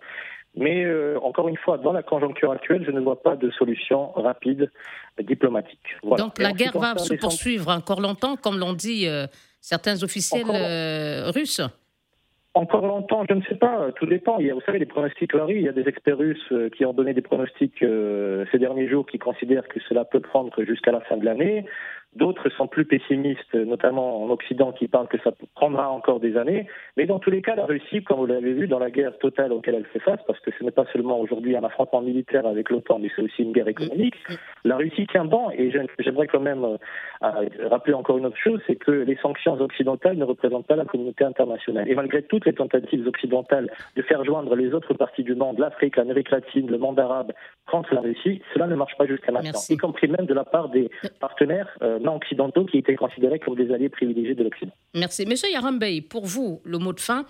Mais 0.56 0.84
euh, 0.84 1.20
encore 1.22 1.48
une 1.48 1.58
fois, 1.58 1.78
dans 1.78 1.94
la 1.94 2.02
conjoncture 2.02 2.52
actuelle, 2.52 2.84
je 2.84 2.92
ne 2.92 3.00
vois 3.00 3.22
pas 3.22 3.36
de 3.36 3.52
solution 3.52 4.14
rapide 4.14 4.72
diplomatique. 5.20 5.96
Donc 6.18 6.40
la 6.40 6.54
guerre 6.54 6.76
va 6.80 6.98
se 6.98 7.14
poursuivre 7.14 7.70
encore 7.70 8.02
longtemps, 8.02 8.36
comme 8.36 8.58
l'ont 8.58 8.74
dit 8.74 9.08
certains 9.62 10.02
officiels 10.02 10.50
russes? 11.30 11.62
Encore 12.58 12.86
longtemps, 12.86 13.24
je 13.30 13.36
ne 13.36 13.42
sais 13.44 13.56
pas, 13.56 13.92
tout 13.96 14.06
dépend. 14.06 14.40
Il 14.40 14.48
y 14.48 14.52
a, 14.52 14.54
vous 14.54 14.62
savez, 14.62 14.80
les 14.80 14.86
pronostics 14.86 15.34
varient. 15.34 15.58
Il 15.58 15.66
y 15.66 15.70
a 15.70 15.74
des 15.74 15.88
experts 15.88 16.18
russes 16.18 16.52
euh, 16.52 16.70
qui 16.70 16.86
ont 16.86 16.94
donné 16.94 17.14
des 17.14 17.22
pronostics 17.22 17.82
euh, 17.84 18.46
ces 18.52 18.60
derniers 18.60 18.88
jours 18.88 19.06
qui 19.06 19.20
considèrent 19.20 19.68
que 19.68 19.80
cela 19.88 20.06
peut 20.06 20.20
prendre 20.20 20.64
jusqu'à 20.64 20.92
la 20.92 21.02
fin 21.02 21.18
de 21.18 21.26
l'année. 21.26 21.66
D'autres 22.18 22.50
sont 22.50 22.68
plus 22.68 22.86
pessimistes, 22.86 23.54
notamment 23.54 24.24
en 24.24 24.30
Occident, 24.30 24.72
qui 24.72 24.88
parlent 24.88 25.08
que 25.08 25.20
ça 25.24 25.32
prendra 25.56 25.90
encore 25.90 26.20
des 26.20 26.36
années. 26.36 26.68
Mais 26.96 27.06
dans 27.06 27.20
tous 27.20 27.30
les 27.30 27.42
cas, 27.42 27.56
la 27.56 27.66
Russie, 27.66 28.04
comme 28.04 28.18
vous 28.18 28.26
l'avez 28.26 28.54
vu, 28.54 28.68
dans 28.68 28.80
la 28.80 28.90
guerre 28.90 29.18
totale 29.20 29.54
auquel 29.54 29.76
elle 29.76 29.86
fait 29.86 30.00
face, 30.00 30.20
parce 30.26 30.40
que 30.40 30.52
ce 30.58 30.64
n'est 30.64 30.72
pas 30.72 30.86
seulement 30.92 31.20
aujourd'hui 31.20 31.56
un 31.56 31.64
affrontement 31.64 32.02
militaire 32.02 32.46
avec 32.48 32.70
l'OTAN, 32.70 33.00
mais 33.00 33.10
c'est 33.16 33.22
aussi 33.22 33.44
une 33.44 33.52
guerre 33.52 33.68
économique, 33.68 34.16
la 34.64 34.78
Russie 34.78 35.06
tient 35.08 35.26
bon. 35.26 35.52
Et 35.52 35.72
j'aimerais 36.00 36.28
quand 36.28 36.40
même 36.40 36.64
euh, 36.64 37.50
rappeler 37.70 37.94
encore 37.94 38.18
une 38.18 38.26
autre 38.26 38.38
chose, 38.38 38.60
c'est 38.68 38.76
que 38.76 38.92
les 38.92 39.18
sanctions 39.18 39.54
occidentales 39.54 40.18
ne 40.18 40.26
représentent 40.26 40.68
pas 40.68 40.76
la 40.76 40.86
communauté 40.86 41.24
internationale. 41.24 41.88
Et 41.90 41.96
malgré 41.96 42.24
toutes 42.24 42.46
les 42.46 42.54
tentatives 42.54 43.08
occidentales 43.08 43.70
de 43.96 44.02
faire 44.02 44.24
joindre 44.26 44.56
les 44.56 44.74
autres 44.74 44.94
parties 44.94 45.24
du 45.24 45.36
monde, 45.36 45.60
l'Afrique, 45.60 45.98
l'Amérique 45.98 46.32
latine, 46.32 46.68
le 46.70 46.78
monde 46.78 47.00
arabe, 47.00 47.32
contre 47.70 47.94
la 47.94 48.02
Russie, 48.02 48.42
cela 48.54 48.68
ne 48.68 48.76
marche 48.76 48.98
pas 48.98 49.06
jusqu'à 49.06 49.32
maintenant, 49.32 49.60
y 49.70 49.78
compris 49.78 50.08
même 50.08 50.26
de 50.26 50.34
la 50.34 50.46
part 50.46 50.70
des 50.70 50.90
partenaires. 51.20 51.70
Euh, 51.82 52.00
occidentaux 52.16 52.66
qui 52.66 52.78
étaient 52.78 52.96
considérés 52.96 53.40
comme 53.40 53.56
des 53.56 53.74
alliés 53.74 53.90
privilégiés 53.90 54.36
de 54.36 54.44
l'Occident. 54.44 54.72
Merci. 54.96 55.26
Monsieur 55.26 55.50
Yarambey, 55.50 56.02
pour 56.02 56.26
vous, 56.26 56.62
le 56.64 56.78
mot 56.78 56.94
de 56.94 57.00
fin, 57.00 57.26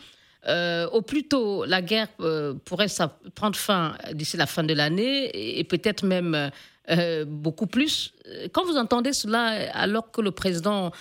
euh, 0.47 0.87
au 0.89 1.01
plus 1.01 1.27
tôt, 1.27 1.65
la 1.65 1.81
guerre 1.81 2.07
euh, 2.21 2.53
pourrait 2.65 2.87
prendre 3.35 3.55
fin 3.55 3.95
d'ici 4.13 4.37
la 4.37 4.45
fin 4.45 4.63
de 4.63 4.73
l'année 4.73 5.59
et, 5.59 5.63
peut-être 5.63 6.05
même 6.05 6.51
euh, 6.89 7.25
beaucoup 7.27 7.67
plus. 7.67 8.13
Quand 8.53 8.63
vous 8.65 8.77
entendez 8.77 9.13
cela, 9.13 9.71
alors 9.73 10.11
que 10.11 10.21
le 10.21 10.31
président 10.31 10.91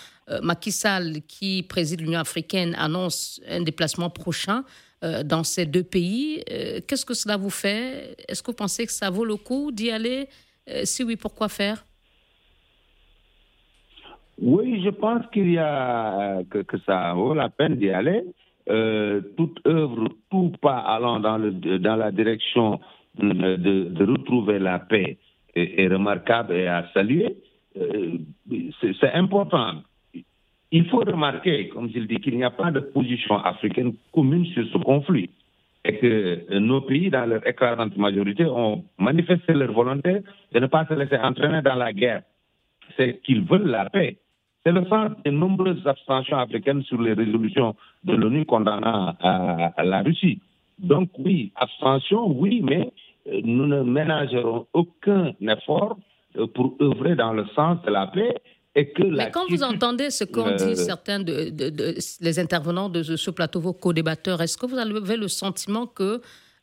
Macky 0.42 0.72
Sall, 0.72 1.22
qui 1.28 1.62
préside 1.62 2.00
l'Union 2.00 2.18
africaine, 2.18 2.74
annonce 2.78 3.40
un 3.48 3.60
déplacement 3.60 4.10
prochain 4.10 4.64
dans 5.24 5.44
ces 5.44 5.66
deux 5.66 5.84
pays, 5.84 6.42
qu'est-ce 6.88 7.04
que 7.04 7.14
cela 7.14 7.36
vous 7.36 7.50
fait? 7.50 8.16
Est-ce 8.26 8.42
que 8.42 8.50
vous 8.50 8.56
pensez 8.56 8.86
que 8.86 8.92
ça 8.92 9.10
vaut 9.10 9.24
le 9.24 9.36
coup 9.36 9.70
d'y 9.70 9.92
aller? 9.92 10.28
Si 10.82 11.04
oui, 11.04 11.14
pourquoi 11.14 11.48
faire? 11.48 11.84
Oui, 14.40 14.82
je 14.84 14.90
pense 14.90 15.26
qu'il 15.32 15.50
y 15.50 15.58
a 15.58 16.42
que, 16.50 16.58
que, 16.58 16.78
ça 16.78 17.14
vaut 17.14 17.34
la 17.34 17.48
peine 17.48 17.76
d'y 17.76 17.90
aller. 17.90 18.22
Euh, 18.68 19.20
toute 19.36 19.60
œuvre, 19.66 20.08
tout 20.30 20.52
pas 20.60 20.78
allant 20.78 21.20
dans, 21.20 21.38
le, 21.38 21.52
dans 21.78 21.96
la 21.96 22.10
direction 22.10 22.80
de, 23.16 23.56
de, 23.56 24.04
retrouver 24.04 24.58
la 24.58 24.78
paix 24.80 25.18
est, 25.54 25.88
remarquable 25.88 26.54
et 26.54 26.66
à 26.66 26.86
saluer. 26.92 27.36
Euh, 27.76 28.18
c'est 29.00 29.12
important. 29.12 29.82
Il 30.72 30.86
faut 30.88 30.98
remarquer, 30.98 31.68
comme 31.68 31.90
je 31.90 32.00
le 32.00 32.06
dis, 32.06 32.16
qu'il 32.16 32.36
n'y 32.36 32.44
a 32.44 32.50
pas 32.50 32.70
de 32.70 32.80
position 32.80 33.38
africaine 33.38 33.94
commune 34.12 34.44
sur 34.46 34.66
ce 34.66 34.78
conflit 34.78 35.30
et 35.84 35.98
que 35.98 36.58
nos 36.58 36.80
pays, 36.80 37.10
dans 37.10 37.26
leur 37.26 37.46
écrasante 37.46 37.96
majorité, 37.96 38.44
ont 38.44 38.84
manifesté 38.98 39.52
leur 39.52 39.72
volonté 39.72 40.22
de 40.52 40.58
ne 40.58 40.66
pas 40.66 40.84
se 40.86 40.94
laisser 40.94 41.16
entraîner 41.16 41.62
dans 41.62 41.76
la 41.76 41.92
guerre. 41.92 42.22
C'est 42.96 43.20
qu'ils 43.22 43.42
veulent 43.42 43.68
la 43.68 43.88
paix. 43.88 44.18
C'est 44.66 44.72
le 44.72 44.84
sens 44.86 45.12
des 45.24 45.30
nombreuses 45.30 45.86
abstentions 45.86 46.38
africaines 46.38 46.82
sur 46.82 47.00
les 47.00 47.12
résolutions 47.12 47.76
de 48.02 48.16
l'ONU 48.16 48.44
condamnant 48.46 49.14
à, 49.20 49.84
la 49.84 50.02
Russie. 50.02 50.40
Donc 50.80 51.08
oui, 51.20 51.52
abstention, 51.54 52.26
oui, 52.26 52.62
mais 52.64 52.90
euh, 53.28 53.40
nous 53.44 53.68
ne 53.68 53.82
ménagerons 53.84 54.66
aucun 54.72 55.34
effort 55.40 55.96
euh, 56.36 56.48
pour 56.48 56.74
œuvrer 56.80 57.14
dans 57.14 57.32
le 57.32 57.46
sens 57.54 57.80
de 57.86 57.92
la 57.92 58.08
paix 58.08 58.34
et 58.74 58.90
que 58.90 59.04
Mais 59.04 59.30
quand 59.30 59.48
vous 59.48 59.62
entendez 59.62 60.10
ce 60.10 60.24
qu'ont 60.24 60.56
dit 60.56 60.74
certains 60.74 61.20
de, 61.20 61.52
les 62.20 62.38
intervenants 62.40 62.88
de 62.88 63.04
ce 63.04 63.30
plateau, 63.30 63.60
vos 63.60 63.72
co-débatteurs, 63.72 64.42
est-ce 64.42 64.58
que 64.58 64.66
vous 64.66 64.78
avez 64.78 65.16
le 65.16 65.28
sentiment 65.28 65.86
que 65.86 66.20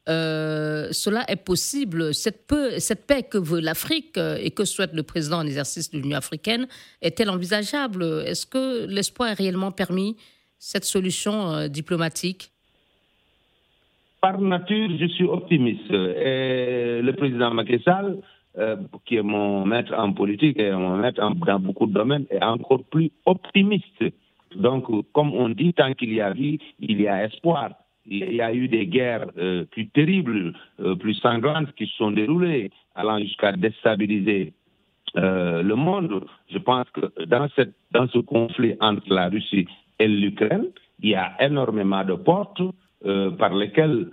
euh, 0.09 0.89
cela 0.91 1.23
est 1.29 1.43
possible. 1.43 2.13
Cette, 2.13 2.47
paix 2.47 3.23
que 3.23 3.37
veut 3.37 3.61
l'Afrique 3.61 4.17
euh, 4.17 4.37
et 4.41 4.51
que 4.51 4.65
souhaite 4.65 4.93
le 4.93 5.03
président 5.03 5.37
en 5.37 5.45
exercice 5.45 5.91
de 5.91 5.99
l'Union 5.99 6.17
africaine 6.17 6.67
est-elle 7.01 7.29
envisageable? 7.29 8.03
Est-ce 8.25 8.45
que 8.45 8.85
l'espoir 8.85 9.29
est 9.29 9.33
réellement 9.33 9.71
permis, 9.71 10.17
cette 10.59 10.83
solution 10.85 11.67
diplomatique? 11.67 12.49
Par 14.21 14.39
nature, 14.39 14.89
je 14.99 15.05
suis 15.07 15.25
optimiste. 15.25 15.91
Et 15.91 17.01
le 17.01 17.11
président 17.13 17.53
Macky 17.53 17.81
Sall, 17.83 18.19
qui 19.05 19.17
est 19.17 19.21
mon 19.21 19.65
maître 19.65 19.93
en 19.93 20.13
politique 20.13 20.57
et 20.59 20.71
mon 20.71 20.95
maître 20.97 21.21
dans 21.45 21.59
beaucoup 21.59 21.85
de 21.85 21.93
domaines, 21.93 22.25
est 22.29 22.43
encore 22.43 22.83
plus 22.85 23.11
optimiste. 23.25 24.03
Donc, 24.55 24.85
comme 25.11 25.33
on 25.33 25.49
dit, 25.49 25.73
tant 25.73 25.93
qu'il 25.93 26.13
y 26.13 26.21
a 26.21 26.31
vie, 26.31 26.59
il 26.79 27.01
y 27.01 27.07
a 27.07 27.25
espoir 27.25 27.71
il 28.05 28.33
y 28.33 28.41
a 28.41 28.53
eu 28.53 28.67
des 28.67 28.85
guerres 28.87 29.27
euh, 29.37 29.65
plus 29.65 29.87
terribles, 29.89 30.53
euh, 30.79 30.95
plus 30.95 31.15
sanglantes 31.15 31.73
qui 31.75 31.87
se 31.87 31.95
sont 31.95 32.11
déroulées, 32.11 32.71
allant 32.95 33.19
jusqu'à 33.19 33.53
déstabiliser 33.53 34.53
euh, 35.15 35.61
le 35.61 35.75
monde. 35.75 36.25
Je 36.51 36.57
pense 36.57 36.87
que 36.91 37.25
dans, 37.25 37.47
cette, 37.55 37.73
dans 37.91 38.07
ce 38.09 38.19
conflit 38.19 38.75
entre 38.79 39.13
la 39.13 39.29
Russie 39.29 39.67
et 39.99 40.07
l'Ukraine, 40.07 40.67
il 41.01 41.09
y 41.09 41.15
a 41.15 41.33
énormément 41.39 42.03
de 42.03 42.15
portes 42.15 42.61
par 43.37 43.53
lesquelles 43.53 44.07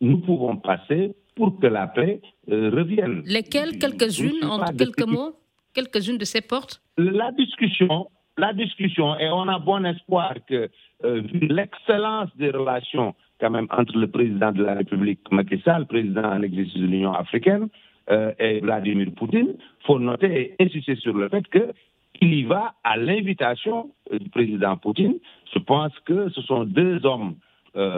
nous 0.00 0.18
pouvons 0.18 0.56
passer 0.56 1.14
pour 1.36 1.60
que 1.60 1.68
la 1.68 1.86
paix 1.86 2.20
revienne. 2.48 3.22
Lesquelles? 3.24 3.78
Quelques-unes, 3.78 4.44
en 4.44 4.58
quelques 4.72 5.06
mots? 5.06 5.36
Quelques-unes 5.72 6.18
de 6.18 6.24
ces 6.24 6.40
portes? 6.40 6.82
La 6.98 7.30
discussion, 7.30 8.08
la 8.40 8.52
discussion, 8.52 9.18
et 9.18 9.28
on 9.28 9.46
a 9.48 9.58
bon 9.58 9.84
espoir 9.84 10.34
que 10.48 10.68
euh, 11.04 11.20
vu 11.20 11.46
l'excellence 11.46 12.30
des 12.36 12.50
relations 12.50 13.14
quand 13.40 13.50
même 13.50 13.68
entre 13.70 13.96
le 13.96 14.08
président 14.08 14.52
de 14.52 14.62
la 14.64 14.74
République 14.74 15.20
Macky 15.30 15.60
Sall, 15.64 15.86
président 15.86 16.24
en 16.24 16.42
exercice 16.42 16.74
de 16.76 16.86
l'Union 16.86 17.12
africaine, 17.12 17.68
euh, 18.10 18.32
et 18.38 18.60
Vladimir 18.60 19.08
Poutine, 19.16 19.52
il 19.58 19.86
faut 19.86 19.98
noter 19.98 20.56
et 20.58 20.64
insister 20.64 20.96
sur 20.96 21.14
le 21.14 21.28
fait 21.28 21.44
qu'il 21.50 22.34
y 22.34 22.44
va 22.44 22.74
à 22.82 22.96
l'invitation 22.96 23.90
euh, 24.12 24.18
du 24.18 24.28
président 24.30 24.76
Poutine. 24.76 25.16
Je 25.54 25.58
pense 25.58 25.92
que 26.04 26.28
ce 26.30 26.42
sont 26.42 26.64
deux 26.64 27.04
hommes 27.04 27.34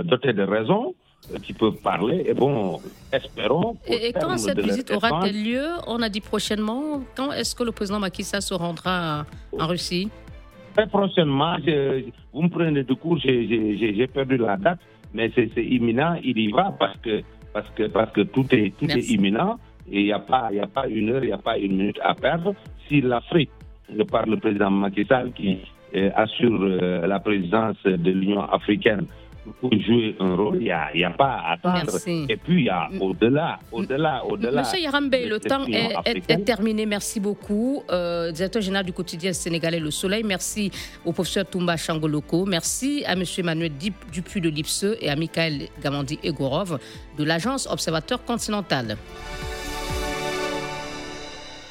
dotés 0.05 0.35
de 0.35 0.43
raison 0.43 0.95
qui 1.43 1.55
peuvent 1.55 1.81
parler. 1.83 2.25
Et 2.27 2.35
bon, 2.35 2.79
espérons. 3.11 3.79
Et, 3.87 4.13
quand 4.13 4.37
cette 4.37 4.61
visite 4.61 4.91
aura-t-elle 4.91 5.43
lieu? 5.43 5.67
On 5.87 6.03
a 6.03 6.11
dit 6.11 6.21
prochainement. 6.21 7.01
Quand 7.17 7.33
est-ce 7.33 7.55
que 7.55 7.65
le 7.65 7.73
président 7.73 7.99
Macky 7.99 8.23
Sall 8.23 8.43
se 8.43 8.53
rendra 8.53 9.25
en 9.59 9.67
Russie? 9.67 10.11
Très 10.75 10.87
prochainement, 10.87 11.57
vous 12.33 12.43
me 12.43 12.49
prenez 12.49 12.83
de 12.83 12.95
court, 12.95 13.19
j'ai 13.19 14.07
perdu 14.07 14.39
la 14.39 14.57
date, 14.57 14.79
mais 15.13 15.31
c'est 15.35 15.51
imminent, 15.57 16.17
il 16.23 16.39
y 16.39 16.51
va 16.51 16.75
parce 16.79 16.97
que, 16.99 17.21
parce 17.53 17.69
que, 17.77 17.89
parce 17.89 18.11
que 18.13 18.23
tout, 18.23 18.47
est, 18.55 18.75
tout 18.79 18.87
est 18.87 19.11
imminent 19.11 19.59
et 19.91 20.01
il 20.01 20.05
n'y 20.07 20.13
a, 20.13 20.19
pas, 20.19 20.49
a 20.49 20.67
pas 20.67 20.89
une 20.89 21.11
heure, 21.11 21.23
il 21.23 21.27
n'y 21.27 21.33
a 21.33 21.39
pas 21.39 21.59
une 21.59 21.77
minute 21.77 21.99
à 22.03 22.15
perdre. 22.15 22.55
Si 22.89 23.01
l'Afrique, 23.03 23.51
je 23.95 24.03
parle 24.03 24.31
le 24.31 24.37
président 24.39 24.71
Macky 24.71 25.05
Sall 25.05 25.33
qui 25.33 25.59
euh, 25.95 26.11
assure 26.15 26.59
euh, 26.63 27.07
la 27.07 27.21
présidence 27.21 27.77
de 27.85 28.11
l'Union 28.11 28.43
africaine, 28.43 29.07
pour 29.61 29.73
jouer 29.73 30.17
un 30.21 30.35
rôle, 30.37 30.57
il 30.57 30.65
n'y 30.65 30.71
a, 30.71 30.91
a, 31.09 31.11
pas 31.11 31.41
à 31.45 31.53
attendre. 31.53 31.99
Et 32.29 32.37
puis, 32.37 32.63
il 32.63 32.65
y 32.65 32.69
a 32.69 32.89
au-delà, 33.01 33.59
au-delà, 33.71 34.25
au-delà. 34.25 34.63
Monsieur 34.63 34.81
Yarambe, 34.81 35.15
le 35.15 35.39
temps 35.39 35.65
est, 35.67 36.45
terminé. 36.45 36.87
Merci 36.87 37.21
beaucoup. 37.21 37.83
Euh, 37.91 38.31
directeur 38.33 38.63
général 38.63 38.87
du 38.87 38.93
quotidien 38.93 39.33
sénégalais 39.33 39.81
Le 39.81 39.91
Soleil. 39.91 40.23
Merci 40.23 40.71
au 41.05 41.13
professeur 41.13 41.47
Toumba 41.47 41.77
Changoloko. 41.77 42.45
Merci 42.47 43.05
à 43.07 43.17
monsieur 43.17 43.43
Emmanuel 43.43 43.73
Dupuis 44.13 44.41
de 44.41 44.49
l'IPSE 44.49 44.97
et 45.01 45.11
à 45.11 45.17
Michael 45.17 45.69
Gamandi 45.83 46.19
Egorov 46.23 46.79
de 47.17 47.25
l'agence 47.25 47.67
Observateur 47.71 48.25
Continental. 48.25 48.97